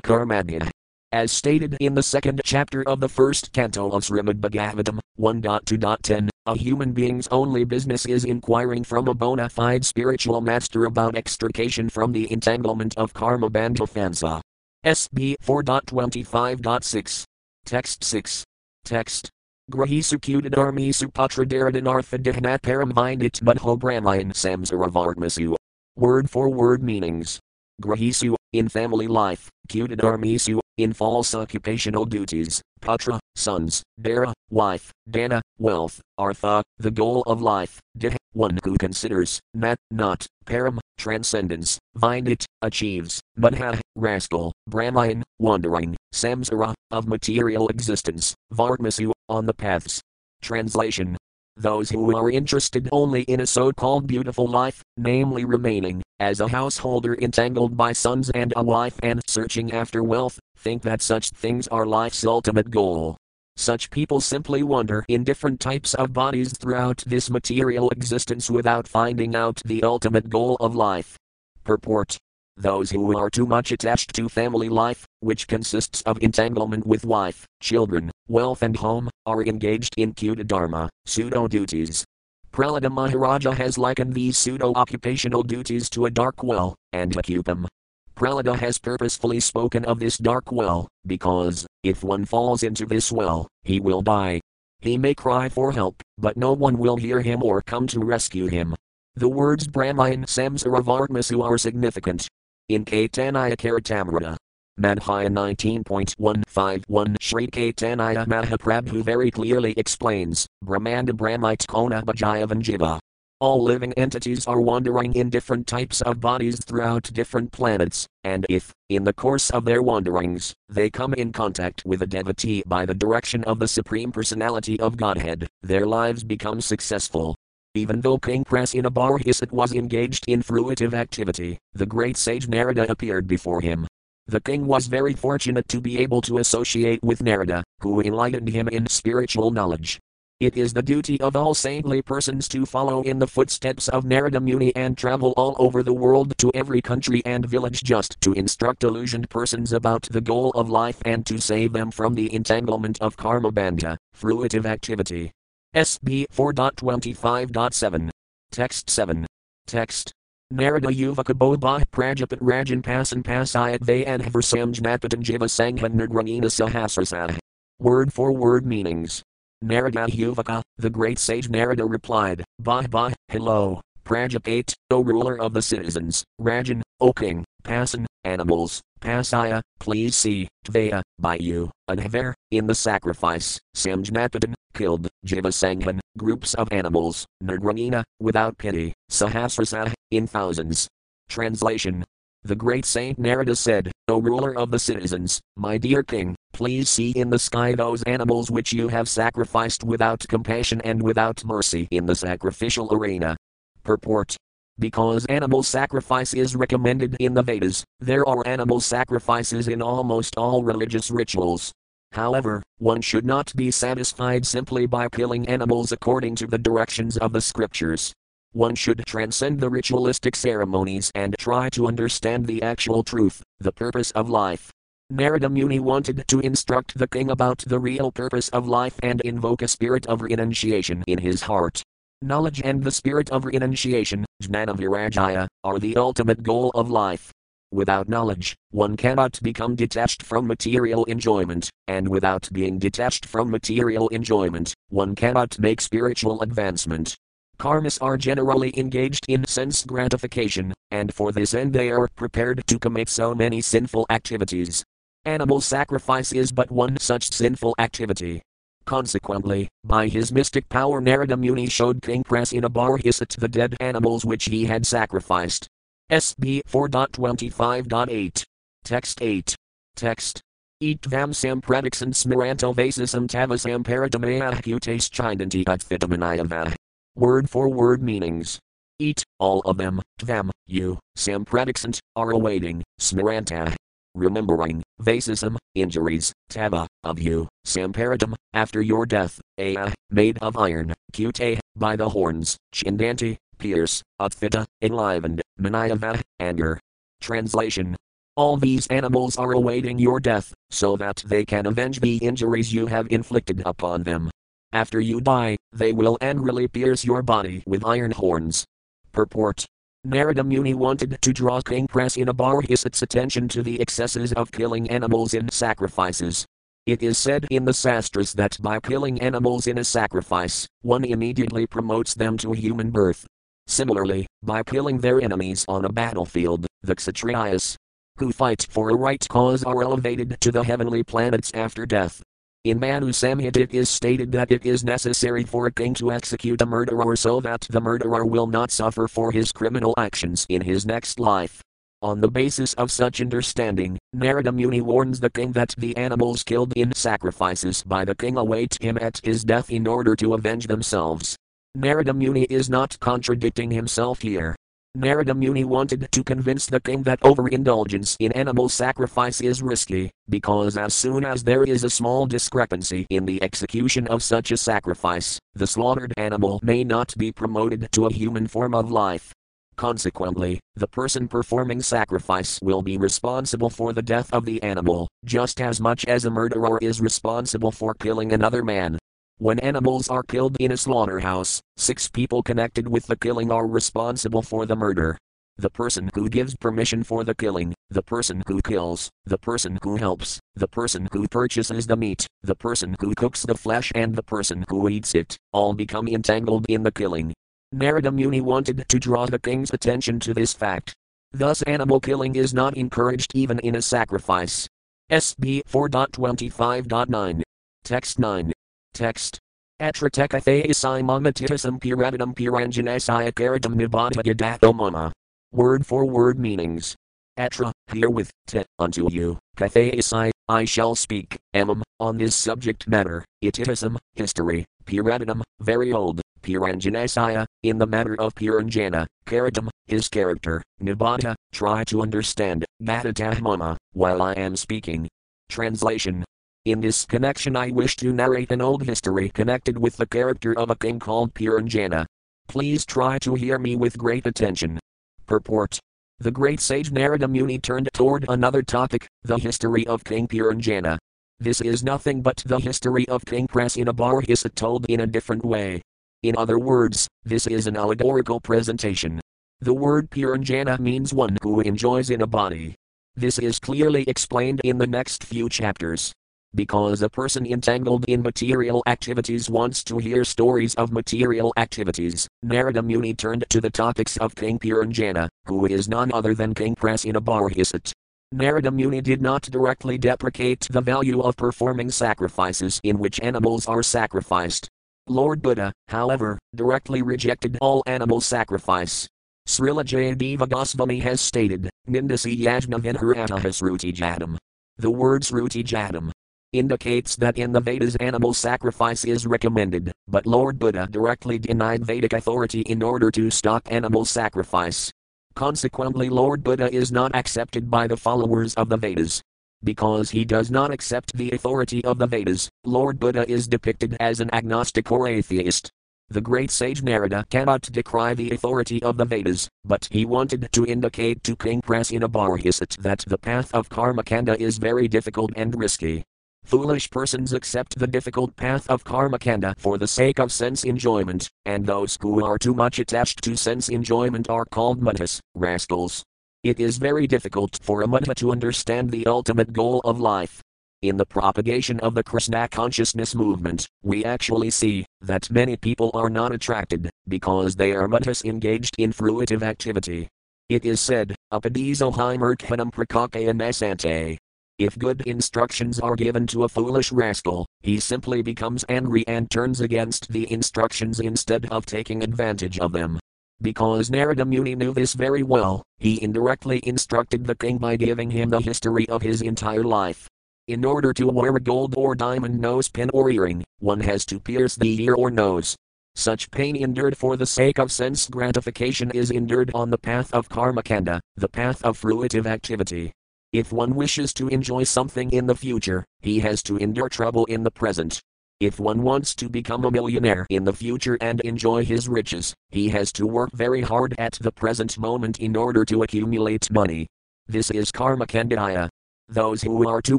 Karmadya. 0.02 0.70
As 1.10 1.32
stated 1.32 1.76
in 1.80 1.94
the 1.94 2.02
second 2.02 2.40
chapter 2.44 2.82
of 2.88 3.00
the 3.00 3.08
first 3.08 3.52
canto 3.52 3.90
of 3.90 4.04
Srimad 4.04 4.40
Bhagavatam, 4.40 5.00
1.2.10, 5.18 6.28
a 6.46 6.56
human 6.56 6.92
being's 6.92 7.26
only 7.28 7.64
business 7.64 8.06
is 8.06 8.24
inquiring 8.24 8.84
from 8.84 9.08
a 9.08 9.14
bona 9.14 9.48
fide 9.48 9.84
spiritual 9.84 10.40
master 10.40 10.84
about 10.84 11.16
extrication 11.16 11.88
from 11.88 12.12
the 12.12 12.30
entanglement 12.30 12.96
of 12.96 13.12
karma 13.12 13.50
bandha 13.50 13.88
fansa. 13.90 14.40
SB 14.86 15.34
4.25.6. 15.42 17.24
Text 17.64 18.04
6. 18.04 18.44
Text. 18.84 19.30
Patradardanartha 19.68 22.18
Dihnat 22.22 22.60
Param 22.60 22.92
Vindit 22.92 23.42
Mudho 23.42 23.76
Brahmayan 23.76 24.32
Samsaravartmasu. 24.32 25.56
Word 25.96 26.30
for 26.30 26.48
word 26.48 26.84
meanings. 26.84 27.40
Grahisu, 27.82 28.36
in 28.52 28.68
family 28.68 29.08
life, 29.08 29.50
Kudadarmisu, 29.68 30.60
in 30.78 30.92
false 30.92 31.34
occupational 31.34 32.04
duties, 32.04 32.62
Patra, 32.80 33.18
sons, 33.34 33.82
Dara, 34.00 34.32
wife, 34.50 34.92
Dana, 35.10 35.42
wealth, 35.58 36.00
Artha, 36.16 36.62
the 36.78 36.90
goal 36.90 37.22
of 37.26 37.42
life, 37.42 37.80
Dih, 37.98 38.16
one 38.32 38.58
who 38.64 38.76
considers, 38.76 39.40
Nat, 39.52 39.76
not, 39.90 40.26
Param, 40.46 40.78
transcendence, 40.96 41.78
Vindit, 41.98 42.46
achieves, 42.62 43.20
Mudha, 43.38 43.78
rascal, 43.94 44.52
Brahmayan, 44.68 45.22
wandering, 45.38 45.96
Samsara, 46.14 46.74
of 46.90 47.06
material 47.06 47.68
existence, 47.68 48.34
Vartmasu, 48.52 49.12
on 49.28 49.46
the 49.46 49.54
paths. 49.54 50.00
Translation 50.42 51.16
those 51.56 51.88
who 51.88 52.14
are 52.14 52.30
interested 52.30 52.86
only 52.92 53.22
in 53.22 53.40
a 53.40 53.46
so 53.46 53.72
called 53.72 54.06
beautiful 54.06 54.46
life, 54.46 54.82
namely 54.98 55.44
remaining, 55.44 56.02
as 56.20 56.40
a 56.40 56.48
householder 56.48 57.14
entangled 57.14 57.76
by 57.76 57.92
sons 57.92 58.28
and 58.30 58.52
a 58.56 58.62
wife 58.62 58.98
and 59.02 59.22
searching 59.26 59.72
after 59.72 60.02
wealth, 60.02 60.38
think 60.58 60.82
that 60.82 61.00
such 61.00 61.30
things 61.30 61.66
are 61.68 61.86
life's 61.86 62.26
ultimate 62.26 62.70
goal. 62.70 63.16
Such 63.56 63.90
people 63.90 64.20
simply 64.20 64.62
wander 64.62 65.02
in 65.08 65.24
different 65.24 65.58
types 65.58 65.94
of 65.94 66.12
bodies 66.12 66.52
throughout 66.52 67.02
this 67.06 67.30
material 67.30 67.88
existence 67.88 68.50
without 68.50 68.86
finding 68.86 69.34
out 69.34 69.62
the 69.64 69.82
ultimate 69.82 70.28
goal 70.28 70.56
of 70.60 70.76
life. 70.76 71.16
Purport 71.64 72.18
those 72.56 72.90
who 72.90 73.16
are 73.16 73.28
too 73.28 73.46
much 73.46 73.70
attached 73.70 74.14
to 74.14 74.28
family 74.28 74.68
life, 74.68 75.04
which 75.20 75.46
consists 75.46 76.02
of 76.02 76.22
entanglement 76.22 76.86
with 76.86 77.04
wife, 77.04 77.44
children, 77.60 78.10
wealth, 78.28 78.62
and 78.62 78.76
home, 78.76 79.10
are 79.26 79.42
engaged 79.44 79.94
in 79.98 80.14
kuta 80.14 80.46
dharma, 80.46 80.88
pseudo 81.04 81.46
duties. 81.46 82.04
Prahlada 82.52 82.90
Maharaja 82.90 83.52
has 83.52 83.76
likened 83.76 84.14
these 84.14 84.38
pseudo 84.38 84.72
occupational 84.74 85.42
duties 85.42 85.90
to 85.90 86.06
a 86.06 86.10
dark 86.10 86.42
well, 86.42 86.74
and 86.94 87.14
a 87.16 87.22
kupam. 87.22 87.66
Prahlada 88.14 88.58
has 88.58 88.78
purposefully 88.78 89.40
spoken 89.40 89.84
of 89.84 90.00
this 90.00 90.16
dark 90.16 90.50
well, 90.50 90.88
because, 91.06 91.66
if 91.82 92.02
one 92.02 92.24
falls 92.24 92.62
into 92.62 92.86
this 92.86 93.12
well, 93.12 93.46
he 93.64 93.78
will 93.78 94.00
die. 94.00 94.40
He 94.80 94.96
may 94.96 95.14
cry 95.14 95.50
for 95.50 95.72
help, 95.72 96.00
but 96.16 96.38
no 96.38 96.54
one 96.54 96.78
will 96.78 96.96
hear 96.96 97.20
him 97.20 97.42
or 97.42 97.60
come 97.60 97.86
to 97.88 98.00
rescue 98.00 98.46
him. 98.46 98.74
The 99.16 99.28
words 99.28 99.66
Brahmayan 99.66 100.24
Samsara 100.24 101.42
are 101.42 101.58
significant, 101.58 102.28
in 102.68 102.84
Caitanya 102.84 103.56
Charitamrita. 103.56 104.36
Madhya 104.78 105.30
19.151 105.30 107.16
Sri 107.20 107.46
Caitanya 107.46 108.26
Mahaprabhu 108.26 109.02
very 109.02 109.30
clearly 109.30 109.72
explains, 109.76 110.46
Brahmanda 110.62 111.14
Brahmite 111.14 111.64
Kona 111.66 112.02
Bhajayavanjiva. 112.02 112.98
All 113.38 113.62
living 113.62 113.92
entities 113.94 114.46
are 114.46 114.60
wandering 114.60 115.14
in 115.14 115.30
different 115.30 115.66
types 115.66 116.00
of 116.02 116.20
bodies 116.20 116.58
throughout 116.64 117.04
different 117.12 117.52
planets, 117.52 118.06
and 118.24 118.44
if, 118.48 118.72
in 118.88 119.04
the 119.04 119.12
course 119.12 119.50
of 119.50 119.64
their 119.64 119.82
wanderings, 119.82 120.52
they 120.68 120.90
come 120.90 121.14
in 121.14 121.32
contact 121.32 121.84
with 121.86 122.02
a 122.02 122.06
devotee 122.06 122.62
by 122.66 122.84
the 122.84 122.94
direction 122.94 123.44
of 123.44 123.58
the 123.58 123.68
Supreme 123.68 124.10
Personality 124.10 124.80
of 124.80 124.96
Godhead, 124.96 125.46
their 125.62 125.86
lives 125.86 126.24
become 126.24 126.60
successful. 126.60 127.36
Even 127.76 128.00
though 128.00 128.16
King 128.16 128.42
Pracinabarhisat 128.42 129.52
was 129.52 129.74
engaged 129.74 130.24
in 130.28 130.42
fruitive 130.42 130.94
activity, 130.94 131.58
the 131.74 131.84
great 131.84 132.16
sage 132.16 132.48
Narada 132.48 132.90
appeared 132.90 133.26
before 133.26 133.60
him. 133.60 133.86
The 134.26 134.40
king 134.40 134.66
was 134.66 134.86
very 134.86 135.12
fortunate 135.12 135.68
to 135.68 135.80
be 135.82 135.98
able 135.98 136.22
to 136.22 136.38
associate 136.38 137.02
with 137.04 137.22
Narada, 137.22 137.62
who 137.80 138.00
enlightened 138.00 138.48
him 138.48 138.68
in 138.68 138.86
spiritual 138.88 139.50
knowledge. 139.50 140.00
It 140.40 140.56
is 140.56 140.72
the 140.72 140.82
duty 140.82 141.20
of 141.20 141.36
all 141.36 141.52
saintly 141.52 142.00
persons 142.00 142.48
to 142.48 142.64
follow 142.64 143.02
in 143.02 143.18
the 143.18 143.26
footsteps 143.26 143.88
of 143.88 144.06
Narada 144.06 144.40
Muni 144.40 144.74
and 144.74 144.96
travel 144.96 145.34
all 145.36 145.54
over 145.58 145.82
the 145.82 145.94
world 145.94 146.36
to 146.38 146.50
every 146.54 146.80
country 146.80 147.22
and 147.26 147.44
village 147.44 147.82
just 147.82 148.18
to 148.22 148.32
instruct 148.32 148.84
illusioned 148.84 149.28
persons 149.28 149.74
about 149.74 150.02
the 150.10 150.22
goal 150.22 150.50
of 150.52 150.70
life 150.70 151.00
and 151.04 151.26
to 151.26 151.38
save 151.38 151.74
them 151.74 151.90
from 151.90 152.14
the 152.14 152.34
entanglement 152.34 153.00
of 153.02 153.18
karma 153.18 153.52
bandha, 153.52 153.98
fruitive 154.14 154.64
activity. 154.64 155.32
SB 155.76 156.24
4.25.7. 156.32 158.10
Text 158.50 158.88
7. 158.88 159.26
Text. 159.66 160.10
Narada 160.50 160.88
Yuvaka 160.88 161.34
Bodha 161.34 161.84
Prajapat 161.90 162.38
Rajan 162.38 162.80
Pasan 162.80 163.22
Pasayat 163.22 163.80
Vayanhavar 163.80 164.42
Samjnapatan 164.42 165.22
Jiva 165.22 165.46
Sanghan 165.50 165.92
Nirgranina 165.92 166.46
Sahasrasa. 166.46 167.36
Word 167.78 168.10
for 168.10 168.32
word 168.32 168.64
meanings. 168.64 169.22
Narada 169.60 170.06
Yuvaka, 170.06 170.62
the 170.78 170.88
great 170.88 171.18
sage 171.18 171.50
Narada 171.50 171.84
replied, 171.84 172.42
Bah 172.58 172.86
bah, 172.88 173.12
hello, 173.28 173.82
Prajapat, 174.06 174.72
O 174.90 175.02
ruler 175.02 175.38
of 175.38 175.52
the 175.52 175.60
citizens, 175.60 176.24
Rajan, 176.40 176.80
O 177.00 177.12
king, 177.12 177.44
Pasan, 177.64 178.06
animals, 178.24 178.80
Pasaya, 179.00 179.60
please 179.78 180.16
see, 180.16 180.48
Tvaya, 180.66 181.02
by 181.18 181.36
you, 181.36 181.70
Anhavar, 181.90 182.32
in 182.50 182.66
the 182.66 182.74
sacrifice, 182.74 183.58
Samjnapatan, 183.76 184.54
killed, 184.76 185.08
Jivasanghan, 185.26 185.98
groups 186.18 186.54
of 186.54 186.68
animals, 186.70 187.26
Nirgranina, 187.42 188.04
without 188.20 188.58
pity, 188.58 188.92
Sahasrasa, 189.10 189.92
in 190.10 190.26
thousands. 190.26 190.86
Translation 191.28 192.04
The 192.44 192.54
great 192.54 192.84
saint 192.84 193.18
Narada 193.18 193.56
said, 193.56 193.90
O 194.08 194.20
ruler 194.20 194.56
of 194.56 194.70
the 194.70 194.78
citizens, 194.78 195.40
my 195.56 195.78
dear 195.78 196.02
king, 196.02 196.36
please 196.52 196.90
see 196.90 197.10
in 197.12 197.30
the 197.30 197.38
sky 197.38 197.74
those 197.74 198.02
animals 198.04 198.50
which 198.50 198.72
you 198.72 198.88
have 198.88 199.08
sacrificed 199.08 199.82
without 199.82 200.20
compassion 200.28 200.80
and 200.82 201.02
without 201.02 201.44
mercy 201.44 201.88
in 201.90 202.06
the 202.06 202.14
sacrificial 202.14 202.94
arena. 202.94 203.36
Purport 203.82 204.36
because 204.78 205.24
animal 205.26 205.62
sacrifice 205.62 206.34
is 206.34 206.54
recommended 206.54 207.16
in 207.18 207.32
the 207.32 207.42
Vedas, 207.42 207.82
there 207.98 208.28
are 208.28 208.46
animal 208.46 208.78
sacrifices 208.78 209.68
in 209.68 209.80
almost 209.80 210.36
all 210.36 210.62
religious 210.62 211.10
rituals. 211.10 211.72
However, 212.16 212.62
one 212.78 213.02
should 213.02 213.26
not 213.26 213.54
be 213.54 213.70
satisfied 213.70 214.46
simply 214.46 214.86
by 214.86 215.06
killing 215.10 215.46
animals 215.48 215.92
according 215.92 216.36
to 216.36 216.46
the 216.46 216.56
directions 216.56 217.18
of 217.18 217.34
the 217.34 217.42
scriptures. 217.42 218.14
One 218.52 218.74
should 218.74 219.04
transcend 219.04 219.60
the 219.60 219.68
ritualistic 219.68 220.34
ceremonies 220.34 221.12
and 221.14 221.36
try 221.38 221.68
to 221.76 221.86
understand 221.86 222.46
the 222.46 222.62
actual 222.62 223.04
truth, 223.04 223.42
the 223.60 223.70
purpose 223.70 224.12
of 224.12 224.30
life. 224.30 224.70
Narada 225.10 225.50
Muni 225.50 225.78
wanted 225.78 226.26
to 226.28 226.40
instruct 226.40 226.96
the 226.96 227.06
king 227.06 227.30
about 227.30 227.58
the 227.66 227.78
real 227.78 228.10
purpose 228.10 228.48
of 228.48 228.66
life 228.66 228.98
and 229.02 229.20
invoke 229.20 229.60
a 229.60 229.68
spirit 229.68 230.06
of 230.06 230.22
renunciation 230.22 231.04
in 231.06 231.18
his 231.18 231.42
heart. 231.42 231.82
Knowledge 232.22 232.62
and 232.64 232.82
the 232.82 232.90
spirit 232.90 233.28
of 233.28 233.44
renunciation, 233.44 234.24
jnana 234.42 234.74
vairagya, 234.74 235.48
are 235.62 235.78
the 235.78 235.98
ultimate 235.98 236.42
goal 236.42 236.70
of 236.74 236.88
life. 236.88 237.30
Without 237.76 238.08
knowledge, 238.08 238.56
one 238.70 238.96
cannot 238.96 239.38
become 239.42 239.74
detached 239.74 240.22
from 240.22 240.46
material 240.46 241.04
enjoyment, 241.04 241.68
and 241.86 242.08
without 242.08 242.48
being 242.50 242.78
detached 242.78 243.26
from 243.26 243.50
material 243.50 244.08
enjoyment, 244.08 244.72
one 244.88 245.14
cannot 245.14 245.58
make 245.58 245.82
spiritual 245.82 246.40
advancement. 246.40 247.14
Karmas 247.58 247.98
are 248.00 248.16
generally 248.16 248.72
engaged 248.78 249.26
in 249.28 249.44
sense 249.46 249.84
gratification, 249.84 250.72
and 250.90 251.12
for 251.12 251.32
this 251.32 251.52
end 251.52 251.74
they 251.74 251.90
are 251.90 252.08
prepared 252.16 252.66
to 252.66 252.78
commit 252.78 253.10
so 253.10 253.34
many 253.34 253.60
sinful 253.60 254.06
activities. 254.08 254.82
Animal 255.26 255.60
sacrifice 255.60 256.32
is 256.32 256.52
but 256.52 256.70
one 256.70 256.96
such 256.98 257.30
sinful 257.30 257.74
activity. 257.78 258.40
Consequently, 258.86 259.68
by 259.84 260.08
his 260.08 260.32
mystic 260.32 260.66
power 260.70 261.02
Narada 261.02 261.36
Muni 261.36 261.66
showed 261.66 262.00
King 262.00 262.24
Pracinabarhisat 262.24 263.38
the 263.38 263.48
dead 263.48 263.76
animals 263.80 264.24
which 264.24 264.46
he 264.46 264.64
had 264.64 264.86
sacrificed. 264.86 265.68
SB 266.10 266.62
4.25.8. 266.68 268.44
Text 268.84 269.20
8. 269.20 269.56
Text. 269.96 270.40
Etvam 270.80 271.32
sampradixan 271.34 272.12
smiranto 272.14 272.72
vasisam 272.72 273.26
tavasam 273.26 273.82
paratamaya 273.82 274.52
acutes 274.52 275.10
chidanti 275.10 275.64
utfitamanayava. 275.64 276.74
Word 277.16 277.50
for 277.50 277.68
word 277.68 278.02
meanings. 278.02 278.60
Eat, 279.00 279.24
all 279.40 279.60
of 279.62 279.78
them, 279.78 280.00
tvam, 280.20 280.50
you, 280.66 280.98
Sam 281.16 281.44
sampradixant, 281.44 281.98
are 282.14 282.30
awaiting, 282.30 282.84
smaranta. 283.00 283.74
Remembering, 284.14 284.82
vasism, 285.02 285.56
injuries, 285.74 286.32
tava, 286.48 286.86
of 287.04 287.18
you, 287.18 287.48
samparatam, 287.66 288.34
after 288.54 288.80
your 288.80 289.04
death, 289.06 289.40
aya, 289.58 289.92
made 290.10 290.38
of 290.38 290.56
iron, 290.56 290.94
cute, 291.12 291.60
by 291.74 291.96
the 291.96 292.08
horns, 292.08 292.56
chindanti, 292.74 293.36
pierce, 293.58 294.02
utfita, 294.20 294.64
enlivened, 294.82 295.42
manayava, 295.60 296.22
anger. 296.40 296.78
Translation 297.20 297.96
all 298.36 298.58
these 298.58 298.86
animals 298.88 299.38
are 299.38 299.52
awaiting 299.52 299.98
your 299.98 300.20
death, 300.20 300.52
so 300.70 300.94
that 300.98 301.24
they 301.26 301.42
can 301.42 301.64
avenge 301.64 302.00
the 302.00 302.18
injuries 302.18 302.72
you 302.72 302.86
have 302.86 303.06
inflicted 303.10 303.62
upon 303.64 304.02
them. 304.02 304.30
After 304.72 305.00
you 305.00 305.22
die, 305.22 305.56
they 305.72 305.94
will 305.94 306.18
angrily 306.20 306.68
pierce 306.68 307.02
your 307.02 307.22
body 307.22 307.62
with 307.66 307.86
iron 307.86 308.10
horns. 308.10 308.66
Purport 309.10 309.64
Narada 310.04 310.44
Muni 310.44 310.74
wanted 310.74 311.16
to 311.22 311.32
draw 311.32 311.62
King 311.62 311.88
Pracinabarhisat's 311.88 313.00
attention 313.00 313.48
to 313.48 313.62
the 313.62 313.80
excesses 313.80 314.34
of 314.34 314.52
killing 314.52 314.90
animals 314.90 315.32
in 315.32 315.48
sacrifices. 315.48 316.44
It 316.84 317.02
is 317.02 317.16
said 317.16 317.46
in 317.50 317.64
the 317.64 317.72
sastras 317.72 318.34
that 318.34 318.58
by 318.60 318.80
killing 318.80 319.18
animals 319.22 319.66
in 319.66 319.78
a 319.78 319.84
sacrifice, 319.84 320.68
one 320.82 321.04
immediately 321.04 321.66
promotes 321.66 322.12
them 322.12 322.36
to 322.38 322.52
human 322.52 322.90
birth. 322.90 323.26
Similarly, 323.66 324.26
by 324.42 324.62
killing 324.62 324.98
their 324.98 325.20
enemies 325.20 325.64
on 325.68 325.84
a 325.84 325.92
battlefield, 325.92 326.66
the 326.82 326.94
Kshatriyas, 326.94 327.76
who 328.18 328.32
fight 328.32 328.66
for 328.70 328.90
a 328.90 328.96
right 328.96 329.26
cause 329.28 329.64
are 329.64 329.82
elevated 329.82 330.36
to 330.40 330.52
the 330.52 330.62
heavenly 330.62 331.02
planets 331.02 331.50
after 331.52 331.84
death. 331.84 332.22
In 332.64 332.80
Manu 332.80 333.10
Samhita 333.10 333.58
it 333.58 333.74
is 333.74 333.88
stated 333.88 334.32
that 334.32 334.50
it 334.50 334.66
is 334.66 334.82
necessary 334.82 335.44
for 335.44 335.66
a 335.66 335.72
king 335.72 335.94
to 335.94 336.10
execute 336.10 336.60
a 336.62 336.66
murderer 336.66 337.14
so 337.14 337.40
that 337.40 337.60
the 337.70 337.80
murderer 337.80 338.24
will 338.24 338.46
not 338.46 338.70
suffer 338.70 339.06
for 339.06 339.30
his 339.30 339.52
criminal 339.52 339.94
actions 339.96 340.46
in 340.48 340.62
his 340.62 340.86
next 340.86 341.20
life. 341.20 341.62
On 342.02 342.20
the 342.20 342.30
basis 342.30 342.74
of 342.74 342.90
such 342.90 343.20
understanding, 343.20 343.98
Narada 344.12 344.52
Muni 344.52 344.80
warns 344.80 345.20
the 345.20 345.30
king 345.30 345.52
that 345.52 345.74
the 345.78 345.96
animals 345.96 346.42
killed 346.42 346.72
in 346.76 346.92
sacrifices 346.92 347.82
by 347.82 348.04
the 348.04 348.14
king 348.14 348.36
await 348.36 348.82
him 348.82 348.98
at 349.00 349.20
his 349.22 349.44
death 349.44 349.70
in 349.70 349.86
order 349.86 350.16
to 350.16 350.34
avenge 350.34 350.66
themselves. 350.66 351.36
Narada 351.78 352.14
Muni 352.14 352.44
is 352.44 352.70
not 352.70 352.98
contradicting 353.00 353.70
himself 353.70 354.22
here. 354.22 354.56
Narada 354.94 355.34
Muni 355.34 355.62
wanted 355.62 356.08
to 356.10 356.24
convince 356.24 356.64
the 356.64 356.80
king 356.80 357.02
that 357.02 357.22
overindulgence 357.22 358.16
in 358.18 358.32
animal 358.32 358.70
sacrifice 358.70 359.42
is 359.42 359.60
risky, 359.60 360.10
because 360.30 360.78
as 360.78 360.94
soon 360.94 361.22
as 361.22 361.44
there 361.44 361.64
is 361.64 361.84
a 361.84 361.90
small 361.90 362.24
discrepancy 362.24 363.06
in 363.10 363.26
the 363.26 363.42
execution 363.42 364.06
of 364.06 364.22
such 364.22 364.52
a 364.52 364.56
sacrifice, 364.56 365.38
the 365.54 365.66
slaughtered 365.66 366.14
animal 366.16 366.60
may 366.62 366.82
not 366.82 367.14
be 367.18 367.30
promoted 367.30 367.92
to 367.92 368.06
a 368.06 368.12
human 368.12 368.46
form 368.46 368.74
of 368.74 368.90
life. 368.90 369.34
Consequently, 369.76 370.58
the 370.76 370.88
person 370.88 371.28
performing 371.28 371.82
sacrifice 371.82 372.58
will 372.62 372.80
be 372.80 372.96
responsible 372.96 373.68
for 373.68 373.92
the 373.92 374.00
death 374.00 374.32
of 374.32 374.46
the 374.46 374.62
animal, 374.62 375.08
just 375.26 375.60
as 375.60 375.78
much 375.78 376.06
as 376.06 376.24
a 376.24 376.30
murderer 376.30 376.78
is 376.80 377.02
responsible 377.02 377.70
for 377.70 377.92
killing 377.92 378.32
another 378.32 378.62
man. 378.64 378.98
When 379.38 379.58
animals 379.58 380.08
are 380.08 380.22
killed 380.22 380.56
in 380.58 380.72
a 380.72 380.78
slaughterhouse, 380.78 381.60
six 381.76 382.08
people 382.08 382.42
connected 382.42 382.88
with 382.88 383.06
the 383.06 383.16
killing 383.16 383.52
are 383.52 383.66
responsible 383.66 384.40
for 384.40 384.64
the 384.64 384.76
murder. 384.76 385.18
The 385.58 385.68
person 385.68 386.10
who 386.14 386.30
gives 386.30 386.56
permission 386.56 387.02
for 387.04 387.22
the 387.22 387.34
killing, 387.34 387.74
the 387.90 388.02
person 388.02 388.42
who 388.46 388.62
kills, 388.62 389.10
the 389.26 389.36
person 389.36 389.78
who 389.82 389.96
helps, 389.96 390.40
the 390.54 390.66
person 390.66 391.06
who 391.12 391.28
purchases 391.28 391.86
the 391.86 391.98
meat, 391.98 392.26
the 392.42 392.54
person 392.54 392.96
who 392.98 393.14
cooks 393.14 393.42
the 393.42 393.54
flesh, 393.54 393.92
and 393.94 394.16
the 394.16 394.22
person 394.22 394.64
who 394.70 394.88
eats 394.88 395.14
it, 395.14 395.36
all 395.52 395.74
become 395.74 396.08
entangled 396.08 396.64
in 396.70 396.82
the 396.82 396.92
killing. 396.92 397.34
Narada 397.72 398.10
Muni 398.10 398.40
wanted 398.40 398.88
to 398.88 398.98
draw 398.98 399.26
the 399.26 399.38
king's 399.38 399.70
attention 399.70 400.18
to 400.20 400.32
this 400.32 400.54
fact. 400.54 400.94
Thus, 401.32 401.60
animal 401.62 402.00
killing 402.00 402.36
is 402.36 402.54
not 402.54 402.74
encouraged 402.74 403.32
even 403.34 403.58
in 403.58 403.74
a 403.74 403.82
sacrifice. 403.82 404.66
SB 405.10 405.60
4.25.9. 405.64 407.42
Text 407.84 408.18
9. 408.18 408.52
Text. 408.96 409.38
Atratekathayasai 409.78 411.02
mamatitasam 411.04 411.78
piradam 411.78 412.34
piranjanasaya 412.34 413.30
karatam 413.30 413.74
nibata 413.74 414.22
yadato 414.22 414.74
mama. 414.74 415.12
Word 415.52 415.84
for 415.84 416.06
word 416.06 416.38
meanings. 416.38 416.96
Atra, 417.36 417.72
herewith, 417.88 418.30
te, 418.46 418.64
unto 418.78 419.10
you, 419.10 419.38
kathayasai, 419.58 420.30
I 420.48 420.64
shall 420.64 420.94
speak, 420.94 421.36
amam, 421.54 421.82
on 422.00 422.16
this 422.16 422.34
subject 422.34 422.88
matter, 422.88 423.22
ititasam, 423.44 423.98
history, 424.14 424.64
piradam, 424.86 425.42
very 425.60 425.92
old, 425.92 426.22
piranjanasaya, 426.40 427.44
in 427.64 427.76
the 427.76 427.86
matter 427.86 428.18
of 428.18 428.34
puranjana, 428.34 429.04
karatam, 429.26 429.68
his 429.84 430.08
character, 430.08 430.62
nibata, 430.80 431.34
try 431.52 431.84
to 431.84 432.00
understand, 432.00 432.64
mama, 432.80 433.76
while 433.92 434.22
I 434.22 434.32
am 434.32 434.56
speaking. 434.56 435.06
Translation 435.50 436.24
in 436.66 436.80
this 436.80 437.06
connection, 437.06 437.54
I 437.54 437.70
wish 437.70 437.94
to 437.96 438.12
narrate 438.12 438.50
an 438.50 438.60
old 438.60 438.82
history 438.82 439.28
connected 439.28 439.78
with 439.78 439.96
the 439.96 440.06
character 440.06 440.52
of 440.58 440.68
a 440.68 440.74
king 440.74 440.98
called 440.98 441.32
Puranjana. 441.32 442.04
Please 442.48 442.84
try 442.84 443.18
to 443.20 443.34
hear 443.34 443.56
me 443.56 443.76
with 443.76 443.96
great 443.96 444.26
attention. 444.26 444.80
Purport 445.26 445.78
The 446.18 446.32
great 446.32 446.58
sage 446.58 446.90
Narada 446.90 447.28
Muni 447.28 447.60
turned 447.60 447.88
toward 447.94 448.28
another 448.28 448.62
topic, 448.62 449.06
the 449.22 449.38
history 449.38 449.86
of 449.86 450.02
King 450.02 450.26
Puranjana. 450.26 450.98
This 451.38 451.60
is 451.60 451.84
nothing 451.84 452.20
but 452.20 452.42
the 452.44 452.58
history 452.58 453.06
of 453.08 453.24
King 453.24 453.46
Pracinabarhisat 453.46 454.56
told 454.56 454.86
in 454.86 455.00
a 455.00 455.06
different 455.06 455.44
way. 455.44 455.82
In 456.24 456.36
other 456.36 456.58
words, 456.58 457.06
this 457.24 457.46
is 457.46 457.68
an 457.68 457.76
allegorical 457.76 458.40
presentation. 458.40 459.20
The 459.60 459.74
word 459.74 460.10
Puranjana 460.10 460.80
means 460.80 461.14
one 461.14 461.36
who 461.42 461.60
enjoys 461.60 462.10
in 462.10 462.22
a 462.22 462.26
body. 462.26 462.74
This 463.14 463.38
is 463.38 463.60
clearly 463.60 464.02
explained 464.08 464.60
in 464.64 464.78
the 464.78 464.86
next 464.88 465.22
few 465.22 465.48
chapters 465.48 466.12
because 466.56 467.02
a 467.02 467.08
person 467.08 467.46
entangled 467.46 468.06
in 468.08 468.22
material 468.22 468.82
activities 468.86 469.50
wants 469.50 469.84
to 469.84 469.98
hear 469.98 470.24
stories 470.24 470.74
of 470.74 470.90
material 470.90 471.52
activities. 471.56 472.26
Narada 472.42 472.82
Muni 472.82 473.14
turned 473.14 473.44
to 473.50 473.60
the 473.60 473.70
topics 473.70 474.16
of 474.16 474.34
King 474.34 474.58
Puranjana, 474.58 475.28
who 475.44 475.66
is 475.66 475.88
none 475.88 476.10
other 476.12 476.34
than 476.34 476.54
King 476.54 476.74
Pracinabarhisat. 476.74 477.92
Narada 478.32 478.70
Muni 478.72 479.00
did 479.00 479.22
not 479.22 479.42
directly 479.42 479.98
deprecate 479.98 480.66
the 480.70 480.80
value 480.80 481.20
of 481.20 481.36
performing 481.36 481.90
sacrifices 481.90 482.80
in 482.82 482.98
which 482.98 483.20
animals 483.20 483.66
are 483.66 483.82
sacrificed. 483.82 484.68
Lord 485.06 485.40
Buddha, 485.42 485.72
however, 485.88 486.38
directly 486.54 487.02
rejected 487.02 487.56
all 487.60 487.84
animal 487.86 488.20
sacrifice. 488.20 489.06
Srila 489.46 489.84
Jayadeva 489.84 490.48
Goswami 490.48 490.98
has 490.98 491.20
stated, 491.20 491.70
Nindasi 491.88 492.36
Yajna 492.36 492.80
Vinharataha 492.80 493.52
Sruti 493.52 493.94
Jadam. 493.94 494.36
The 494.78 494.90
word 494.90 495.22
Sruti 495.22 495.62
Jadam 495.64 496.10
indicates 496.52 497.16
that 497.16 497.38
in 497.38 497.52
the 497.52 497.60
Vedas 497.60 497.96
animal 497.96 498.32
sacrifice 498.32 499.04
is 499.04 499.26
recommended, 499.26 499.92
but 500.08 500.26
Lord 500.26 500.58
Buddha 500.58 500.88
directly 500.90 501.38
denied 501.38 501.84
Vedic 501.84 502.12
authority 502.12 502.60
in 502.62 502.82
order 502.82 503.10
to 503.10 503.30
stop 503.30 503.70
animal 503.70 504.04
sacrifice. 504.04 504.92
Consequently, 505.34 506.08
Lord 506.08 506.42
Buddha 506.42 506.72
is 506.74 506.90
not 506.90 507.14
accepted 507.14 507.70
by 507.70 507.86
the 507.86 507.96
followers 507.96 508.54
of 508.54 508.68
the 508.68 508.76
Vedas. 508.76 509.22
Because 509.64 510.10
he 510.10 510.24
does 510.24 510.50
not 510.50 510.70
accept 510.70 511.12
the 511.14 511.30
authority 511.32 511.84
of 511.84 511.98
the 511.98 512.06
Vedas, 512.06 512.48
Lord 512.64 512.98
Buddha 512.98 513.30
is 513.30 513.48
depicted 513.48 513.96
as 514.00 514.20
an 514.20 514.32
agnostic 514.32 514.90
or 514.90 515.08
atheist. 515.08 515.70
The 516.08 516.20
great 516.20 516.52
sage 516.52 516.82
Narada 516.82 517.26
cannot 517.30 517.62
decry 517.62 518.14
the 518.14 518.30
authority 518.30 518.80
of 518.82 518.96
the 518.96 519.04
Vedas, 519.04 519.48
but 519.64 519.88
he 519.90 520.04
wanted 520.04 520.48
to 520.52 520.64
indicate 520.64 521.24
to 521.24 521.34
King 521.34 521.60
Pracinabarhisat 521.60 522.76
that 522.78 523.04
the 523.08 523.18
path 523.18 523.52
of 523.52 523.68
Karmakanda 523.68 524.36
is 524.36 524.58
very 524.58 524.86
difficult 524.86 525.32
and 525.34 525.58
risky. 525.58 526.04
Foolish 526.46 526.88
persons 526.90 527.32
accept 527.32 527.76
the 527.76 527.88
difficult 527.88 528.36
path 528.36 528.70
of 528.70 528.84
karmakanda 528.84 529.58
for 529.58 529.78
the 529.78 529.88
sake 529.88 530.20
of 530.20 530.30
sense 530.30 530.62
enjoyment, 530.62 531.28
and 531.44 531.66
those 531.66 531.98
who 532.00 532.24
are 532.24 532.38
too 532.38 532.54
much 532.54 532.78
attached 532.78 533.20
to 533.24 533.36
sense 533.36 533.68
enjoyment 533.68 534.30
are 534.30 534.44
called 534.44 534.80
muddhas, 534.80 535.20
rascals. 535.34 536.04
It 536.44 536.60
is 536.60 536.78
very 536.78 537.08
difficult 537.08 537.58
for 537.62 537.82
a 537.82 537.88
muddha 537.88 538.14
to 538.14 538.30
understand 538.30 538.92
the 538.92 539.08
ultimate 539.08 539.52
goal 539.52 539.80
of 539.80 539.98
life. 539.98 540.40
In 540.82 540.96
the 540.96 541.04
propagation 541.04 541.80
of 541.80 541.96
the 541.96 542.04
Krishna 542.04 542.46
consciousness 542.46 543.16
movement, 543.16 543.66
we 543.82 544.04
actually 544.04 544.50
see 544.50 544.86
that 545.00 545.28
many 545.32 545.56
people 545.56 545.90
are 545.94 546.10
not 546.10 546.30
attracted 546.30 546.88
because 547.08 547.56
they 547.56 547.72
are 547.72 547.88
muddhas 547.88 548.24
engaged 548.24 548.76
in 548.78 548.92
fruitive 548.92 549.42
activity. 549.42 550.06
It 550.48 550.64
is 550.64 550.80
said, 550.80 551.16
Apadizo 551.32 551.92
hi 551.92 552.16
murkhanam 552.16 552.70
prakakaya 552.70 553.34
nasante, 553.34 554.16
if 554.58 554.78
good 554.78 555.02
instructions 555.02 555.78
are 555.78 555.96
given 555.96 556.26
to 556.26 556.44
a 556.44 556.48
foolish 556.48 556.90
rascal, 556.92 557.46
he 557.60 557.78
simply 557.78 558.22
becomes 558.22 558.64
angry 558.68 559.06
and 559.06 559.30
turns 559.30 559.60
against 559.60 560.08
the 560.10 560.30
instructions 560.32 561.00
instead 561.00 561.46
of 561.50 561.66
taking 561.66 562.02
advantage 562.02 562.58
of 562.58 562.72
them. 562.72 562.98
Because 563.42 563.90
Narada 563.90 564.24
Muni 564.24 564.54
knew 564.54 564.72
this 564.72 564.94
very 564.94 565.22
well, 565.22 565.62
he 565.78 566.02
indirectly 566.02 566.60
instructed 566.64 567.26
the 567.26 567.34
king 567.34 567.58
by 567.58 567.76
giving 567.76 568.10
him 568.10 568.30
the 568.30 568.40
history 568.40 568.88
of 568.88 569.02
his 569.02 569.20
entire 569.20 569.64
life. 569.64 570.08
In 570.48 570.64
order 570.64 570.94
to 570.94 571.08
wear 571.08 571.36
a 571.36 571.40
gold 571.40 571.74
or 571.76 571.94
diamond 571.94 572.40
nose 572.40 572.68
pin 572.68 572.88
or 572.94 573.10
earring, 573.10 573.44
one 573.58 573.80
has 573.80 574.06
to 574.06 574.18
pierce 574.18 574.56
the 574.56 574.82
ear 574.82 574.94
or 574.94 575.10
nose. 575.10 575.54
such 575.96 576.30
pain 576.30 576.56
endured 576.56 576.96
for 576.96 577.16
the 577.16 577.26
sake 577.26 577.58
of 577.58 577.72
sense 577.72 578.08
gratification 578.08 578.90
is 578.90 579.10
endured 579.10 579.50
on 579.54 579.70
the 579.70 579.78
path 579.78 580.12
of 580.12 580.28
karmakanda, 580.28 581.00
the 581.16 581.28
path 581.28 581.64
of 581.64 581.80
fruitive 581.80 582.26
activity. 582.26 582.92
If 583.36 583.52
one 583.52 583.74
wishes 583.74 584.14
to 584.14 584.28
enjoy 584.28 584.64
something 584.64 585.10
in 585.10 585.26
the 585.26 585.34
future, 585.34 585.84
he 586.00 586.20
has 586.20 586.42
to 586.44 586.56
endure 586.56 586.88
trouble 586.88 587.26
in 587.26 587.42
the 587.42 587.50
present. 587.50 588.00
If 588.40 588.58
one 588.58 588.80
wants 588.80 589.14
to 589.16 589.28
become 589.28 589.66
a 589.66 589.70
millionaire 589.70 590.26
in 590.30 590.44
the 590.44 590.54
future 590.54 590.96
and 591.02 591.20
enjoy 591.20 591.62
his 591.62 591.86
riches, 591.86 592.32
he 592.48 592.70
has 592.70 592.90
to 592.92 593.06
work 593.06 593.30
very 593.34 593.60
hard 593.60 593.94
at 593.98 594.14
the 594.22 594.32
present 594.32 594.78
moment 594.78 595.18
in 595.18 595.36
order 595.36 595.66
to 595.66 595.82
accumulate 595.82 596.50
money. 596.50 596.86
This 597.28 597.50
is 597.50 597.70
karma 597.70 598.06
kandaya. 598.06 598.70
Those 599.06 599.42
who 599.42 599.68
are 599.68 599.82
too 599.82 599.98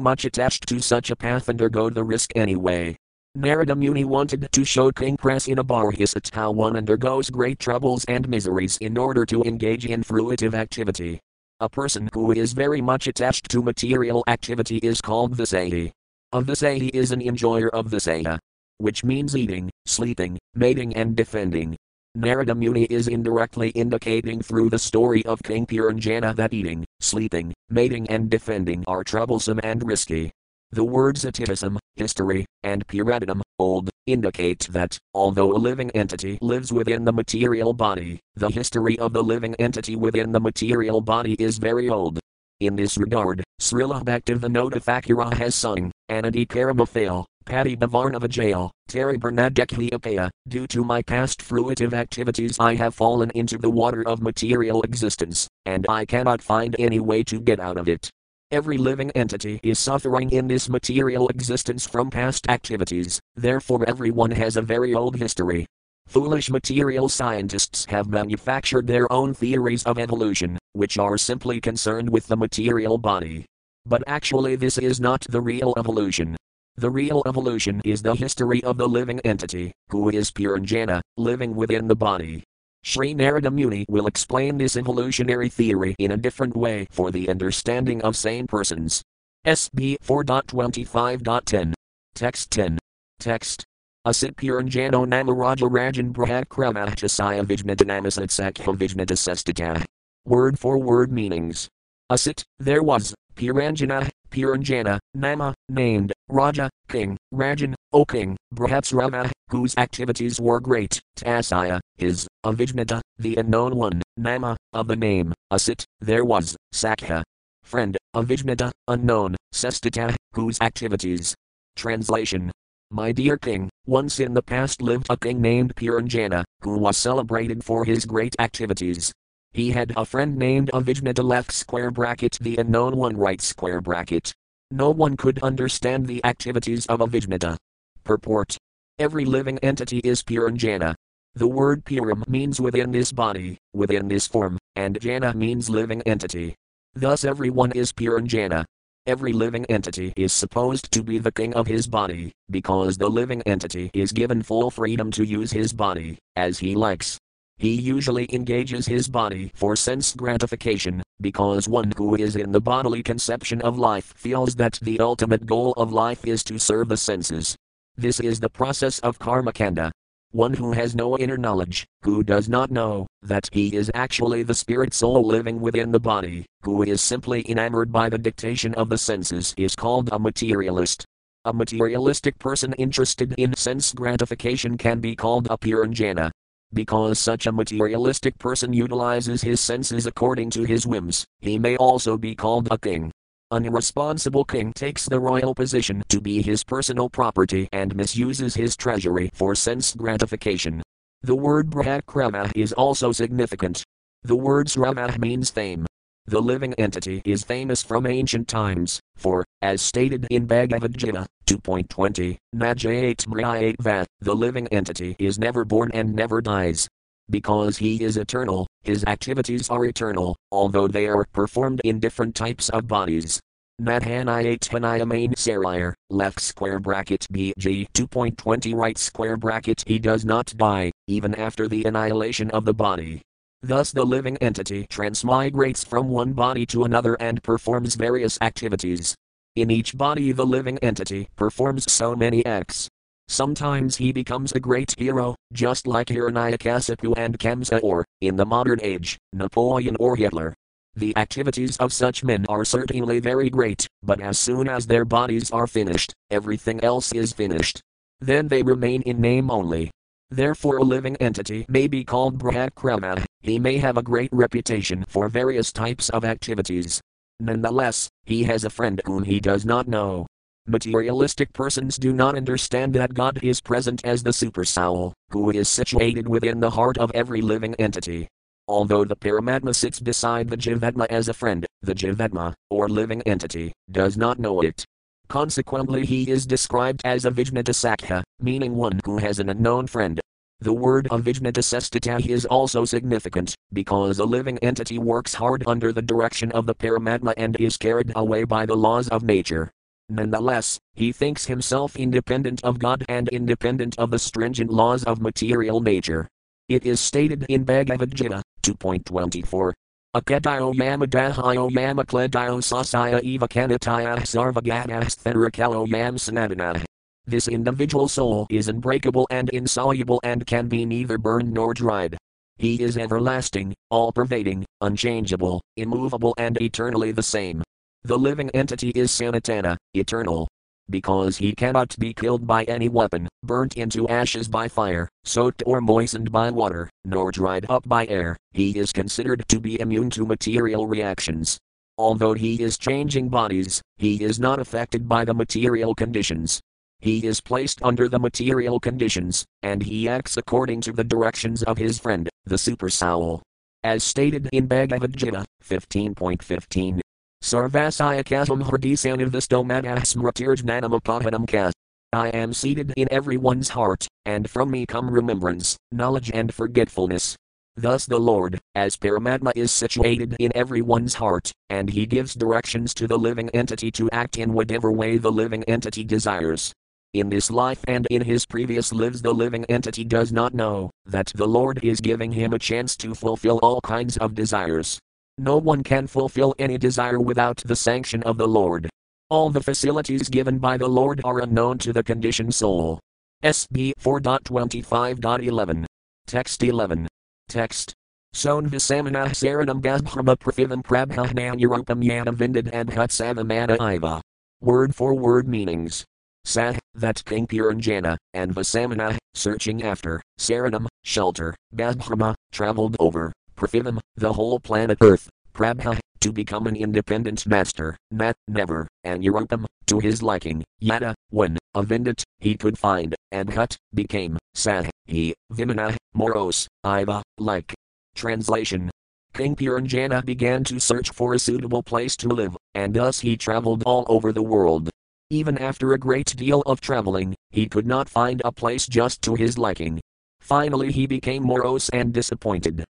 much 0.00 0.24
attached 0.24 0.66
to 0.70 0.80
such 0.80 1.12
a 1.12 1.14
path 1.14 1.48
undergo 1.48 1.90
the 1.90 2.02
risk 2.02 2.32
anyway. 2.34 2.96
Narada 3.36 3.76
Muni 3.76 4.04
wanted 4.04 4.48
to 4.50 4.64
show 4.64 4.90
King 4.90 5.16
Pracinabarhisat 5.16 6.34
how 6.34 6.50
one 6.50 6.74
undergoes 6.74 7.30
great 7.30 7.60
troubles 7.60 8.04
and 8.06 8.28
miseries 8.28 8.78
in 8.78 8.98
order 8.98 9.24
to 9.26 9.44
engage 9.44 9.86
in 9.86 10.02
fruitive 10.02 10.54
activity. 10.54 11.20
A 11.60 11.68
person 11.68 12.08
who 12.14 12.30
is 12.30 12.52
very 12.52 12.80
much 12.80 13.08
attached 13.08 13.50
to 13.50 13.64
material 13.64 14.22
activity 14.28 14.76
is 14.76 15.00
called 15.00 15.36
Visayi. 15.36 15.90
A 16.30 16.40
Visayi 16.40 16.88
is 16.94 17.10
an 17.10 17.20
enjoyer 17.20 17.68
of 17.70 17.88
Visaya, 17.88 18.38
which 18.76 19.02
means 19.02 19.36
eating, 19.36 19.68
sleeping, 19.84 20.38
mating, 20.54 20.94
and 20.94 21.16
defending. 21.16 21.74
Narada 22.14 22.54
Muni 22.54 22.84
is 22.84 23.08
indirectly 23.08 23.70
indicating 23.70 24.40
through 24.40 24.70
the 24.70 24.78
story 24.78 25.26
of 25.26 25.42
King 25.42 25.66
Puranjana 25.66 26.32
that 26.36 26.54
eating, 26.54 26.84
sleeping, 27.00 27.52
mating, 27.68 28.08
and 28.08 28.30
defending 28.30 28.84
are 28.86 29.02
troublesome 29.02 29.58
and 29.64 29.84
risky. 29.84 30.30
The 30.70 30.84
words 30.84 31.24
atitism, 31.24 31.78
history, 31.96 32.44
and 32.62 32.86
puratanam, 32.86 33.40
old, 33.58 33.88
indicate 34.06 34.68
that, 34.70 34.98
although 35.14 35.52
a 35.52 35.56
living 35.56 35.90
entity 35.92 36.38
lives 36.42 36.72
within 36.72 37.06
the 37.06 37.12
material 37.12 37.72
body, 37.72 38.20
the 38.36 38.50
history 38.50 38.98
of 38.98 39.14
the 39.14 39.22
living 39.22 39.54
entity 39.54 39.96
within 39.96 40.30
the 40.30 40.40
material 40.40 41.00
body 41.00 41.34
is 41.38 41.56
very 41.56 41.88
old. 41.88 42.18
In 42.60 42.76
this 42.76 42.98
regard, 42.98 43.42
Srila 43.62 44.04
Bhaktivinoda 44.04 44.82
Thakura 44.82 45.32
has 45.32 45.54
sung, 45.54 45.90
Anadi 46.10 46.46
Karamathale, 46.46 47.24
Patti 47.46 47.74
Bhavarnavajale, 47.74 48.70
Tari 48.88 49.16
Bernadekhiapaya, 49.16 50.28
due 50.48 50.66
to 50.66 50.84
my 50.84 51.00
past 51.00 51.40
fruitive 51.40 51.94
activities 51.94 52.58
I 52.60 52.74
have 52.74 52.94
fallen 52.94 53.30
into 53.30 53.56
the 53.56 53.70
water 53.70 54.06
of 54.06 54.20
material 54.20 54.82
existence, 54.82 55.48
and 55.64 55.86
I 55.88 56.04
cannot 56.04 56.42
find 56.42 56.76
any 56.78 57.00
way 57.00 57.22
to 57.24 57.40
get 57.40 57.58
out 57.58 57.78
of 57.78 57.88
it. 57.88 58.10
Every 58.50 58.78
living 58.78 59.10
entity 59.10 59.60
is 59.62 59.78
suffering 59.78 60.30
in 60.30 60.48
this 60.48 60.70
material 60.70 61.28
existence 61.28 61.86
from 61.86 62.08
past 62.08 62.48
activities, 62.48 63.20
therefore 63.36 63.84
everyone 63.86 64.30
has 64.30 64.56
a 64.56 64.62
very 64.62 64.94
old 64.94 65.16
history. 65.16 65.66
Foolish 66.06 66.48
material 66.48 67.10
scientists 67.10 67.84
have 67.90 68.08
manufactured 68.08 68.86
their 68.86 69.12
own 69.12 69.34
theories 69.34 69.84
of 69.84 69.98
evolution, 69.98 70.56
which 70.72 70.96
are 70.96 71.18
simply 71.18 71.60
concerned 71.60 72.08
with 72.08 72.26
the 72.26 72.38
material 72.38 72.96
body. 72.96 73.44
But 73.84 74.02
actually, 74.06 74.56
this 74.56 74.78
is 74.78 74.98
not 74.98 75.26
the 75.28 75.42
real 75.42 75.74
evolution. 75.76 76.34
The 76.76 76.88
real 76.88 77.22
evolution 77.26 77.82
is 77.84 78.00
the 78.00 78.14
history 78.14 78.64
of 78.64 78.78
the 78.78 78.88
living 78.88 79.20
entity, 79.26 79.72
who 79.90 80.08
is 80.08 80.30
Puranjana, 80.30 81.02
living 81.18 81.54
within 81.54 81.86
the 81.86 81.96
body. 81.96 82.44
Sri 82.84 83.14
Narada 83.14 83.50
Muni 83.50 83.84
will 83.88 84.06
explain 84.06 84.58
this 84.58 84.76
evolutionary 84.76 85.48
theory 85.48 85.94
in 85.98 86.12
a 86.12 86.16
different 86.16 86.56
way 86.56 86.86
for 86.90 87.10
the 87.10 87.28
understanding 87.28 88.02
of 88.02 88.16
sane 88.16 88.46
persons. 88.46 89.02
SB 89.46 89.96
4.25.10. 90.04 91.72
Text 92.14 92.50
10. 92.50 92.78
Text 93.18 93.64
Asit 94.06 94.36
Puranjano 94.36 95.06
Namaraja 95.06 95.68
Rajan 95.68 96.12
Brahakramahtasaya 96.12 97.44
Vijnadanamasat 97.44 98.30
Sakha 98.30 98.76
Vijnadasestata. 98.76 99.84
Word 100.24 100.58
for 100.58 100.78
word 100.78 101.12
meanings. 101.12 101.68
Asit, 102.10 102.42
there 102.58 102.82
was, 102.82 103.14
Puranjana, 103.38 104.08
Puranjana, 104.32 104.98
Nama, 105.14 105.54
named, 105.68 106.12
Raja, 106.28 106.68
king, 106.88 107.16
Rajan, 107.32 107.72
O 107.92 108.04
king, 108.04 108.36
Brahapsrama, 108.52 109.30
whose 109.48 109.76
activities 109.76 110.40
were 110.40 110.58
great, 110.58 111.00
Tasaya, 111.16 111.78
his, 111.96 112.26
Avijnata, 112.44 113.00
the 113.16 113.36
unknown 113.36 113.76
one, 113.76 114.02
Nama, 114.16 114.56
of 114.72 114.88
the 114.88 114.96
name, 114.96 115.32
Asit, 115.52 115.84
there 116.00 116.24
was, 116.24 116.56
Sakha, 116.74 117.22
friend, 117.62 117.96
Avijnata, 118.16 118.72
unknown, 118.88 119.36
Sestata, 119.54 120.16
whose 120.32 120.60
activities. 120.60 121.36
Translation 121.76 122.50
my 122.90 123.12
dear 123.12 123.36
king, 123.36 123.68
once 123.84 124.18
in 124.18 124.32
the 124.32 124.42
past 124.42 124.80
lived 124.80 125.08
a 125.10 125.16
king 125.18 125.42
named 125.42 125.74
Puranjana, 125.76 126.42
who 126.62 126.78
was 126.78 126.96
celebrated 126.96 127.62
for 127.62 127.84
his 127.84 128.06
great 128.06 128.34
activities. 128.38 129.12
He 129.52 129.70
had 129.70 129.92
a 129.96 130.04
friend 130.04 130.36
named 130.36 130.70
Avijnata 130.72 131.24
left 131.24 131.52
square 131.52 131.90
bracket 131.90 132.38
the 132.40 132.56
unknown 132.56 132.96
one 132.96 133.16
right 133.16 133.40
square 133.40 133.80
bracket. 133.80 134.34
No 134.70 134.90
one 134.90 135.16
could 135.16 135.42
understand 135.42 136.06
the 136.06 136.24
activities 136.24 136.86
of 136.86 137.00
Avijnata. 137.00 137.56
Purport. 138.04 138.56
Every 138.98 139.24
living 139.24 139.58
entity 139.60 139.98
is 139.98 140.22
Puranjana. 140.22 140.94
The 141.34 141.46
word 141.46 141.84
Puram 141.84 142.26
means 142.28 142.60
within 142.60 142.90
this 142.90 143.12
body, 143.12 143.58
within 143.72 144.08
this 144.08 144.26
form, 144.26 144.58
and 144.76 145.00
Jana 145.00 145.34
means 145.34 145.70
living 145.70 146.02
entity. 146.02 146.54
Thus 146.94 147.24
everyone 147.24 147.72
is 147.72 147.92
Puranjana. 147.92 148.64
Every 149.06 149.32
living 149.32 149.64
entity 149.66 150.12
is 150.16 150.32
supposed 150.32 150.90
to 150.92 151.02
be 151.02 151.18
the 151.18 151.32
king 151.32 151.54
of 151.54 151.66
his 151.66 151.86
body, 151.86 152.32
because 152.50 152.98
the 152.98 153.08
living 153.08 153.40
entity 153.42 153.90
is 153.94 154.12
given 154.12 154.42
full 154.42 154.70
freedom 154.70 155.10
to 155.12 155.24
use 155.24 155.50
his 155.50 155.72
body 155.72 156.18
as 156.36 156.58
he 156.58 156.74
likes. 156.74 157.18
He 157.58 157.74
usually 157.74 158.32
engages 158.32 158.86
his 158.86 159.08
body 159.08 159.50
for 159.54 159.74
sense 159.74 160.14
gratification, 160.14 161.02
because 161.20 161.68
one 161.68 161.92
who 161.96 162.14
is 162.14 162.36
in 162.36 162.52
the 162.52 162.60
bodily 162.60 163.02
conception 163.02 163.60
of 163.62 163.78
life 163.78 164.14
feels 164.16 164.54
that 164.54 164.78
the 164.80 165.00
ultimate 165.00 165.44
goal 165.44 165.72
of 165.72 165.92
life 165.92 166.24
is 166.24 166.44
to 166.44 166.58
serve 166.58 166.88
the 166.88 166.96
senses. 166.96 167.56
This 167.96 168.20
is 168.20 168.38
the 168.38 168.48
process 168.48 169.00
of 169.00 169.18
karmakanda, 169.18 169.90
one 170.30 170.54
who 170.54 170.70
has 170.70 170.94
no 170.94 171.18
inner 171.18 171.36
knowledge, 171.36 171.84
who 172.02 172.22
does 172.22 172.48
not 172.48 172.70
know 172.70 173.08
that 173.22 173.48
he 173.50 173.74
is 173.74 173.90
actually 173.92 174.44
the 174.44 174.54
spirit 174.54 174.94
soul 174.94 175.26
living 175.26 175.58
within 175.58 175.90
the 175.90 175.98
body, 175.98 176.46
who 176.62 176.84
is 176.84 177.00
simply 177.00 177.44
enamored 177.50 177.90
by 177.90 178.08
the 178.08 178.18
dictation 178.18 178.72
of 178.74 178.88
the 178.88 178.98
senses, 178.98 179.52
is 179.56 179.74
called 179.74 180.10
a 180.12 180.18
materialist. 180.18 181.04
A 181.44 181.52
materialistic 181.52 182.38
person 182.38 182.72
interested 182.74 183.34
in 183.36 183.56
sense 183.56 183.92
gratification 183.92 184.78
can 184.78 185.00
be 185.00 185.16
called 185.16 185.48
a 185.50 185.58
puranjana. 185.58 186.30
Because 186.72 187.18
such 187.18 187.46
a 187.46 187.52
materialistic 187.52 188.38
person 188.38 188.72
utilizes 188.72 189.42
his 189.42 189.60
senses 189.60 190.06
according 190.06 190.50
to 190.50 190.64
his 190.64 190.86
whims, 190.86 191.24
he 191.40 191.58
may 191.58 191.76
also 191.76 192.18
be 192.18 192.34
called 192.34 192.68
a 192.70 192.78
king. 192.78 193.10
An 193.50 193.64
irresponsible 193.64 194.44
king 194.44 194.74
takes 194.74 195.06
the 195.06 195.18
royal 195.18 195.54
position 195.54 196.02
to 196.10 196.20
be 196.20 196.42
his 196.42 196.62
personal 196.62 197.08
property 197.08 197.66
and 197.72 197.96
misuses 197.96 198.54
his 198.54 198.76
treasury 198.76 199.30
for 199.32 199.54
sense 199.54 199.94
gratification. 199.94 200.82
The 201.22 201.34
word 201.34 201.70
Brahakrama 201.70 202.52
is 202.54 202.74
also 202.74 203.10
significant. 203.12 203.82
The 204.22 204.36
word 204.36 204.66
Srama 204.66 205.18
means 205.18 205.48
fame. 205.48 205.86
The 206.28 206.42
living 206.42 206.74
entity 206.74 207.22
is 207.24 207.42
famous 207.42 207.82
from 207.82 208.04
ancient 208.04 208.48
times, 208.48 209.00
for, 209.16 209.46
as 209.62 209.80
stated 209.80 210.26
in 210.30 210.44
Bhagavad 210.44 210.98
Gita 210.98 211.26
2.20, 211.46 212.36
Najayat 212.54 213.26
Mriyat 213.26 214.04
the 214.20 214.34
living 214.34 214.68
entity 214.68 215.16
is 215.18 215.38
never 215.38 215.64
born 215.64 215.90
and 215.94 216.14
never 216.14 216.42
dies. 216.42 216.86
Because 217.30 217.78
he 217.78 218.04
is 218.04 218.18
eternal, 218.18 218.66
his 218.82 219.04
activities 219.06 219.70
are 219.70 219.86
eternal, 219.86 220.36
although 220.52 220.86
they 220.86 221.06
are 221.06 221.24
performed 221.32 221.80
in 221.82 221.98
different 221.98 222.34
types 222.34 222.68
of 222.68 222.86
bodies. 222.86 223.40
Nadhanayathanayamain 223.80 225.32
Sarir, 225.32 225.94
left 226.10 226.40
square 226.40 226.78
bracket 226.78 227.26
BG 227.32 227.86
2.20 227.94 228.74
right 228.74 228.98
square 228.98 229.38
bracket 229.38 229.82
he 229.86 229.98
does 229.98 230.26
not 230.26 230.52
die, 230.58 230.92
even 231.06 231.34
after 231.36 231.68
the 231.68 231.84
annihilation 231.84 232.50
of 232.50 232.66
the 232.66 232.74
body. 232.74 233.22
Thus 233.62 233.92
the 233.92 234.04
living 234.04 234.36
entity 234.38 234.86
transmigrates 234.86 235.86
from 235.86 236.08
one 236.08 236.32
body 236.32 236.64
to 236.66 236.84
another 236.84 237.14
and 237.20 237.42
performs 237.42 237.94
various 237.94 238.38
activities. 238.40 239.14
In 239.56 239.70
each 239.70 239.96
body 239.96 240.32
the 240.32 240.46
living 240.46 240.78
entity 240.78 241.28
performs 241.36 241.90
so 241.90 242.14
many 242.14 242.44
acts, 242.46 242.88
Sometimes 243.28 243.96
he 243.96 244.10
becomes 244.10 244.52
a 244.52 244.60
great 244.60 244.94
hero, 244.96 245.36
just 245.52 245.86
like 245.86 246.06
Hiranyakasipu 246.06 247.12
and 247.18 247.38
Kamsa 247.38 247.78
or, 247.82 248.06
in 248.22 248.36
the 248.36 248.46
modern 248.46 248.80
age, 248.82 249.18
Napoleon 249.34 249.96
or 250.00 250.16
Hitler. 250.16 250.54
The 250.96 251.14
activities 251.16 251.76
of 251.76 251.92
such 251.92 252.24
men 252.24 252.46
are 252.48 252.64
certainly 252.64 253.20
very 253.20 253.50
great, 253.50 253.86
but 254.02 254.20
as 254.20 254.38
soon 254.38 254.66
as 254.66 254.86
their 254.86 255.04
bodies 255.04 255.50
are 255.50 255.66
finished, 255.66 256.14
everything 256.30 256.82
else 256.82 257.12
is 257.12 257.34
finished. 257.34 257.82
Then 258.18 258.48
they 258.48 258.62
remain 258.62 259.02
in 259.02 259.20
name 259.20 259.50
only. 259.50 259.90
Therefore, 260.30 260.76
a 260.76 260.82
living 260.82 261.16
entity 261.16 261.64
may 261.68 261.86
be 261.86 262.04
called 262.04 262.38
Brahakrama, 262.38 263.24
he 263.40 263.58
may 263.58 263.78
have 263.78 263.96
a 263.96 264.02
great 264.02 264.30
reputation 264.32 265.04
for 265.08 265.28
various 265.28 265.72
types 265.72 266.10
of 266.10 266.24
activities. 266.24 267.00
Nonetheless, 267.40 268.10
he 268.24 268.44
has 268.44 268.64
a 268.64 268.70
friend 268.70 269.00
whom 269.06 269.24
he 269.24 269.40
does 269.40 269.64
not 269.64 269.88
know. 269.88 270.26
Materialistic 270.66 271.52
persons 271.54 271.96
do 271.96 272.12
not 272.12 272.36
understand 272.36 272.92
that 272.94 273.14
God 273.14 273.42
is 273.42 273.60
present 273.62 274.04
as 274.04 274.22
the 274.22 274.30
supersoul, 274.30 275.12
who 275.30 275.50
is 275.50 275.66
situated 275.66 276.28
within 276.28 276.60
the 276.60 276.70
heart 276.70 276.98
of 276.98 277.10
every 277.14 277.40
living 277.40 277.74
entity. 277.76 278.28
Although 278.66 279.06
the 279.06 279.16
Paramatma 279.16 279.74
sits 279.74 279.98
beside 279.98 280.50
the 280.50 280.58
Jivatma 280.58 281.06
as 281.08 281.28
a 281.28 281.32
friend, 281.32 281.64
the 281.80 281.94
Jivatma, 281.94 282.52
or 282.68 282.86
living 282.90 283.22
entity, 283.22 283.72
does 283.90 284.18
not 284.18 284.38
know 284.38 284.60
it. 284.60 284.84
Consequently, 285.28 286.06
he 286.06 286.30
is 286.30 286.46
described 286.46 287.02
as 287.04 287.26
a 287.26 287.30
Vijnata 287.30 288.22
meaning 288.40 288.74
one 288.74 288.98
who 289.04 289.18
has 289.18 289.38
an 289.38 289.50
unknown 289.50 289.86
friend. 289.86 290.20
The 290.60 290.72
word 290.72 291.06
Avijnata 291.10 292.26
is 292.26 292.46
also 292.46 292.84
significant, 292.84 293.54
because 293.72 294.18
a 294.18 294.24
living 294.24 294.58
entity 294.58 294.98
works 294.98 295.34
hard 295.34 295.62
under 295.66 295.92
the 295.92 296.02
direction 296.02 296.50
of 296.52 296.66
the 296.66 296.74
Paramatma 296.74 297.34
and 297.36 297.54
is 297.60 297.76
carried 297.76 298.10
away 298.16 298.44
by 298.44 298.64
the 298.66 298.74
laws 298.74 299.08
of 299.08 299.22
nature. 299.22 299.70
Nonetheless, 300.08 300.78
he 300.94 301.12
thinks 301.12 301.44
himself 301.44 301.94
independent 301.94 302.64
of 302.64 302.78
God 302.78 303.04
and 303.08 303.28
independent 303.28 303.98
of 303.98 304.10
the 304.10 304.18
stringent 304.18 304.70
laws 304.70 305.04
of 305.04 305.20
material 305.20 305.80
nature. 305.80 306.26
It 306.68 306.86
is 306.86 307.00
stated 307.00 307.44
in 307.50 307.64
Bhagavad 307.64 308.14
Gita 308.14 308.42
2.24. 308.62 309.72
Akadayo 310.16 310.72
yamadahayo 310.72 311.68
yamakledayo 311.70 312.62
sasaya 312.62 313.22
eva 313.22 313.46
kanataya 313.46 314.16
sarvaganas 314.24 315.14
therakalo 315.22 315.86
yam 315.86 316.16
sanadana. 316.16 316.82
This 317.26 317.46
individual 317.46 318.08
soul 318.08 318.46
is 318.48 318.68
unbreakable 318.68 319.26
and 319.28 319.50
insoluble 319.50 320.18
and 320.24 320.46
can 320.46 320.66
be 320.66 320.86
neither 320.86 321.18
burned 321.18 321.52
nor 321.52 321.74
dried. 321.74 322.16
He 322.56 322.82
is 322.82 322.96
everlasting, 322.96 323.74
all 323.90 324.10
pervading, 324.10 324.64
unchangeable, 324.80 325.60
immovable, 325.76 326.34
and 326.38 326.56
eternally 326.62 327.12
the 327.12 327.22
same. 327.22 327.62
The 328.04 328.18
living 328.18 328.48
entity 328.54 328.88
is 328.94 329.10
Sanatana, 329.10 329.76
eternal. 329.92 330.48
Because 330.90 331.36
he 331.36 331.54
cannot 331.54 331.94
be 331.98 332.14
killed 332.14 332.46
by 332.46 332.64
any 332.64 332.88
weapon, 332.88 333.28
burnt 333.42 333.76
into 333.76 334.08
ashes 334.08 334.48
by 334.48 334.68
fire, 334.68 335.08
soaked 335.24 335.62
or 335.66 335.80
moistened 335.82 336.32
by 336.32 336.50
water, 336.50 336.88
nor 337.04 337.30
dried 337.30 337.66
up 337.68 337.86
by 337.86 338.06
air, 338.06 338.36
he 338.52 338.78
is 338.78 338.92
considered 338.92 339.44
to 339.48 339.60
be 339.60 339.78
immune 339.80 340.08
to 340.10 340.24
material 340.24 340.86
reactions. 340.86 341.58
Although 341.98 342.34
he 342.34 342.62
is 342.62 342.78
changing 342.78 343.28
bodies, 343.28 343.82
he 343.96 344.22
is 344.22 344.40
not 344.40 344.60
affected 344.60 345.08
by 345.08 345.24
the 345.24 345.34
material 345.34 345.94
conditions. 345.94 346.60
He 347.00 347.26
is 347.26 347.40
placed 347.40 347.82
under 347.82 348.08
the 348.08 348.18
material 348.18 348.80
conditions, 348.80 349.44
and 349.62 349.82
he 349.82 350.08
acts 350.08 350.36
according 350.36 350.80
to 350.82 350.92
the 350.92 351.04
directions 351.04 351.62
of 351.64 351.76
his 351.76 351.98
friend, 351.98 352.28
the 352.46 352.56
supersoul. 352.56 353.42
As 353.84 354.02
stated 354.02 354.48
in 354.52 354.66
Bhagavad 354.66 355.16
Gita 355.16 355.44
15.15. 355.64 357.00
Sarvasayakasam 357.42 358.62
hridisanivastomana 358.62 359.96
smritirjnanamapahanam 360.00 361.48
kas. 361.48 361.72
I 362.12 362.28
am 362.28 362.52
seated 362.52 362.92
in 362.96 363.06
everyone's 363.10 363.70
heart, 363.70 364.08
and 364.26 364.48
from 364.48 364.70
me 364.70 364.86
come 364.86 365.10
remembrance, 365.10 365.76
knowledge, 365.92 366.30
and 366.34 366.52
forgetfulness. 366.52 367.36
Thus 367.76 368.06
the 368.06 368.18
Lord, 368.18 368.58
as 368.74 368.96
Paramatma, 368.96 369.52
is 369.54 369.70
situated 369.70 370.34
in 370.40 370.50
everyone's 370.54 371.14
heart, 371.14 371.52
and 371.70 371.88
he 371.88 372.06
gives 372.06 372.34
directions 372.34 372.92
to 372.94 373.06
the 373.06 373.18
living 373.18 373.50
entity 373.50 373.90
to 373.92 374.10
act 374.10 374.36
in 374.36 374.52
whatever 374.52 374.90
way 374.90 375.16
the 375.16 375.30
living 375.30 375.62
entity 375.64 376.02
desires. 376.02 376.72
In 377.14 377.28
this 377.28 377.50
life 377.50 377.84
and 377.86 378.06
in 378.10 378.22
his 378.22 378.46
previous 378.46 378.92
lives, 378.92 379.22
the 379.22 379.32
living 379.32 379.64
entity 379.66 380.02
does 380.02 380.32
not 380.32 380.54
know 380.54 380.90
that 381.06 381.32
the 381.34 381.46
Lord 381.46 381.84
is 381.84 382.00
giving 382.00 382.32
him 382.32 382.52
a 382.52 382.58
chance 382.58 382.96
to 382.96 383.14
fulfill 383.14 383.58
all 383.62 383.80
kinds 383.80 384.16
of 384.16 384.34
desires. 384.34 384.98
No 385.38 385.56
one 385.56 385.84
can 385.84 386.08
fulfill 386.08 386.54
any 386.58 386.76
desire 386.78 387.20
without 387.20 387.58
the 387.58 387.76
sanction 387.76 388.24
of 388.24 388.38
the 388.38 388.48
Lord. 388.48 388.90
All 389.30 389.50
the 389.50 389.62
facilities 389.62 390.28
given 390.28 390.58
by 390.58 390.76
the 390.76 390.88
Lord 390.88 391.20
are 391.22 391.40
unknown 391.40 391.78
to 391.78 391.92
the 391.92 392.02
conditioned 392.02 392.54
soul. 392.54 392.98
SB 393.44 393.92
4.25.11. 394.00 395.84
Text 396.26 396.62
11. 396.64 397.06
Text. 397.48 397.94
Son 398.32 398.68
visamana 398.68 399.28
saranam 399.28 399.80
gazbrahma 399.80 400.36
prafivam 400.36 400.82
prabhanan 400.82 401.60
urupam 401.60 402.02
yana 402.02 402.34
vindad 402.34 402.68
and 402.72 402.90
hutsavamana 402.90 403.80
iva. 403.80 404.20
Word 404.60 404.92
for 404.92 405.14
word 405.14 405.46
meanings. 405.46 406.04
Sah, 406.44 406.74
that 406.94 407.24
King 407.24 407.46
Puranjana, 407.46 408.16
and 408.34 408.54
Vasamana, 408.54 409.18
searching 409.34 409.82
after, 409.82 410.20
Saranam, 410.40 410.86
shelter, 411.04 411.54
Gazbrahma, 411.76 412.34
traveled 412.52 412.96
over, 412.98 413.32
Prafivam, 413.58 413.98
the 414.14 414.32
whole 414.32 414.60
planet 414.60 414.98
Earth, 415.00 415.28
Prabha, 415.52 415.98
to 416.20 416.30
become 416.30 416.68
an 416.68 416.76
independent 416.76 417.44
master, 417.44 417.96
Nat, 418.12 418.36
never, 418.46 418.86
and 419.02 419.24
Urupam, 419.24 419.66
to 419.86 419.98
his 419.98 420.22
liking, 420.22 420.62
Yada, 420.78 421.12
when, 421.30 421.58
Avindit, 421.74 422.22
he 422.38 422.56
could 422.56 422.78
find, 422.78 423.16
and 423.32 423.52
Hut, 423.52 423.76
became, 423.92 424.38
Sah, 424.54 424.84
he, 425.06 425.34
Vimana, 425.52 425.96
Moros, 426.14 426.68
Iva, 426.86 427.22
like. 427.38 427.74
Translation 428.14 428.90
King 429.34 429.56
Puranjana 429.56 430.24
began 430.24 430.62
to 430.64 430.78
search 430.78 431.10
for 431.10 431.34
a 431.34 431.38
suitable 431.38 431.82
place 431.82 432.16
to 432.16 432.28
live, 432.28 432.56
and 432.74 432.94
thus 432.94 433.20
he 433.20 433.36
traveled 433.36 433.82
all 433.84 434.06
over 434.08 434.32
the 434.32 434.42
world. 434.42 434.88
Even 435.30 435.58
after 435.58 435.92
a 435.92 435.98
great 435.98 436.36
deal 436.36 436.62
of 436.62 436.80
traveling, 436.80 437.34
he 437.50 437.68
could 437.68 437.86
not 437.86 438.08
find 438.08 438.40
a 438.44 438.52
place 438.52 438.86
just 438.86 439.20
to 439.22 439.34
his 439.34 439.58
liking. 439.58 440.00
Finally, 440.40 440.92
he 440.92 441.06
became 441.06 441.44
morose 441.44 441.88
and 441.90 442.12
disappointed. 442.12 442.84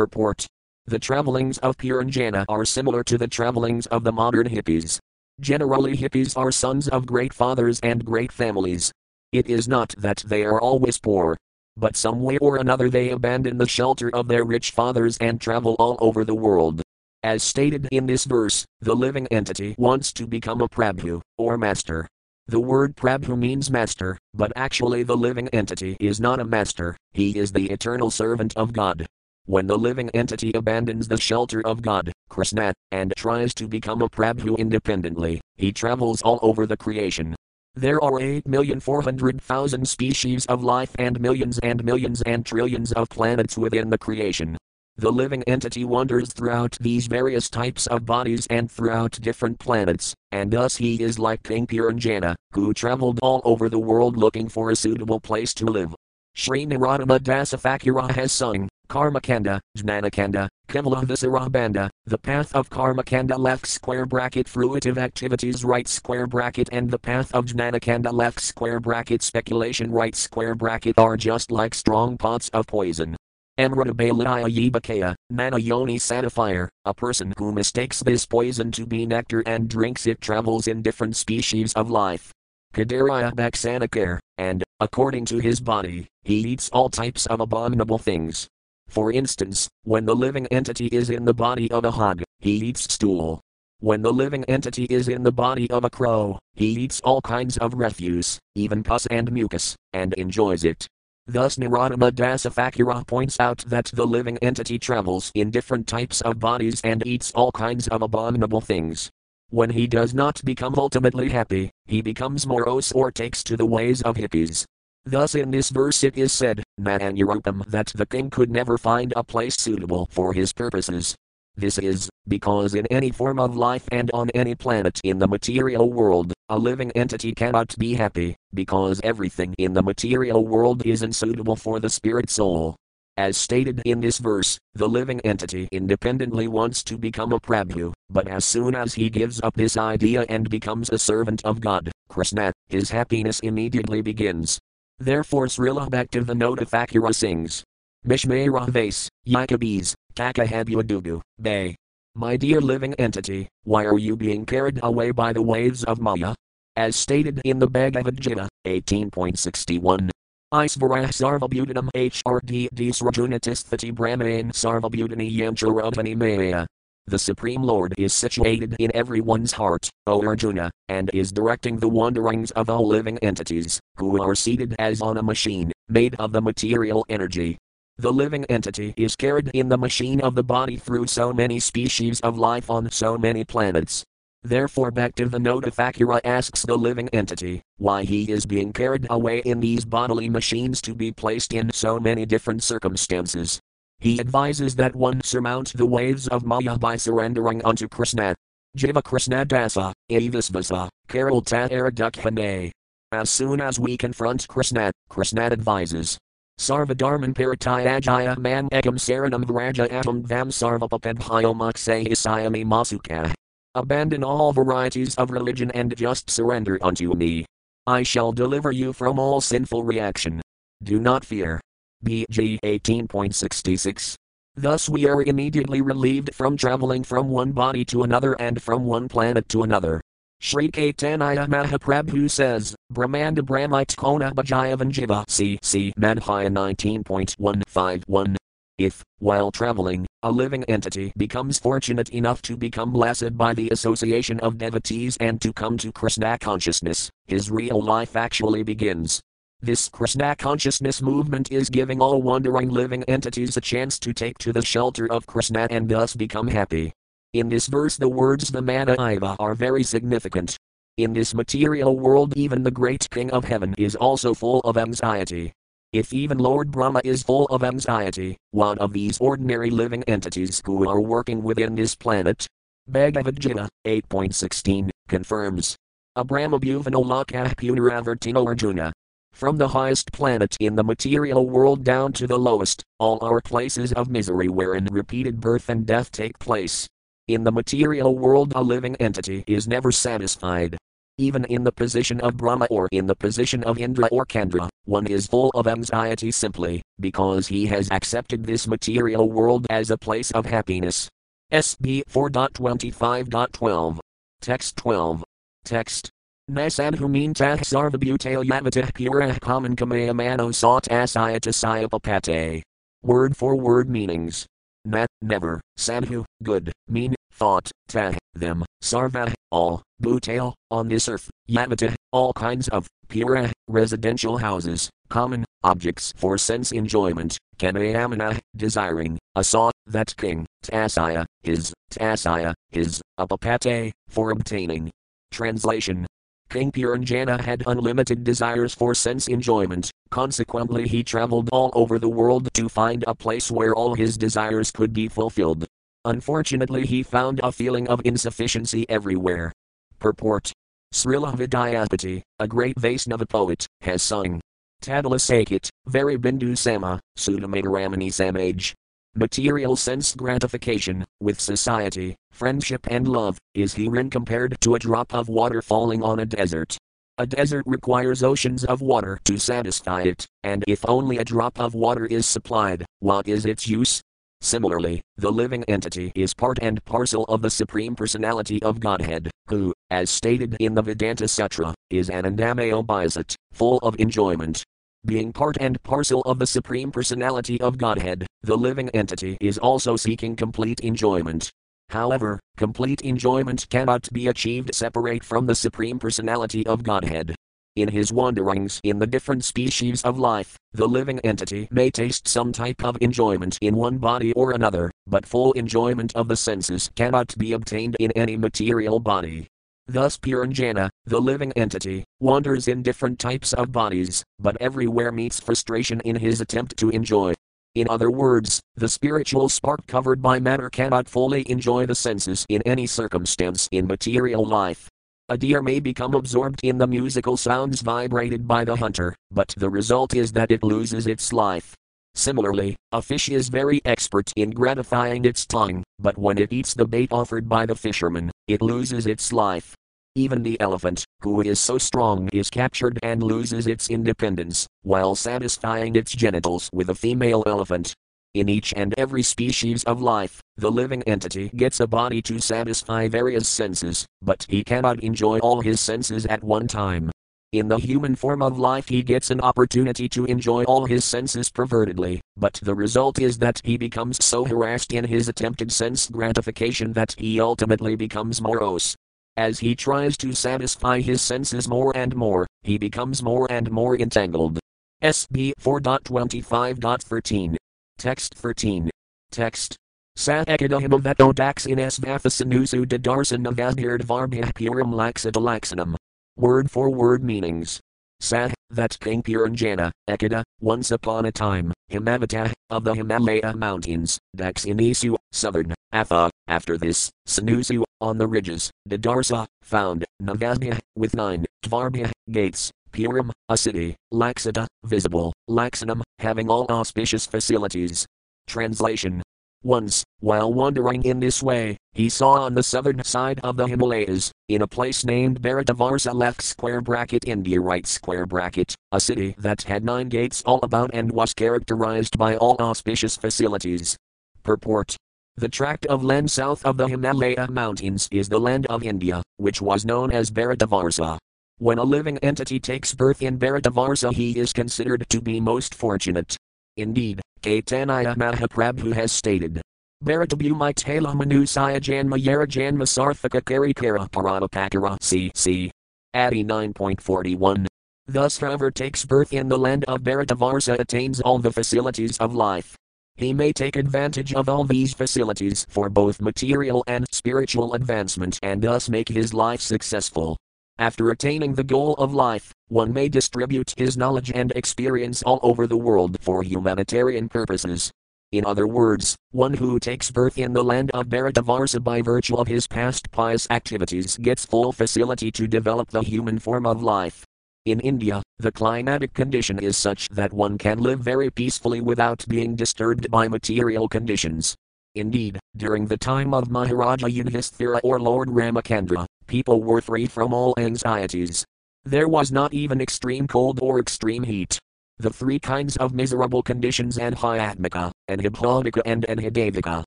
Purport 0.00 0.46
The 0.86 0.98
travelings 0.98 1.58
of 1.58 1.76
Puranjana 1.76 2.46
are 2.48 2.64
similar 2.64 3.04
to 3.04 3.18
the 3.18 3.28
travelings 3.28 3.84
of 3.88 4.02
the 4.02 4.12
modern 4.12 4.48
hippies. 4.48 4.98
Generally, 5.40 5.98
hippies 5.98 6.34
are 6.38 6.50
sons 6.50 6.88
of 6.88 7.04
great 7.04 7.34
fathers 7.34 7.80
and 7.82 8.02
great 8.02 8.32
families. 8.32 8.90
It 9.30 9.50
is 9.50 9.68
not 9.68 9.94
that 9.98 10.24
they 10.26 10.42
are 10.42 10.58
always 10.58 10.96
poor, 10.96 11.36
but 11.76 11.96
some 11.96 12.22
way 12.22 12.38
or 12.38 12.56
another 12.56 12.88
they 12.88 13.10
abandon 13.10 13.58
the 13.58 13.68
shelter 13.68 14.08
of 14.14 14.26
their 14.26 14.44
rich 14.44 14.70
fathers 14.70 15.18
and 15.18 15.38
travel 15.38 15.76
all 15.78 15.98
over 16.00 16.24
the 16.24 16.34
world. 16.34 16.80
As 17.22 17.42
stated 17.42 17.86
in 17.92 18.06
this 18.06 18.24
verse, 18.24 18.64
the 18.80 18.96
living 18.96 19.26
entity 19.26 19.74
wants 19.76 20.14
to 20.14 20.26
become 20.26 20.62
a 20.62 20.68
Prabhu, 20.70 21.20
or 21.36 21.58
master. 21.58 22.08
The 22.46 22.58
word 22.58 22.96
Prabhu 22.96 23.36
means 23.36 23.70
master, 23.70 24.16
but 24.32 24.50
actually 24.56 25.02
the 25.02 25.18
living 25.18 25.48
entity 25.48 25.98
is 26.00 26.22
not 26.22 26.40
a 26.40 26.44
master, 26.46 26.96
he 27.12 27.38
is 27.38 27.52
the 27.52 27.68
eternal 27.68 28.10
servant 28.10 28.56
of 28.56 28.72
God. 28.72 29.06
When 29.50 29.66
the 29.66 29.76
living 29.76 30.10
entity 30.10 30.52
abandons 30.54 31.08
the 31.08 31.16
shelter 31.16 31.60
of 31.66 31.82
God, 31.82 32.12
Krishna, 32.28 32.72
and 32.92 33.12
tries 33.16 33.52
to 33.54 33.66
become 33.66 34.00
a 34.00 34.08
Prabhu 34.08 34.56
independently, 34.56 35.40
he 35.56 35.72
travels 35.72 36.22
all 36.22 36.38
over 36.40 36.68
the 36.68 36.76
creation. 36.76 37.34
There 37.74 38.00
are 38.00 38.20
8,400,000 38.20 39.88
species 39.88 40.46
of 40.46 40.62
life 40.62 40.94
and 41.00 41.20
millions 41.20 41.58
and 41.64 41.82
millions 41.82 42.22
and 42.22 42.46
trillions 42.46 42.92
of 42.92 43.08
planets 43.08 43.58
within 43.58 43.90
the 43.90 43.98
creation. 43.98 44.56
The 44.96 45.10
living 45.10 45.42
entity 45.48 45.84
wanders 45.84 46.32
throughout 46.32 46.76
these 46.80 47.08
various 47.08 47.50
types 47.50 47.88
of 47.88 48.06
bodies 48.06 48.46
and 48.50 48.70
throughout 48.70 49.18
different 49.20 49.58
planets, 49.58 50.14
and 50.30 50.52
thus 50.52 50.76
he 50.76 51.02
is 51.02 51.18
like 51.18 51.42
King 51.42 51.66
Puranjana, 51.66 52.36
who 52.52 52.72
traveled 52.72 53.18
all 53.20 53.42
over 53.44 53.68
the 53.68 53.80
world 53.80 54.16
looking 54.16 54.48
for 54.48 54.70
a 54.70 54.76
suitable 54.76 55.18
place 55.18 55.52
to 55.54 55.66
live. 55.66 55.92
Sri 56.36 56.64
Narottama 56.64 57.18
dasa 57.18 57.60
Thakura 57.60 58.12
has 58.12 58.30
sung, 58.30 58.68
Karmakanda, 58.90 59.60
Jnanakanda, 59.78 60.48
Kevala 60.66 61.90
the 62.06 62.18
path 62.18 62.52
of 62.56 62.68
Karmakanda 62.70 63.38
left 63.38 63.68
square 63.68 64.04
bracket 64.04 64.48
fruitive 64.48 64.98
activities 64.98 65.64
right 65.64 65.86
square 65.86 66.26
bracket 66.26 66.68
and 66.72 66.90
the 66.90 66.98
path 66.98 67.32
of 67.32 67.44
Jnanakanda 67.44 68.12
left 68.12 68.40
square 68.40 68.80
bracket 68.80 69.22
speculation 69.22 69.92
right 69.92 70.16
square 70.16 70.56
bracket 70.56 70.98
are 70.98 71.16
just 71.16 71.52
like 71.52 71.72
strong 71.72 72.18
pots 72.18 72.48
of 72.48 72.66
poison. 72.66 73.16
Amritabalaya 73.60 74.48
Yibakaya, 74.50 75.14
Manayoni 75.32 76.00
Satifire, 76.00 76.66
a 76.84 76.92
person 76.92 77.32
who 77.38 77.52
mistakes 77.52 78.00
this 78.00 78.26
poison 78.26 78.72
to 78.72 78.86
be 78.86 79.06
nectar 79.06 79.44
and 79.46 79.68
drinks 79.68 80.08
it 80.08 80.20
travels 80.20 80.66
in 80.66 80.82
different 80.82 81.14
species 81.14 81.72
of 81.74 81.90
life. 81.90 82.32
Kadaraya 82.74 83.32
Baksanakar, 83.34 84.18
and, 84.38 84.64
according 84.80 85.26
to 85.26 85.38
his 85.38 85.60
body, 85.60 86.08
he 86.22 86.38
eats 86.40 86.70
all 86.70 86.88
types 86.88 87.26
of 87.26 87.40
abominable 87.40 87.98
things, 87.98 88.48
for 88.90 89.12
instance, 89.12 89.68
when 89.84 90.04
the 90.04 90.14
living 90.14 90.46
entity 90.48 90.86
is 90.88 91.10
in 91.10 91.24
the 91.24 91.34
body 91.34 91.70
of 91.70 91.84
a 91.84 91.90
hog, 91.90 92.22
he 92.40 92.56
eats 92.56 92.92
stool. 92.92 93.40
When 93.78 94.02
the 94.02 94.12
living 94.12 94.44
entity 94.44 94.84
is 94.84 95.08
in 95.08 95.22
the 95.22 95.32
body 95.32 95.70
of 95.70 95.84
a 95.84 95.90
crow, 95.90 96.38
he 96.54 96.66
eats 96.66 97.00
all 97.00 97.22
kinds 97.22 97.56
of 97.58 97.72
refuse, 97.74 98.38
even 98.54 98.82
pus 98.82 99.06
and 99.06 99.32
mucus, 99.32 99.76
and 99.92 100.12
enjoys 100.14 100.64
it. 100.64 100.86
Thus 101.26 101.56
Narottama 101.56 102.10
dasa 102.10 102.52
Thakura 102.52 103.06
points 103.06 103.38
out 103.38 103.58
that 103.68 103.86
the 103.94 104.06
living 104.06 104.36
entity 104.38 104.78
travels 104.78 105.30
in 105.34 105.50
different 105.50 105.86
types 105.86 106.20
of 106.22 106.40
bodies 106.40 106.80
and 106.82 107.06
eats 107.06 107.30
all 107.32 107.52
kinds 107.52 107.88
of 107.88 108.02
abominable 108.02 108.60
things. 108.60 109.10
When 109.50 109.70
he 109.70 109.86
does 109.86 110.12
not 110.12 110.44
become 110.44 110.74
ultimately 110.76 111.28
happy, 111.28 111.70
he 111.86 112.02
becomes 112.02 112.46
morose 112.46 112.92
or 112.92 113.10
takes 113.10 113.42
to 113.44 113.56
the 113.56 113.66
ways 113.66 114.02
of 114.02 114.16
hippies. 114.16 114.64
Thus 115.04 115.34
in 115.34 115.50
this 115.50 115.70
verse 115.70 116.04
it 116.04 116.18
is 116.18 116.32
said, 116.32 116.62
Mahanurupam 116.78 117.66
that 117.70 117.92
the 117.94 118.06
king 118.06 118.30
could 118.30 118.50
never 118.50 118.76
find 118.76 119.12
a 119.16 119.24
place 119.24 119.56
suitable 119.56 120.06
for 120.10 120.32
his 120.32 120.52
purposes. 120.52 121.14
This 121.56 121.78
is, 121.78 122.08
because 122.28 122.74
in 122.74 122.86
any 122.86 123.10
form 123.10 123.38
of 123.38 123.56
life 123.56 123.88
and 123.90 124.10
on 124.12 124.30
any 124.30 124.54
planet 124.54 125.00
in 125.02 125.18
the 125.18 125.26
material 125.26 125.90
world, 125.90 126.32
a 126.48 126.58
living 126.58 126.90
entity 126.92 127.32
cannot 127.32 127.76
be 127.78 127.94
happy, 127.94 128.36
because 128.54 129.00
everything 129.02 129.54
in 129.58 129.72
the 129.72 129.82
material 129.82 130.46
world 130.46 130.86
is 130.86 131.02
unsuitable 131.02 131.56
for 131.56 131.80
the 131.80 131.90
spirit 131.90 132.30
soul. 132.30 132.76
As 133.16 133.36
stated 133.36 133.82
in 133.84 134.00
this 134.00 134.18
verse, 134.18 134.58
the 134.74 134.88
living 134.88 135.20
entity 135.20 135.68
independently 135.72 136.48
wants 136.48 136.82
to 136.84 136.96
become 136.96 137.32
a 137.32 137.40
Prabhu, 137.40 137.92
but 138.08 138.28
as 138.28 138.44
soon 138.44 138.74
as 138.74 138.94
he 138.94 139.10
gives 139.10 139.40
up 139.42 139.54
this 139.54 139.76
idea 139.76 140.24
and 140.28 140.48
becomes 140.48 140.88
a 140.88 140.98
servant 140.98 141.44
of 141.44 141.60
God, 141.60 141.90
Krishna, 142.08 142.52
his 142.68 142.90
happiness 142.90 143.40
immediately 143.40 144.00
begins. 144.00 144.58
Therefore 145.00 145.46
Srila 145.46 145.88
Bhaktivinoda 145.88 146.68
Thakura 146.68 147.14
sings, 147.14 147.64
Mishmera 148.06 148.68
Vase, 148.68 149.08
Yakabis, 149.26 149.94
Kakahabuadugu, 150.14 151.22
Bay. 151.40 151.74
My 152.14 152.36
dear 152.36 152.60
living 152.60 152.92
entity, 152.94 153.48
why 153.64 153.86
are 153.86 153.98
you 153.98 154.14
being 154.14 154.44
carried 154.44 154.78
away 154.82 155.10
by 155.10 155.32
the 155.32 155.40
waves 155.40 155.84
of 155.84 156.00
Maya? 156.00 156.34
As 156.76 156.96
stated 156.96 157.40
in 157.46 157.58
the 157.58 157.66
Bhagavad 157.66 158.20
Gita, 158.20 158.46
18.61. 158.66 160.10
Isvarah 160.52 161.08
Sarvabhutanam 161.08 161.88
HRD 161.96 162.68
Disrajunatisthati 162.74 163.94
Brahmain 163.94 164.50
Sarvabhutani 164.50 165.34
Yamcharavani 165.34 166.14
Maya. 166.14 166.66
The 167.06 167.18
Supreme 167.18 167.62
Lord 167.62 167.94
is 167.96 168.12
situated 168.12 168.76
in 168.78 168.94
everyone's 168.94 169.52
heart, 169.52 169.88
O 170.06 170.22
Arjuna, 170.26 170.70
and 170.88 171.10
is 171.14 171.32
directing 171.32 171.78
the 171.78 171.88
wanderings 171.88 172.50
of 172.52 172.68
all 172.68 172.86
living 172.86 173.18
entities, 173.18 173.79
who 173.96 174.22
are 174.22 174.34
seated 174.34 174.74
as 174.78 175.00
on 175.02 175.16
a 175.16 175.22
machine, 175.22 175.72
made 175.88 176.14
of 176.16 176.32
the 176.32 176.40
material 176.40 177.04
energy, 177.08 177.58
the 178.00 178.10
living 178.10 178.46
entity 178.46 178.94
is 178.96 179.14
carried 179.14 179.50
in 179.52 179.68
the 179.68 179.76
machine 179.76 180.22
of 180.22 180.34
the 180.34 180.42
body 180.42 180.78
through 180.78 181.06
so 181.06 181.34
many 181.34 181.60
species 181.60 182.18
of 182.20 182.38
life 182.38 182.70
on 182.70 182.90
so 182.90 183.18
many 183.18 183.44
planets. 183.44 184.02
Therefore, 184.42 184.90
Bhaktivinoda 184.90 185.70
Thakura 185.70 186.18
asks 186.24 186.62
the 186.62 186.78
living 186.78 187.10
entity 187.10 187.60
why 187.76 188.04
he 188.04 188.32
is 188.32 188.46
being 188.46 188.72
carried 188.72 189.06
away 189.10 189.40
in 189.40 189.60
these 189.60 189.84
bodily 189.84 190.30
machines 190.30 190.80
to 190.80 190.94
be 190.94 191.12
placed 191.12 191.52
in 191.52 191.70
so 191.74 192.00
many 192.00 192.24
different 192.24 192.62
circumstances. 192.62 193.60
He 193.98 194.18
advises 194.18 194.76
that 194.76 194.96
one 194.96 195.20
surmount 195.22 195.74
the 195.74 195.84
waves 195.84 196.26
of 196.28 196.46
Maya 196.46 196.78
by 196.78 196.96
surrendering 196.96 197.62
unto 197.66 197.86
Krishna. 197.86 198.34
Jiva 198.78 199.02
Krishna 199.02 199.44
Dasa, 199.44 199.92
Avisvasa, 200.10 200.88
Karol 201.06 201.42
Taharadukhanay. 201.42 202.70
As 203.12 203.28
soon 203.28 203.60
as 203.60 203.80
we 203.80 203.96
confront 203.96 204.46
Krishna, 204.46 204.92
Krishna 205.08 205.42
advises, 205.42 206.16
Sarvadharman 206.60 207.34
paratayajaya 207.34 208.38
man 208.38 208.68
ekam 208.68 208.94
saranam 208.94 209.42
vraja 209.44 209.90
atam 209.90 210.22
vam 210.22 210.48
sarvapapabhyo 210.50 211.52
maksayasayami 211.56 212.64
masuka. 212.64 213.34
Abandon 213.74 214.22
all 214.22 214.52
varieties 214.52 215.16
of 215.16 215.32
religion 215.32 215.72
and 215.72 215.96
just 215.96 216.30
surrender 216.30 216.78
unto 216.82 217.12
me. 217.14 217.44
I 217.84 218.04
shall 218.04 218.30
deliver 218.30 218.70
you 218.70 218.92
from 218.92 219.18
all 219.18 219.40
sinful 219.40 219.82
reaction. 219.82 220.40
Do 220.84 221.00
not 221.00 221.24
fear. 221.24 221.60
BG 222.04 222.60
18.66. 222.62 224.14
Thus 224.54 224.88
we 224.88 225.08
are 225.08 225.22
immediately 225.22 225.80
relieved 225.80 226.32
from 226.32 226.56
traveling 226.56 227.02
from 227.02 227.28
one 227.28 227.50
body 227.50 227.84
to 227.86 228.04
another 228.04 228.40
and 228.40 228.62
from 228.62 228.84
one 228.84 229.08
planet 229.08 229.48
to 229.48 229.62
another. 229.62 230.00
Sri 230.42 230.70
Caitanya 230.70 231.46
Mahaprabhu 231.46 232.30
says, 232.30 232.74
Brahmanda 232.90 233.42
Brahmite 233.42 233.94
Kona 233.94 234.32
Bhajayavanjiva 234.32 235.28
C.C. 235.28 235.92
Madhya 235.98 236.50
19.151. 236.50 238.36
If, 238.78 239.04
while 239.18 239.50
traveling, 239.50 240.06
a 240.22 240.32
living 240.32 240.64
entity 240.64 241.12
becomes 241.18 241.58
fortunate 241.58 242.08
enough 242.08 242.40
to 242.42 242.56
become 242.56 242.90
blessed 242.90 243.36
by 243.36 243.52
the 243.52 243.68
association 243.68 244.40
of 244.40 244.56
devotees 244.56 245.18
and 245.18 245.38
to 245.42 245.52
come 245.52 245.76
to 245.76 245.92
Krishna 245.92 246.38
consciousness, 246.38 247.10
his 247.26 247.50
real 247.50 247.82
life 247.82 248.16
actually 248.16 248.62
begins. 248.62 249.20
This 249.60 249.90
Krishna 249.90 250.34
consciousness 250.36 251.02
movement 251.02 251.52
is 251.52 251.68
giving 251.68 252.00
all 252.00 252.22
wandering 252.22 252.70
living 252.70 253.04
entities 253.04 253.58
a 253.58 253.60
chance 253.60 253.98
to 253.98 254.14
take 254.14 254.38
to 254.38 254.54
the 254.54 254.64
shelter 254.64 255.06
of 255.12 255.26
Krishna 255.26 255.68
and 255.70 255.86
thus 255.86 256.16
become 256.16 256.48
happy. 256.48 256.94
In 257.32 257.48
this 257.48 257.68
verse, 257.68 257.96
the 257.96 258.08
words 258.08 258.50
Vimanaiva 258.50 259.36
are 259.38 259.54
very 259.54 259.84
significant. 259.84 260.56
In 260.96 261.12
this 261.12 261.32
material 261.32 261.96
world, 261.96 262.36
even 262.36 262.64
the 262.64 262.72
great 262.72 263.08
King 263.08 263.30
of 263.30 263.44
Heaven 263.44 263.72
is 263.78 263.94
also 263.94 264.34
full 264.34 264.58
of 264.62 264.76
anxiety. 264.76 265.52
If 265.92 266.12
even 266.12 266.38
Lord 266.38 266.72
Brahma 266.72 267.00
is 267.04 267.22
full 267.22 267.46
of 267.46 267.62
anxiety, 267.62 268.36
one 268.50 268.78
of 268.78 268.92
these 268.92 269.18
ordinary 269.20 269.70
living 269.70 270.02
entities 270.08 270.60
who 270.66 270.88
are 270.88 271.00
working 271.00 271.40
within 271.40 271.76
this 271.76 271.94
planet, 271.94 272.48
Bhagavad 272.88 273.38
Gita 273.38 273.68
8.16, 273.86 274.90
confirms. 275.06 275.76
Abramabhuvano 276.18 277.04
Lakah 277.04 277.54
Punaravartino 277.54 278.44
Arjuna. 278.44 278.92
From 279.32 279.56
the 279.56 279.68
highest 279.68 280.10
planet 280.10 280.56
in 280.58 280.74
the 280.74 280.82
material 280.82 281.48
world 281.48 281.84
down 281.84 282.12
to 282.14 282.26
the 282.26 282.38
lowest, 282.38 282.82
all 282.98 283.24
are 283.24 283.40
places 283.40 283.92
of 283.92 284.10
misery 284.10 284.48
wherein 284.48 284.86
repeated 284.90 285.40
birth 285.40 285.68
and 285.68 285.86
death 285.86 286.10
take 286.10 286.36
place. 286.40 286.88
In 287.30 287.44
the 287.44 287.52
material 287.52 288.18
world, 288.18 288.54
a 288.56 288.60
living 288.60 288.96
entity 288.96 289.44
is 289.46 289.68
never 289.68 289.92
satisfied. 289.92 290.76
Even 291.16 291.44
in 291.44 291.62
the 291.62 291.70
position 291.70 292.20
of 292.22 292.36
Brahma 292.36 292.66
or 292.70 292.88
in 292.90 293.06
the 293.06 293.14
position 293.14 293.62
of 293.62 293.78
Indra 293.78 294.08
or 294.10 294.26
Candra, 294.26 294.68
one 294.86 295.06
is 295.06 295.28
full 295.28 295.50
of 295.50 295.68
anxiety 295.68 296.32
simply 296.32 296.82
because 296.98 297.46
he 297.46 297.66
has 297.66 297.88
accepted 297.92 298.44
this 298.44 298.66
material 298.66 299.30
world 299.30 299.64
as 299.70 299.92
a 299.92 299.96
place 299.96 300.32
of 300.32 300.44
happiness. 300.44 301.08
SB 301.52 302.02
4.25.12. 302.10 304.00
Text 304.40 304.76
12. 304.78 305.22
Text. 305.64 306.10
Nasadhumin 306.50 307.32
tah 307.32 307.58
sarvabhutale 307.58 308.44
yavatah 308.44 308.90
purah 308.90 309.40
kaman 309.40 309.76
kamaya 309.76 310.12
mano 310.12 310.50
sat 310.50 310.88
asayata 310.90 311.54
sayapapate. 311.54 312.62
Word 313.04 313.36
for 313.36 313.54
word 313.54 313.88
meanings. 313.88 314.48
Nat, 314.86 315.08
never, 315.20 315.60
sadhu, 315.76 316.24
good, 316.42 316.72
mean, 316.88 317.14
thought, 317.40 317.70
tah, 317.88 318.12
them, 318.34 318.62
sarva, 318.84 319.32
all, 319.50 319.82
bhutail, 319.98 320.54
on 320.70 320.88
this 320.88 321.08
earth, 321.08 321.30
yavata, 321.48 321.94
all 322.12 322.34
kinds 322.34 322.68
of, 322.68 322.86
pura, 323.08 323.50
residential 323.66 324.36
houses, 324.36 324.90
common, 325.08 325.46
objects 325.64 326.12
for 326.18 326.36
sense 326.36 326.70
enjoyment, 326.70 327.38
kamayamana, 327.56 328.38
desiring, 328.54 329.18
asat, 329.38 329.72
that 329.86 330.14
king, 330.18 330.44
tasaya, 330.62 331.24
his, 331.42 331.72
tasaya, 331.90 332.52
his, 332.68 333.00
apapate, 333.18 333.90
for 334.08 334.30
obtaining. 334.30 334.90
Translation 335.32 336.06
King 336.50 336.72
Puranjana 336.72 337.40
had 337.40 337.62
unlimited 337.66 338.22
desires 338.24 338.74
for 338.74 338.92
sense 338.92 339.28
enjoyment, 339.28 339.90
consequently, 340.10 340.86
he 340.86 341.02
traveled 341.02 341.48
all 341.52 341.70
over 341.74 341.98
the 341.98 342.08
world 342.08 342.52
to 342.54 342.68
find 342.68 343.04
a 343.06 343.14
place 343.14 343.50
where 343.50 343.72
all 343.72 343.94
his 343.94 344.18
desires 344.18 344.70
could 344.72 344.92
be 344.92 345.08
fulfilled. 345.08 345.64
Unfortunately, 346.04 346.86
he 346.86 347.02
found 347.02 347.40
a 347.42 347.52
feeling 347.52 347.86
of 347.88 348.00
insufficiency 348.04 348.88
everywhere. 348.88 349.52
Purport 349.98 350.50
Srila 350.94 351.36
Vidyapati, 351.36 352.22
a 352.38 352.48
great 352.48 352.76
Vaisnava 352.76 353.28
poet, 353.28 353.66
has 353.82 354.02
sung 354.02 354.40
Tadala 354.82 355.20
Sakit, 355.20 355.68
very 355.86 356.16
Bindu 356.16 356.56
Sama, 356.56 356.98
Sudamataramani 357.18 358.12
Samaj. 358.12 358.74
Material 359.14 359.76
sense 359.76 360.14
gratification, 360.14 361.04
with 361.20 361.38
society, 361.38 362.16
friendship, 362.32 362.86
and 362.90 363.06
love, 363.06 363.38
is 363.54 363.74
herein 363.74 364.08
compared 364.08 364.56
to 364.60 364.76
a 364.76 364.78
drop 364.78 365.12
of 365.12 365.28
water 365.28 365.60
falling 365.60 366.02
on 366.02 366.20
a 366.20 366.24
desert. 366.24 366.78
A 367.18 367.26
desert 367.26 367.64
requires 367.66 368.22
oceans 368.22 368.64
of 368.64 368.80
water 368.80 369.20
to 369.24 369.38
satisfy 369.38 370.02
it, 370.02 370.26
and 370.44 370.64
if 370.66 370.88
only 370.88 371.18
a 371.18 371.24
drop 371.24 371.60
of 371.60 371.74
water 371.74 372.06
is 372.06 372.24
supplied, 372.24 372.86
what 373.00 373.28
is 373.28 373.44
its 373.44 373.68
use? 373.68 374.00
Similarly, 374.42 375.02
the 375.16 375.30
living 375.30 375.64
entity 375.64 376.12
is 376.14 376.32
part 376.32 376.58
and 376.62 376.82
parcel 376.84 377.24
of 377.24 377.42
the 377.42 377.50
Supreme 377.50 377.94
Personality 377.94 378.62
of 378.62 378.80
Godhead, 378.80 379.30
who, 379.48 379.74
as 379.90 380.08
stated 380.08 380.56
in 380.60 380.74
the 380.74 380.82
Vedanta 380.82 381.28
Sutra, 381.28 381.74
is 381.90 382.08
Anandamayo 382.08 382.84
Bhajat, 382.84 383.34
full 383.52 383.78
of 383.78 384.00
enjoyment. 384.00 384.64
Being 385.04 385.32
part 385.32 385.56
and 385.60 385.82
parcel 385.82 386.22
of 386.22 386.38
the 386.38 386.46
Supreme 386.46 386.90
Personality 386.90 387.60
of 387.60 387.76
Godhead, 387.76 388.26
the 388.42 388.56
living 388.56 388.88
entity 388.90 389.36
is 389.40 389.58
also 389.58 389.96
seeking 389.96 390.36
complete 390.36 390.80
enjoyment. 390.80 391.50
However, 391.90 392.40
complete 392.56 393.02
enjoyment 393.02 393.66
cannot 393.68 394.08
be 394.12 394.28
achieved 394.28 394.74
separate 394.74 395.24
from 395.24 395.46
the 395.46 395.54
Supreme 395.54 395.98
Personality 395.98 396.66
of 396.66 396.82
Godhead. 396.82 397.34
In 397.76 397.88
his 397.88 398.12
wanderings 398.12 398.80
in 398.82 398.98
the 398.98 399.06
different 399.06 399.44
species 399.44 400.02
of 400.02 400.18
life, 400.18 400.56
the 400.72 400.88
living 400.88 401.20
entity 401.20 401.68
may 401.70 401.88
taste 401.88 402.26
some 402.26 402.52
type 402.52 402.82
of 402.82 402.98
enjoyment 403.00 403.58
in 403.60 403.76
one 403.76 403.98
body 403.98 404.32
or 404.32 404.50
another, 404.50 404.90
but 405.06 405.24
full 405.24 405.52
enjoyment 405.52 406.14
of 406.16 406.26
the 406.26 406.34
senses 406.34 406.90
cannot 406.96 407.38
be 407.38 407.52
obtained 407.52 407.96
in 408.00 408.10
any 408.12 408.36
material 408.36 408.98
body. 408.98 409.46
Thus, 409.86 410.18
Puranjana, 410.18 410.88
the 411.04 411.20
living 411.20 411.52
entity, 411.54 412.04
wanders 412.18 412.66
in 412.66 412.82
different 412.82 413.20
types 413.20 413.52
of 413.52 413.70
bodies, 413.70 414.24
but 414.40 414.56
everywhere 414.60 415.12
meets 415.12 415.38
frustration 415.38 416.00
in 416.00 416.16
his 416.16 416.40
attempt 416.40 416.76
to 416.78 416.90
enjoy. 416.90 417.34
In 417.76 417.88
other 417.88 418.10
words, 418.10 418.60
the 418.74 418.88
spiritual 418.88 419.48
spark 419.48 419.86
covered 419.86 420.20
by 420.20 420.40
matter 420.40 420.70
cannot 420.70 421.08
fully 421.08 421.48
enjoy 421.48 421.86
the 421.86 421.94
senses 421.94 422.44
in 422.48 422.62
any 422.62 422.88
circumstance 422.88 423.68
in 423.70 423.86
material 423.86 424.44
life. 424.44 424.88
A 425.30 425.38
deer 425.38 425.62
may 425.62 425.78
become 425.78 426.14
absorbed 426.14 426.58
in 426.64 426.76
the 426.76 426.88
musical 426.88 427.36
sounds 427.36 427.82
vibrated 427.82 428.48
by 428.48 428.64
the 428.64 428.74
hunter, 428.74 429.14
but 429.30 429.54
the 429.56 429.70
result 429.70 430.12
is 430.12 430.32
that 430.32 430.50
it 430.50 430.64
loses 430.64 431.06
its 431.06 431.32
life. 431.32 431.72
Similarly, 432.16 432.74
a 432.90 433.00
fish 433.00 433.28
is 433.28 433.48
very 433.48 433.80
expert 433.84 434.32
in 434.34 434.50
gratifying 434.50 435.24
its 435.24 435.46
tongue, 435.46 435.84
but 436.00 436.18
when 436.18 436.36
it 436.36 436.52
eats 436.52 436.74
the 436.74 436.84
bait 436.84 437.12
offered 437.12 437.48
by 437.48 437.64
the 437.64 437.76
fisherman, 437.76 438.32
it 438.48 438.60
loses 438.60 439.06
its 439.06 439.32
life. 439.32 439.72
Even 440.16 440.42
the 440.42 440.60
elephant, 440.60 441.04
who 441.20 441.40
is 441.42 441.60
so 441.60 441.78
strong, 441.78 442.28
is 442.32 442.50
captured 442.50 442.98
and 443.04 443.22
loses 443.22 443.68
its 443.68 443.88
independence, 443.88 444.66
while 444.82 445.14
satisfying 445.14 445.94
its 445.94 446.10
genitals 446.10 446.68
with 446.72 446.90
a 446.90 446.94
female 446.96 447.44
elephant. 447.46 447.94
In 448.34 448.48
each 448.48 448.74
and 448.76 448.94
every 448.98 449.22
species 449.22 449.84
of 449.84 450.02
life, 450.02 450.39
the 450.56 450.70
living 450.70 451.02
entity 451.04 451.50
gets 451.56 451.80
a 451.80 451.86
body 451.86 452.20
to 452.22 452.40
satisfy 452.40 453.08
various 453.08 453.48
senses, 453.48 454.06
but 454.22 454.46
he 454.48 454.62
cannot 454.64 455.00
enjoy 455.00 455.38
all 455.38 455.60
his 455.60 455.80
senses 455.80 456.26
at 456.26 456.44
one 456.44 456.66
time. 456.66 457.10
In 457.52 457.68
the 457.68 457.78
human 457.78 458.14
form 458.14 458.42
of 458.42 458.58
life, 458.58 458.88
he 458.88 459.02
gets 459.02 459.30
an 459.30 459.40
opportunity 459.40 460.08
to 460.10 460.24
enjoy 460.26 460.64
all 460.64 460.86
his 460.86 461.04
senses 461.04 461.50
pervertedly, 461.50 462.20
but 462.36 462.54
the 462.62 462.74
result 462.74 463.18
is 463.18 463.38
that 463.38 463.60
he 463.64 463.76
becomes 463.76 464.24
so 464.24 464.44
harassed 464.44 464.92
in 464.92 465.04
his 465.04 465.28
attempted 465.28 465.72
sense 465.72 466.08
gratification 466.08 466.92
that 466.92 467.14
he 467.18 467.40
ultimately 467.40 467.96
becomes 467.96 468.40
morose, 468.40 468.94
as 469.40 469.60
he 469.60 469.74
tries 469.74 470.18
to 470.18 470.34
satisfy 470.34 471.00
his 471.00 471.22
senses 471.22 471.66
more 471.66 471.96
and 471.96 472.14
more, 472.14 472.46
he 472.62 472.76
becomes 472.76 473.22
more 473.22 473.50
and 473.50 473.70
more 473.70 473.96
entangled. 473.96 474.58
SB 475.02 475.52
4.25.13. 475.58 477.56
Text 477.96 478.34
13. 478.34 478.90
Text. 479.30 479.76
Sat 480.16 480.48
ekadahimavato 480.48 481.34
dax 481.34 481.66
in 481.66 481.78
svafasinusu 481.78 482.84
dadarsan 482.86 483.44
navasnird 483.44 484.02
varbih 484.02 484.54
purim 484.54 484.92
laxidalaxanum. 484.92 485.96
Word 486.36 486.70
for 486.70 486.90
word 486.90 487.24
meanings. 487.24 487.80
Sah, 488.20 488.50
that 488.68 488.98
King 489.00 489.22
Puranjana, 489.22 489.90
Ekada, 490.08 490.42
once 490.60 490.90
upon 490.90 491.24
a 491.24 491.32
time, 491.32 491.72
Himavata, 491.90 492.52
of 492.68 492.84
the 492.84 492.94
Himalaya 492.94 493.56
mountains, 493.56 494.18
Daxinisu, 494.36 495.16
southern, 495.32 495.74
Atha, 495.90 496.30
after 496.46 496.76
this, 496.76 497.10
Sanusu, 497.26 497.82
on 498.00 498.18
the 498.18 498.26
ridges, 498.26 498.70
Dadarsa, 498.88 499.46
found, 499.62 500.04
Navasbhya, 500.22 500.78
with 500.96 501.14
nine, 501.14 501.46
Dvarbhya, 501.64 502.10
gates, 502.30 502.70
Puram, 502.92 503.30
a 503.48 503.56
city, 503.56 503.96
Laxata, 504.12 504.64
uh, 504.64 504.66
visible, 504.84 505.32
Laxanam, 505.48 506.02
having 506.18 506.50
all 506.50 506.66
auspicious 506.68 507.24
facilities. 507.24 508.06
Translation 508.46 509.22
once, 509.62 510.04
while 510.20 510.52
wandering 510.52 511.02
in 511.02 511.20
this 511.20 511.42
way, 511.42 511.76
he 511.92 512.08
saw 512.08 512.32
on 512.32 512.54
the 512.54 512.62
southern 512.62 513.02
side 513.04 513.40
of 513.42 513.56
the 513.56 513.66
Himalayas, 513.66 514.30
in 514.48 514.62
a 514.62 514.66
place 514.66 515.04
named 515.04 515.42
Bharatavarsa 515.42 516.14
left 516.14 516.42
square 516.42 516.80
bracket 516.80 517.26
India 517.26 517.60
right 517.60 517.86
square 517.86 518.26
bracket, 518.26 518.74
a 518.92 519.00
city 519.00 519.34
that 519.38 519.62
had 519.62 519.84
nine 519.84 520.08
gates 520.08 520.42
all 520.46 520.60
about 520.62 520.90
and 520.92 521.12
was 521.12 521.34
characterized 521.34 522.16
by 522.18 522.36
all 522.36 522.56
auspicious 522.58 523.16
facilities. 523.16 523.96
Purport 524.42 524.96
the 525.36 525.48
tract 525.48 525.86
of 525.86 526.04
land 526.04 526.30
south 526.30 526.66
of 526.66 526.76
the 526.76 526.86
Himalaya 526.86 527.50
mountains 527.50 528.08
is 528.10 528.28
the 528.28 528.38
land 528.38 528.66
of 528.66 528.82
India, 528.82 529.22
which 529.38 529.62
was 529.62 529.86
known 529.86 530.12
as 530.12 530.30
Bharatavarsa. 530.30 531.16
When 531.56 531.78
a 531.78 531.82
living 531.82 532.18
entity 532.18 532.60
takes 532.60 532.92
birth 532.92 533.22
in 533.22 533.38
Bharatavarsa, 533.38 534.12
he 534.12 534.38
is 534.38 534.52
considered 534.52 535.06
to 535.08 535.22
be 535.22 535.40
most 535.40 535.74
fortunate. 535.74 536.36
Indeed, 536.76 537.22
Caitanya 537.42 538.14
Mahaprabhu 538.16 538.92
has 538.92 539.12
stated. 539.12 539.62
Bharatabu 540.04 540.52
Maitala 540.52 541.14
Manusaya 541.14 541.80
Janma 541.80 542.22
Yara 542.22 542.46
Janma 542.46 542.84
Sarthaka 542.84 543.40
Karikara 543.40 544.10
Paranapakara 544.10 545.02
c. 545.34 545.70
Adi 546.12 546.44
9.41. 546.44 547.66
Thus, 548.06 548.38
whoever 548.38 548.70
takes 548.70 549.04
birth 549.04 549.32
in 549.32 549.48
the 549.48 549.58
land 549.58 549.84
of 549.88 550.02
Bharatavarsa 550.02 550.78
attains 550.78 551.20
all 551.20 551.38
the 551.38 551.52
facilities 551.52 552.18
of 552.18 552.34
life. 552.34 552.76
He 553.16 553.32
may 553.32 553.52
take 553.52 553.76
advantage 553.76 554.34
of 554.34 554.48
all 554.48 554.64
these 554.64 554.92
facilities 554.92 555.66
for 555.68 555.88
both 555.88 556.20
material 556.20 556.82
and 556.86 557.06
spiritual 557.12 557.74
advancement 557.74 558.38
and 558.42 558.62
thus 558.62 558.88
make 558.88 559.08
his 559.08 559.32
life 559.32 559.60
successful. 559.60 560.36
After 560.80 561.10
attaining 561.10 561.52
the 561.52 561.62
goal 561.62 561.92
of 561.96 562.14
life, 562.14 562.54
one 562.68 562.90
may 562.90 563.10
distribute 563.10 563.74
his 563.76 563.98
knowledge 563.98 564.32
and 564.34 564.50
experience 564.52 565.22
all 565.22 565.38
over 565.42 565.66
the 565.66 565.76
world 565.76 566.16
for 566.22 566.42
humanitarian 566.42 567.28
purposes. 567.28 567.92
In 568.32 568.46
other 568.46 568.66
words, 568.66 569.14
one 569.30 569.52
who 569.52 569.78
takes 569.78 570.10
birth 570.10 570.38
in 570.38 570.54
the 570.54 570.64
land 570.64 570.90
of 570.92 571.10
Bharatavarsa 571.10 571.84
by 571.84 572.00
virtue 572.00 572.36
of 572.36 572.48
his 572.48 572.66
past 572.66 573.10
pious 573.10 573.46
activities 573.50 574.16
gets 574.16 574.46
full 574.46 574.72
facility 574.72 575.30
to 575.32 575.46
develop 575.46 575.90
the 575.90 576.00
human 576.00 576.38
form 576.38 576.64
of 576.64 576.82
life. 576.82 577.26
In 577.66 577.80
India, 577.80 578.22
the 578.38 578.50
climatic 578.50 579.12
condition 579.12 579.58
is 579.58 579.76
such 579.76 580.08
that 580.08 580.32
one 580.32 580.56
can 580.56 580.78
live 580.78 581.00
very 581.00 581.28
peacefully 581.28 581.82
without 581.82 582.24
being 582.26 582.56
disturbed 582.56 583.10
by 583.10 583.28
material 583.28 583.86
conditions. 583.86 584.56
Indeed, 584.94 585.38
during 585.58 585.86
the 585.86 585.98
time 585.98 586.32
of 586.32 586.50
Maharaja 586.50 587.06
Yudhisthira 587.06 587.80
or 587.84 588.00
Lord 588.00 588.28
Ramachandra, 588.30 589.04
people 589.30 589.62
were 589.62 589.80
free 589.80 590.06
from 590.06 590.34
all 590.34 590.52
anxieties. 590.58 591.44
There 591.84 592.08
was 592.08 592.32
not 592.32 592.52
even 592.52 592.80
extreme 592.80 593.28
cold 593.28 593.60
or 593.62 593.78
extreme 593.78 594.24
heat. 594.24 594.58
The 594.98 595.12
three 595.12 595.38
kinds 595.38 595.76
of 595.76 595.94
miserable 595.94 596.42
conditions 596.42 596.98
anhyatmika, 596.98 597.92
anhibhadika 598.10 598.82
and 598.84 599.06
anhidavika. 599.08 599.84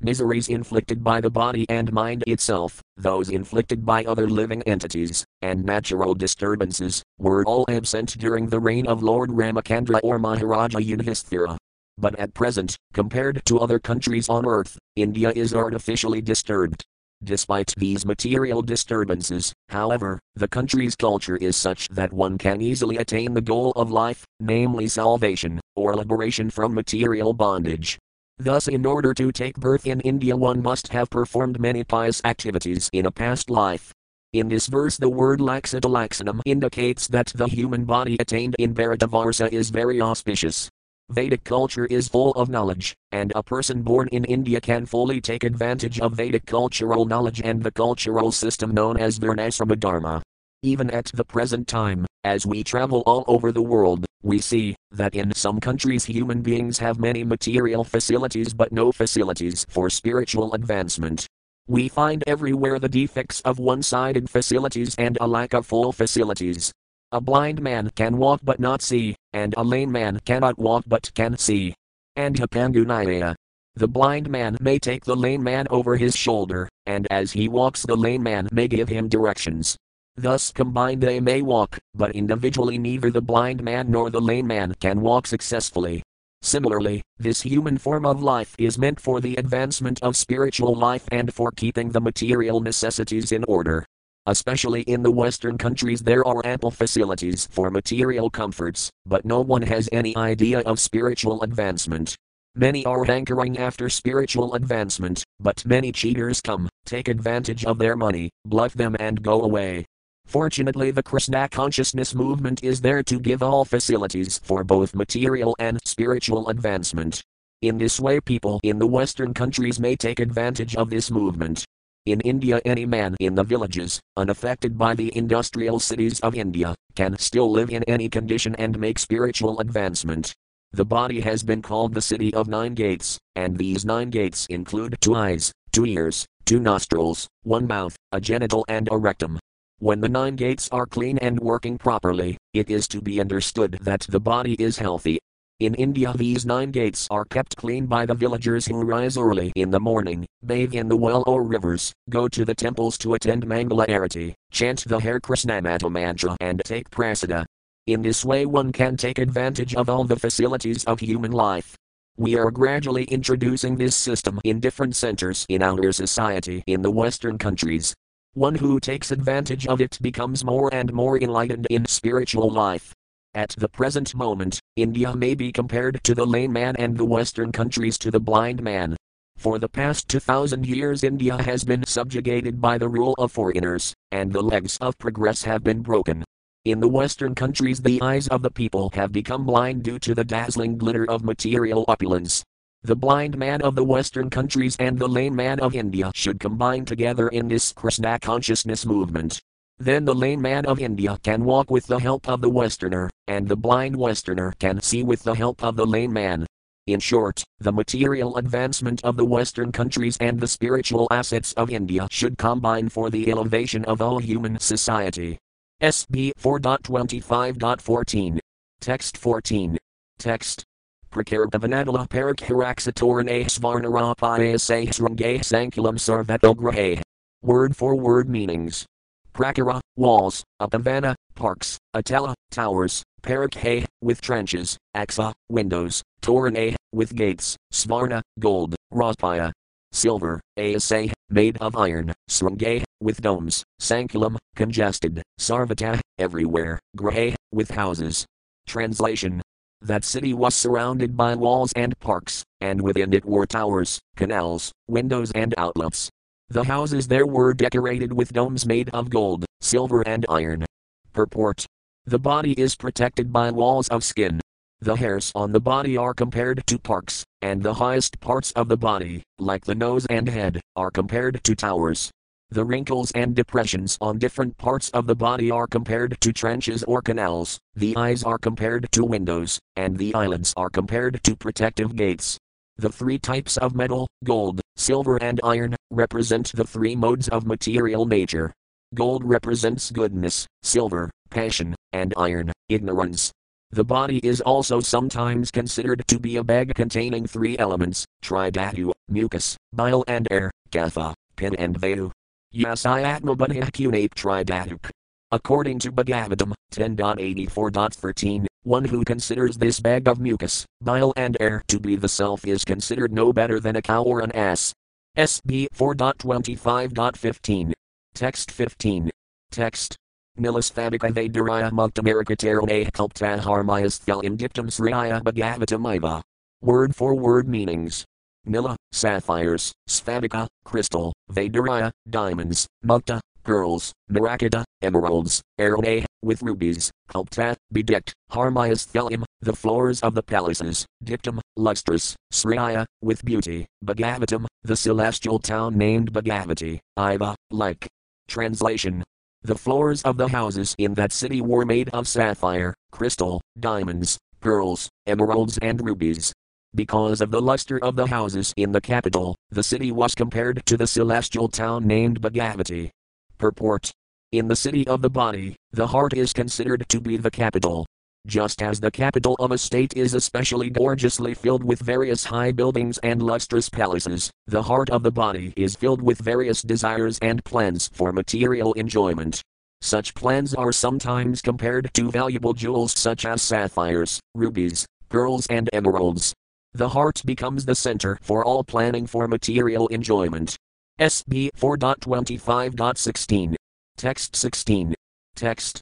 Miseries 0.00 0.48
inflicted 0.48 1.04
by 1.04 1.20
the 1.20 1.30
body 1.30 1.64
and 1.68 1.92
mind 1.92 2.24
itself, 2.26 2.82
those 2.96 3.30
inflicted 3.30 3.86
by 3.86 4.04
other 4.04 4.28
living 4.28 4.60
entities, 4.64 5.24
and 5.40 5.64
natural 5.64 6.12
disturbances, 6.12 7.02
were 7.18 7.44
all 7.44 7.64
absent 7.70 8.18
during 8.18 8.48
the 8.48 8.58
reign 8.58 8.88
of 8.88 9.04
Lord 9.04 9.30
Ramachandra 9.30 10.00
or 10.02 10.18
Maharaja 10.18 10.80
Yudhisthira. 10.80 11.56
But 11.96 12.18
at 12.18 12.34
present, 12.34 12.76
compared 12.92 13.40
to 13.46 13.60
other 13.60 13.78
countries 13.78 14.28
on 14.28 14.44
earth, 14.46 14.76
India 14.96 15.30
is 15.30 15.54
artificially 15.54 16.20
disturbed. 16.20 16.84
Despite 17.24 17.72
these 17.76 18.04
material 18.04 18.60
disturbances, 18.60 19.52
however, 19.70 20.20
the 20.34 20.48
country's 20.48 20.94
culture 20.94 21.36
is 21.36 21.56
such 21.56 21.88
that 21.88 22.12
one 22.12 22.36
can 22.36 22.60
easily 22.60 22.98
attain 22.98 23.32
the 23.32 23.40
goal 23.40 23.72
of 23.72 23.90
life, 23.90 24.24
namely 24.38 24.86
salvation, 24.86 25.58
or 25.74 25.96
liberation 25.96 26.50
from 26.50 26.74
material 26.74 27.32
bondage. 27.32 27.98
Thus, 28.38 28.68
in 28.68 28.84
order 28.84 29.14
to 29.14 29.32
take 29.32 29.56
birth 29.56 29.86
in 29.86 30.00
India, 30.00 30.36
one 30.36 30.62
must 30.62 30.88
have 30.88 31.08
performed 31.08 31.58
many 31.58 31.84
pious 31.84 32.20
activities 32.24 32.90
in 32.92 33.06
a 33.06 33.10
past 33.10 33.48
life. 33.48 33.92
In 34.34 34.48
this 34.48 34.66
verse, 34.66 34.98
the 34.98 35.08
word 35.08 35.40
laxatalaxanam 35.40 36.42
indicates 36.44 37.08
that 37.08 37.32
the 37.34 37.46
human 37.46 37.84
body 37.84 38.18
attained 38.20 38.56
in 38.58 38.74
Bharatavarsa 38.74 39.50
is 39.50 39.70
very 39.70 40.02
auspicious. 40.02 40.68
Vedic 41.10 41.44
culture 41.44 41.86
is 41.86 42.08
full 42.08 42.32
of 42.32 42.48
knowledge, 42.48 42.92
and 43.12 43.32
a 43.36 43.42
person 43.42 43.80
born 43.82 44.08
in 44.08 44.24
India 44.24 44.60
can 44.60 44.84
fully 44.84 45.20
take 45.20 45.44
advantage 45.44 46.00
of 46.00 46.14
Vedic 46.14 46.44
cultural 46.46 47.04
knowledge 47.04 47.40
and 47.42 47.62
the 47.62 47.70
cultural 47.70 48.32
system 48.32 48.72
known 48.72 48.96
as 48.96 49.20
Varnasrama 49.20 49.78
Dharma. 49.78 50.20
Even 50.64 50.90
at 50.90 51.06
the 51.14 51.24
present 51.24 51.68
time, 51.68 52.06
as 52.24 52.44
we 52.44 52.64
travel 52.64 53.04
all 53.06 53.24
over 53.28 53.52
the 53.52 53.62
world, 53.62 54.04
we 54.24 54.40
see 54.40 54.74
that 54.90 55.14
in 55.14 55.32
some 55.32 55.60
countries 55.60 56.04
human 56.04 56.42
beings 56.42 56.76
have 56.80 56.98
many 56.98 57.22
material 57.22 57.84
facilities 57.84 58.52
but 58.52 58.72
no 58.72 58.90
facilities 58.90 59.64
for 59.68 59.88
spiritual 59.88 60.54
advancement. 60.54 61.24
We 61.68 61.88
find 61.88 62.24
everywhere 62.26 62.80
the 62.80 62.88
defects 62.88 63.40
of 63.42 63.60
one 63.60 63.82
sided 63.82 64.28
facilities 64.28 64.96
and 64.98 65.16
a 65.20 65.26
lack 65.28 65.54
of 65.54 65.66
full 65.66 65.92
facilities. 65.92 66.72
A 67.12 67.20
blind 67.20 67.62
man 67.62 67.90
can 67.94 68.18
walk 68.18 68.40
but 68.42 68.58
not 68.58 68.82
see, 68.82 69.14
and 69.32 69.54
a 69.56 69.62
lame 69.62 69.92
man 69.92 70.18
cannot 70.24 70.58
walk 70.58 70.82
but 70.88 71.12
can 71.14 71.38
see. 71.38 71.72
And 72.16 72.34
Hapangunaya. 72.34 73.36
The 73.76 73.86
blind 73.86 74.28
man 74.28 74.56
may 74.60 74.80
take 74.80 75.04
the 75.04 75.14
lame 75.14 75.44
man 75.44 75.68
over 75.70 75.96
his 75.96 76.16
shoulder, 76.16 76.68
and 76.84 77.06
as 77.08 77.30
he 77.30 77.46
walks, 77.46 77.82
the 77.82 77.94
lame 77.94 78.24
man 78.24 78.48
may 78.50 78.66
give 78.66 78.88
him 78.88 79.08
directions. 79.08 79.76
Thus 80.16 80.50
combined 80.50 81.00
they 81.00 81.20
may 81.20 81.42
walk, 81.42 81.78
but 81.94 82.16
individually 82.16 82.76
neither 82.76 83.12
the 83.12 83.20
blind 83.20 83.62
man 83.62 83.88
nor 83.88 84.10
the 84.10 84.20
lame 84.20 84.48
man 84.48 84.74
can 84.80 85.00
walk 85.00 85.28
successfully. 85.28 86.02
Similarly, 86.42 87.02
this 87.18 87.42
human 87.42 87.78
form 87.78 88.04
of 88.04 88.20
life 88.20 88.56
is 88.58 88.78
meant 88.78 88.98
for 88.98 89.20
the 89.20 89.36
advancement 89.36 90.02
of 90.02 90.16
spiritual 90.16 90.74
life 90.74 91.06
and 91.12 91.32
for 91.32 91.52
keeping 91.52 91.90
the 91.90 92.00
material 92.00 92.60
necessities 92.60 93.30
in 93.30 93.44
order. 93.44 93.84
Especially 94.28 94.82
in 94.82 95.04
the 95.04 95.10
Western 95.10 95.56
countries, 95.56 96.00
there 96.00 96.26
are 96.26 96.44
ample 96.44 96.72
facilities 96.72 97.46
for 97.52 97.70
material 97.70 98.28
comforts, 98.28 98.90
but 99.06 99.24
no 99.24 99.40
one 99.40 99.62
has 99.62 99.88
any 99.92 100.16
idea 100.16 100.60
of 100.60 100.80
spiritual 100.80 101.42
advancement. 101.42 102.16
Many 102.56 102.84
are 102.86 103.04
hankering 103.04 103.56
after 103.56 103.88
spiritual 103.88 104.54
advancement, 104.54 105.22
but 105.38 105.64
many 105.64 105.92
cheaters 105.92 106.40
come, 106.40 106.68
take 106.84 107.06
advantage 107.06 107.64
of 107.64 107.78
their 107.78 107.94
money, 107.94 108.30
bluff 108.44 108.74
them, 108.74 108.96
and 108.98 109.22
go 109.22 109.42
away. 109.42 109.84
Fortunately, 110.26 110.90
the 110.90 111.04
Krishna 111.04 111.48
consciousness 111.48 112.12
movement 112.12 112.64
is 112.64 112.80
there 112.80 113.04
to 113.04 113.20
give 113.20 113.44
all 113.44 113.64
facilities 113.64 114.40
for 114.42 114.64
both 114.64 114.92
material 114.92 115.54
and 115.60 115.78
spiritual 115.84 116.48
advancement. 116.48 117.22
In 117.62 117.78
this 117.78 118.00
way, 118.00 118.20
people 118.20 118.58
in 118.64 118.80
the 118.80 118.88
Western 118.88 119.32
countries 119.32 119.78
may 119.78 119.94
take 119.94 120.18
advantage 120.18 120.74
of 120.74 120.90
this 120.90 121.12
movement. 121.12 121.64
In 122.06 122.20
India, 122.20 122.60
any 122.64 122.86
man 122.86 123.16
in 123.18 123.34
the 123.34 123.42
villages, 123.42 124.00
unaffected 124.16 124.78
by 124.78 124.94
the 124.94 125.10
industrial 125.16 125.80
cities 125.80 126.20
of 126.20 126.36
India, 126.36 126.72
can 126.94 127.18
still 127.18 127.50
live 127.50 127.68
in 127.68 127.82
any 127.84 128.08
condition 128.08 128.54
and 128.54 128.78
make 128.78 129.00
spiritual 129.00 129.58
advancement. 129.58 130.32
The 130.70 130.84
body 130.84 131.20
has 131.22 131.42
been 131.42 131.62
called 131.62 131.94
the 131.94 132.00
city 132.00 132.32
of 132.32 132.46
nine 132.46 132.74
gates, 132.74 133.18
and 133.34 133.58
these 133.58 133.84
nine 133.84 134.10
gates 134.10 134.46
include 134.46 134.96
two 135.00 135.16
eyes, 135.16 135.50
two 135.72 135.84
ears, 135.84 136.24
two 136.44 136.60
nostrils, 136.60 137.26
one 137.42 137.66
mouth, 137.66 137.96
a 138.12 138.20
genital, 138.20 138.64
and 138.68 138.88
a 138.92 138.96
rectum. 138.96 139.40
When 139.80 140.00
the 140.00 140.08
nine 140.08 140.36
gates 140.36 140.68
are 140.70 140.86
clean 140.86 141.18
and 141.18 141.40
working 141.40 141.76
properly, 141.76 142.36
it 142.54 142.70
is 142.70 142.86
to 142.88 143.00
be 143.00 143.20
understood 143.20 143.78
that 143.82 144.06
the 144.08 144.20
body 144.20 144.54
is 144.54 144.78
healthy. 144.78 145.18
In 145.58 145.74
India, 145.76 146.12
these 146.14 146.44
nine 146.44 146.70
gates 146.70 147.08
are 147.10 147.24
kept 147.24 147.56
clean 147.56 147.86
by 147.86 148.04
the 148.04 148.12
villagers 148.12 148.66
who 148.66 148.84
rise 148.84 149.16
early 149.16 149.52
in 149.56 149.70
the 149.70 149.80
morning, 149.80 150.26
bathe 150.44 150.74
in 150.74 150.86
the 150.86 150.96
well 150.98 151.24
or 151.26 151.42
rivers, 151.42 151.94
go 152.10 152.28
to 152.28 152.44
the 152.44 152.54
temples 152.54 152.98
to 152.98 153.14
attend 153.14 153.46
Mangala 153.46 153.86
Arati, 153.86 154.34
chant 154.50 154.84
the 154.86 155.00
Hare 155.00 155.18
Krishna 155.18 155.62
maha 155.62 155.88
mantra, 155.88 156.36
and 156.40 156.60
take 156.66 156.90
prasada. 156.90 157.46
In 157.86 158.02
this 158.02 158.22
way, 158.22 158.44
one 158.44 158.70
can 158.70 158.98
take 158.98 159.18
advantage 159.18 159.74
of 159.74 159.88
all 159.88 160.04
the 160.04 160.18
facilities 160.18 160.84
of 160.84 161.00
human 161.00 161.32
life. 161.32 161.74
We 162.18 162.36
are 162.36 162.50
gradually 162.50 163.04
introducing 163.04 163.76
this 163.76 163.96
system 163.96 164.38
in 164.44 164.60
different 164.60 164.94
centers 164.94 165.46
in 165.48 165.62
our 165.62 165.90
society 165.90 166.64
in 166.66 166.82
the 166.82 166.90
Western 166.90 167.38
countries. 167.38 167.94
One 168.34 168.56
who 168.56 168.78
takes 168.78 169.10
advantage 169.10 169.66
of 169.66 169.80
it 169.80 169.98
becomes 170.02 170.44
more 170.44 170.68
and 170.74 170.92
more 170.92 171.18
enlightened 171.18 171.66
in 171.70 171.86
spiritual 171.86 172.50
life. 172.50 172.92
At 173.36 173.50
the 173.50 173.68
present 173.68 174.14
moment, 174.14 174.60
India 174.76 175.14
may 175.14 175.34
be 175.34 175.52
compared 175.52 176.02
to 176.04 176.14
the 176.14 176.24
lame 176.24 176.54
man 176.54 176.74
and 176.76 176.96
the 176.96 177.04
Western 177.04 177.52
countries 177.52 177.98
to 177.98 178.10
the 178.10 178.18
blind 178.18 178.62
man. 178.62 178.96
For 179.36 179.58
the 179.58 179.68
past 179.68 180.08
2000 180.08 180.64
years, 180.64 181.04
India 181.04 181.36
has 181.42 181.62
been 181.62 181.84
subjugated 181.84 182.62
by 182.62 182.78
the 182.78 182.88
rule 182.88 183.14
of 183.18 183.30
foreigners, 183.32 183.92
and 184.10 184.32
the 184.32 184.40
legs 184.40 184.78
of 184.80 184.96
progress 184.96 185.42
have 185.42 185.62
been 185.62 185.82
broken. 185.82 186.24
In 186.64 186.80
the 186.80 186.88
Western 186.88 187.34
countries, 187.34 187.82
the 187.82 188.00
eyes 188.00 188.26
of 188.28 188.40
the 188.40 188.50
people 188.50 188.88
have 188.94 189.12
become 189.12 189.44
blind 189.44 189.82
due 189.82 189.98
to 189.98 190.14
the 190.14 190.24
dazzling 190.24 190.78
glitter 190.78 191.04
of 191.04 191.22
material 191.22 191.84
opulence. 191.88 192.42
The 192.84 192.96
blind 192.96 193.36
man 193.36 193.60
of 193.60 193.74
the 193.74 193.84
Western 193.84 194.30
countries 194.30 194.76
and 194.78 194.98
the 194.98 195.08
lame 195.08 195.36
man 195.36 195.60
of 195.60 195.74
India 195.74 196.10
should 196.14 196.40
combine 196.40 196.86
together 196.86 197.28
in 197.28 197.48
this 197.48 197.74
Krishna 197.74 198.18
consciousness 198.18 198.86
movement. 198.86 199.42
Then 199.78 200.06
the 200.06 200.14
lame 200.14 200.40
man 200.40 200.64
of 200.64 200.80
India 200.80 201.18
can 201.22 201.44
walk 201.44 201.70
with 201.70 201.86
the 201.86 201.98
help 201.98 202.26
of 202.30 202.40
the 202.40 202.48
Westerner, 202.48 203.10
and 203.28 203.48
the 203.48 203.56
blind 203.56 203.96
Westerner 203.96 204.52
can 204.58 204.80
see 204.80 205.02
with 205.02 205.22
the 205.22 205.34
help 205.34 205.62
of 205.62 205.76
the 205.76 205.86
lame 205.86 206.12
man. 206.12 206.46
In 206.86 207.00
short, 207.00 207.42
the 207.58 207.72
material 207.72 208.36
advancement 208.36 209.02
of 209.04 209.16
the 209.16 209.24
Western 209.24 209.72
countries 209.72 210.16
and 210.20 210.38
the 210.38 210.46
spiritual 210.46 211.08
assets 211.10 211.52
of 211.54 211.70
India 211.70 212.06
should 212.10 212.38
combine 212.38 212.88
for 212.88 213.10
the 213.10 213.28
elevation 213.30 213.84
of 213.86 214.00
all 214.00 214.18
human 214.18 214.60
society. 214.60 215.38
SB 215.82 216.30
4.25.14. 216.40 218.38
Text 218.80 219.16
14. 219.16 219.76
Text. 220.18 220.64
Prakartavanadala 221.10 222.08
parakhiraxatorane 222.08 223.46
svarnarapaya 223.46 224.54
sahsrange 224.56 225.40
sankulam 225.40 225.98
sarvatograhe. 225.98 227.02
Word 227.42 227.76
for 227.76 227.96
word 227.96 228.28
meanings. 228.28 228.86
Prakara, 229.34 229.80
walls, 229.96 230.44
Apavana, 230.60 231.14
parks, 231.34 231.78
Atala, 231.94 232.34
towers, 232.56 233.02
Parakhe, 233.20 233.84
with 234.00 234.22
trenches, 234.22 234.78
Axa, 234.96 235.34
windows, 235.50 236.02
Torane, 236.22 236.74
with 236.90 237.14
gates, 237.14 237.54
Svarna, 237.70 238.22
gold, 238.40 238.74
Raspaya, 238.90 239.52
silver, 239.92 240.40
Asa, 240.58 241.12
made 241.28 241.58
of 241.58 241.76
iron, 241.76 242.14
Srange, 242.30 242.82
with 242.98 243.20
domes, 243.20 243.62
Sankulam, 243.78 244.38
congested, 244.54 245.22
Sarvata, 245.38 246.00
everywhere, 246.18 246.80
Grahe, 246.96 247.34
with 247.52 247.72
houses. 247.72 248.24
Translation 248.66 249.42
that 249.82 250.04
city 250.04 250.32
was 250.32 250.54
surrounded 250.54 251.14
by 251.14 251.34
walls 251.34 251.74
and 251.76 251.96
parks, 252.00 252.42
and 252.62 252.80
within 252.80 253.12
it 253.12 253.26
were 253.26 253.46
towers, 253.46 254.00
canals, 254.16 254.72
windows, 254.88 255.30
and 255.32 255.54
outlets. 255.58 256.08
The 256.48 256.64
houses 256.64 257.08
there 257.08 257.26
were 257.26 257.52
decorated 257.52 258.14
with 258.14 258.32
domes 258.32 258.64
made 258.64 258.88
of 258.94 259.10
gold, 259.10 259.44
silver, 259.60 260.00
and 260.08 260.24
iron. 260.30 260.64
Purport 261.12 261.66
The 262.08 262.20
body 262.20 262.52
is 262.52 262.76
protected 262.76 263.32
by 263.32 263.50
walls 263.50 263.88
of 263.88 264.04
skin. 264.04 264.40
The 264.80 264.94
hairs 264.94 265.32
on 265.34 265.50
the 265.50 265.58
body 265.58 265.96
are 265.96 266.14
compared 266.14 266.64
to 266.68 266.78
parks, 266.78 267.24
and 267.42 267.60
the 267.60 267.74
highest 267.74 268.20
parts 268.20 268.52
of 268.52 268.68
the 268.68 268.76
body, 268.76 269.24
like 269.40 269.64
the 269.64 269.74
nose 269.74 270.06
and 270.06 270.28
head, 270.28 270.60
are 270.76 270.92
compared 270.92 271.42
to 271.42 271.56
towers. 271.56 272.12
The 272.50 272.64
wrinkles 272.64 273.10
and 273.10 273.34
depressions 273.34 273.98
on 274.00 274.18
different 274.18 274.56
parts 274.56 274.88
of 274.90 275.08
the 275.08 275.16
body 275.16 275.50
are 275.50 275.66
compared 275.66 276.16
to 276.20 276.32
trenches 276.32 276.84
or 276.84 277.02
canals, 277.02 277.58
the 277.74 277.96
eyes 277.96 278.22
are 278.22 278.38
compared 278.38 278.86
to 278.92 279.04
windows, 279.04 279.58
and 279.74 279.98
the 279.98 280.14
eyelids 280.14 280.54
are 280.56 280.70
compared 280.70 281.20
to 281.24 281.34
protective 281.34 281.96
gates. 281.96 282.38
The 282.76 282.92
three 282.92 283.18
types 283.18 283.56
of 283.56 283.74
metal, 283.74 284.06
gold, 284.22 284.60
silver, 284.76 285.16
and 285.20 285.40
iron, 285.42 285.74
represent 285.90 286.52
the 286.54 286.66
three 286.66 286.94
modes 286.94 287.26
of 287.26 287.46
material 287.46 288.06
nature. 288.06 288.52
Gold 288.94 289.24
represents 289.24 289.90
goodness, 289.90 290.46
silver, 290.62 291.10
passion, 291.30 291.74
and 291.92 292.14
iron, 292.16 292.52
ignorance. 292.68 293.32
The 293.70 293.84
body 293.84 294.18
is 294.18 294.40
also 294.40 294.80
sometimes 294.80 295.50
considered 295.50 296.04
to 296.06 296.18
be 296.18 296.36
a 296.36 296.44
bag 296.44 296.74
containing 296.74 297.26
three 297.26 297.58
elements 297.58 298.06
tridhatu, 298.22 298.92
mucus, 299.08 299.56
bile, 299.72 300.04
and 300.06 300.28
air, 300.30 300.50
kapha, 300.70 301.14
pin, 301.36 301.54
and 301.56 301.78
vayu. 301.80 302.10
Yasayatmabudhyakunate 302.54 304.14
tridhatuk. 304.14 304.90
According 305.32 305.80
to 305.80 305.90
Bhagavatam 305.90 306.52
10.84.13, 306.72 308.46
one 308.62 308.84
who 308.84 309.04
considers 309.04 309.56
this 309.56 309.80
bag 309.80 310.08
of 310.08 310.20
mucus, 310.20 310.64
bile, 310.80 311.12
and 311.16 311.36
air 311.40 311.62
to 311.68 311.80
be 311.80 311.96
the 311.96 312.08
self 312.08 312.46
is 312.46 312.64
considered 312.64 313.12
no 313.12 313.32
better 313.32 313.58
than 313.58 313.76
a 313.76 313.82
cow 313.82 314.02
or 314.02 314.20
an 314.20 314.32
ass. 314.32 314.72
SB 315.16 315.66
4.25.15. 315.74 317.72
Text 318.14 318.50
15. 318.50 319.10
Text. 319.50 319.96
Nilasthadika 320.38 321.10
Vadaraya 321.12 321.70
Muktamarikatarane 321.70 322.90
Kulpta 322.92 323.40
Harmayasthal 323.40 324.22
Indictum 324.22 324.66
Sriya 324.66 325.22
Bhagavatamaiva. 325.22 326.22
Word 326.60 326.94
for 326.94 327.14
word 327.14 327.48
meanings. 327.48 328.04
Nila, 328.44 328.76
sapphires, 328.92 329.72
Sphadika, 329.88 330.46
crystal, 330.64 331.14
Vadaraya, 331.32 331.90
diamonds, 332.08 332.66
Mukta, 332.84 333.18
pearls, 333.44 333.92
Marakata, 334.10 334.62
emeralds, 334.82 335.42
Arone, 335.58 336.04
with 336.22 336.42
rubies, 336.42 336.90
Kulpta, 337.08 337.56
bedecked, 337.72 338.12
Harmayas 338.30 338.86
Thalim, 338.86 339.24
the 339.40 339.54
floors 339.54 340.00
of 340.00 340.14
the 340.14 340.22
palaces, 340.22 340.84
Dictum, 341.02 341.40
lustrous, 341.56 342.14
Sriya, 342.32 342.84
with 343.00 343.24
beauty, 343.24 343.66
Bhagavatam, 343.84 344.46
the 344.62 344.76
celestial 344.76 345.38
town 345.38 345.78
named 345.78 346.12
Bhogavati, 346.12 346.78
Iva, 346.98 347.34
like. 347.50 347.88
Translation 348.28 349.02
The 349.46 349.54
floors 349.54 350.02
of 350.02 350.16
the 350.16 350.26
houses 350.26 350.74
in 350.76 350.94
that 350.94 351.12
city 351.12 351.40
were 351.40 351.64
made 351.64 351.88
of 351.90 352.08
sapphire, 352.08 352.74
crystal, 352.90 353.40
diamonds, 353.60 354.18
pearls, 354.40 354.90
emeralds, 355.06 355.56
and 355.62 355.80
rubies. 355.86 356.32
Because 356.74 357.20
of 357.20 357.30
the 357.30 357.40
luster 357.40 357.78
of 357.78 357.94
the 357.94 358.08
houses 358.08 358.52
in 358.56 358.72
the 358.72 358.80
capital, 358.80 359.36
the 359.52 359.62
city 359.62 359.92
was 359.92 360.16
compared 360.16 360.66
to 360.66 360.76
the 360.76 360.88
celestial 360.88 361.46
town 361.46 361.86
named 361.86 362.20
Bhogavati. 362.20 362.90
Purport 363.38 363.92
In 364.32 364.48
the 364.48 364.56
city 364.56 364.84
of 364.88 365.00
the 365.00 365.10
body, 365.10 365.54
the 365.70 365.86
heart 365.86 366.12
is 366.12 366.32
considered 366.32 366.84
to 366.88 367.00
be 367.00 367.16
the 367.16 367.30
capital. 367.30 367.86
Just 368.26 368.60
as 368.60 368.80
the 368.80 368.90
capital 368.90 369.36
of 369.38 369.52
a 369.52 369.58
state 369.58 369.96
is 369.96 370.12
especially 370.12 370.68
gorgeously 370.68 371.32
filled 371.32 371.62
with 371.62 371.78
various 371.78 372.24
high 372.24 372.50
buildings 372.50 372.98
and 372.98 373.22
lustrous 373.22 373.68
palaces, 373.68 374.32
the 374.48 374.64
heart 374.64 374.90
of 374.90 375.04
the 375.04 375.12
body 375.12 375.52
is 375.56 375.76
filled 375.76 376.02
with 376.02 376.18
various 376.18 376.60
desires 376.60 377.20
and 377.22 377.44
plans 377.44 377.88
for 377.94 378.12
material 378.12 378.72
enjoyment. 378.72 379.40
Such 379.80 380.12
plans 380.14 380.54
are 380.54 380.72
sometimes 380.72 381.40
compared 381.40 381.94
to 381.94 382.10
valuable 382.10 382.52
jewels 382.52 382.98
such 382.98 383.24
as 383.24 383.42
sapphires, 383.42 384.18
rubies, 384.34 384.86
pearls, 385.08 385.46
and 385.46 385.70
emeralds. 385.72 386.34
The 386.74 386.88
heart 386.88 387.22
becomes 387.24 387.64
the 387.64 387.76
center 387.76 388.18
for 388.22 388.44
all 388.44 388.64
planning 388.64 389.06
for 389.06 389.28
material 389.28 389.86
enjoyment. 389.86 390.56
SB 390.98 391.50
4.25.16. 391.56 393.54
Text 393.96 394.34
16. 394.34 394.94
Text. 395.36 395.80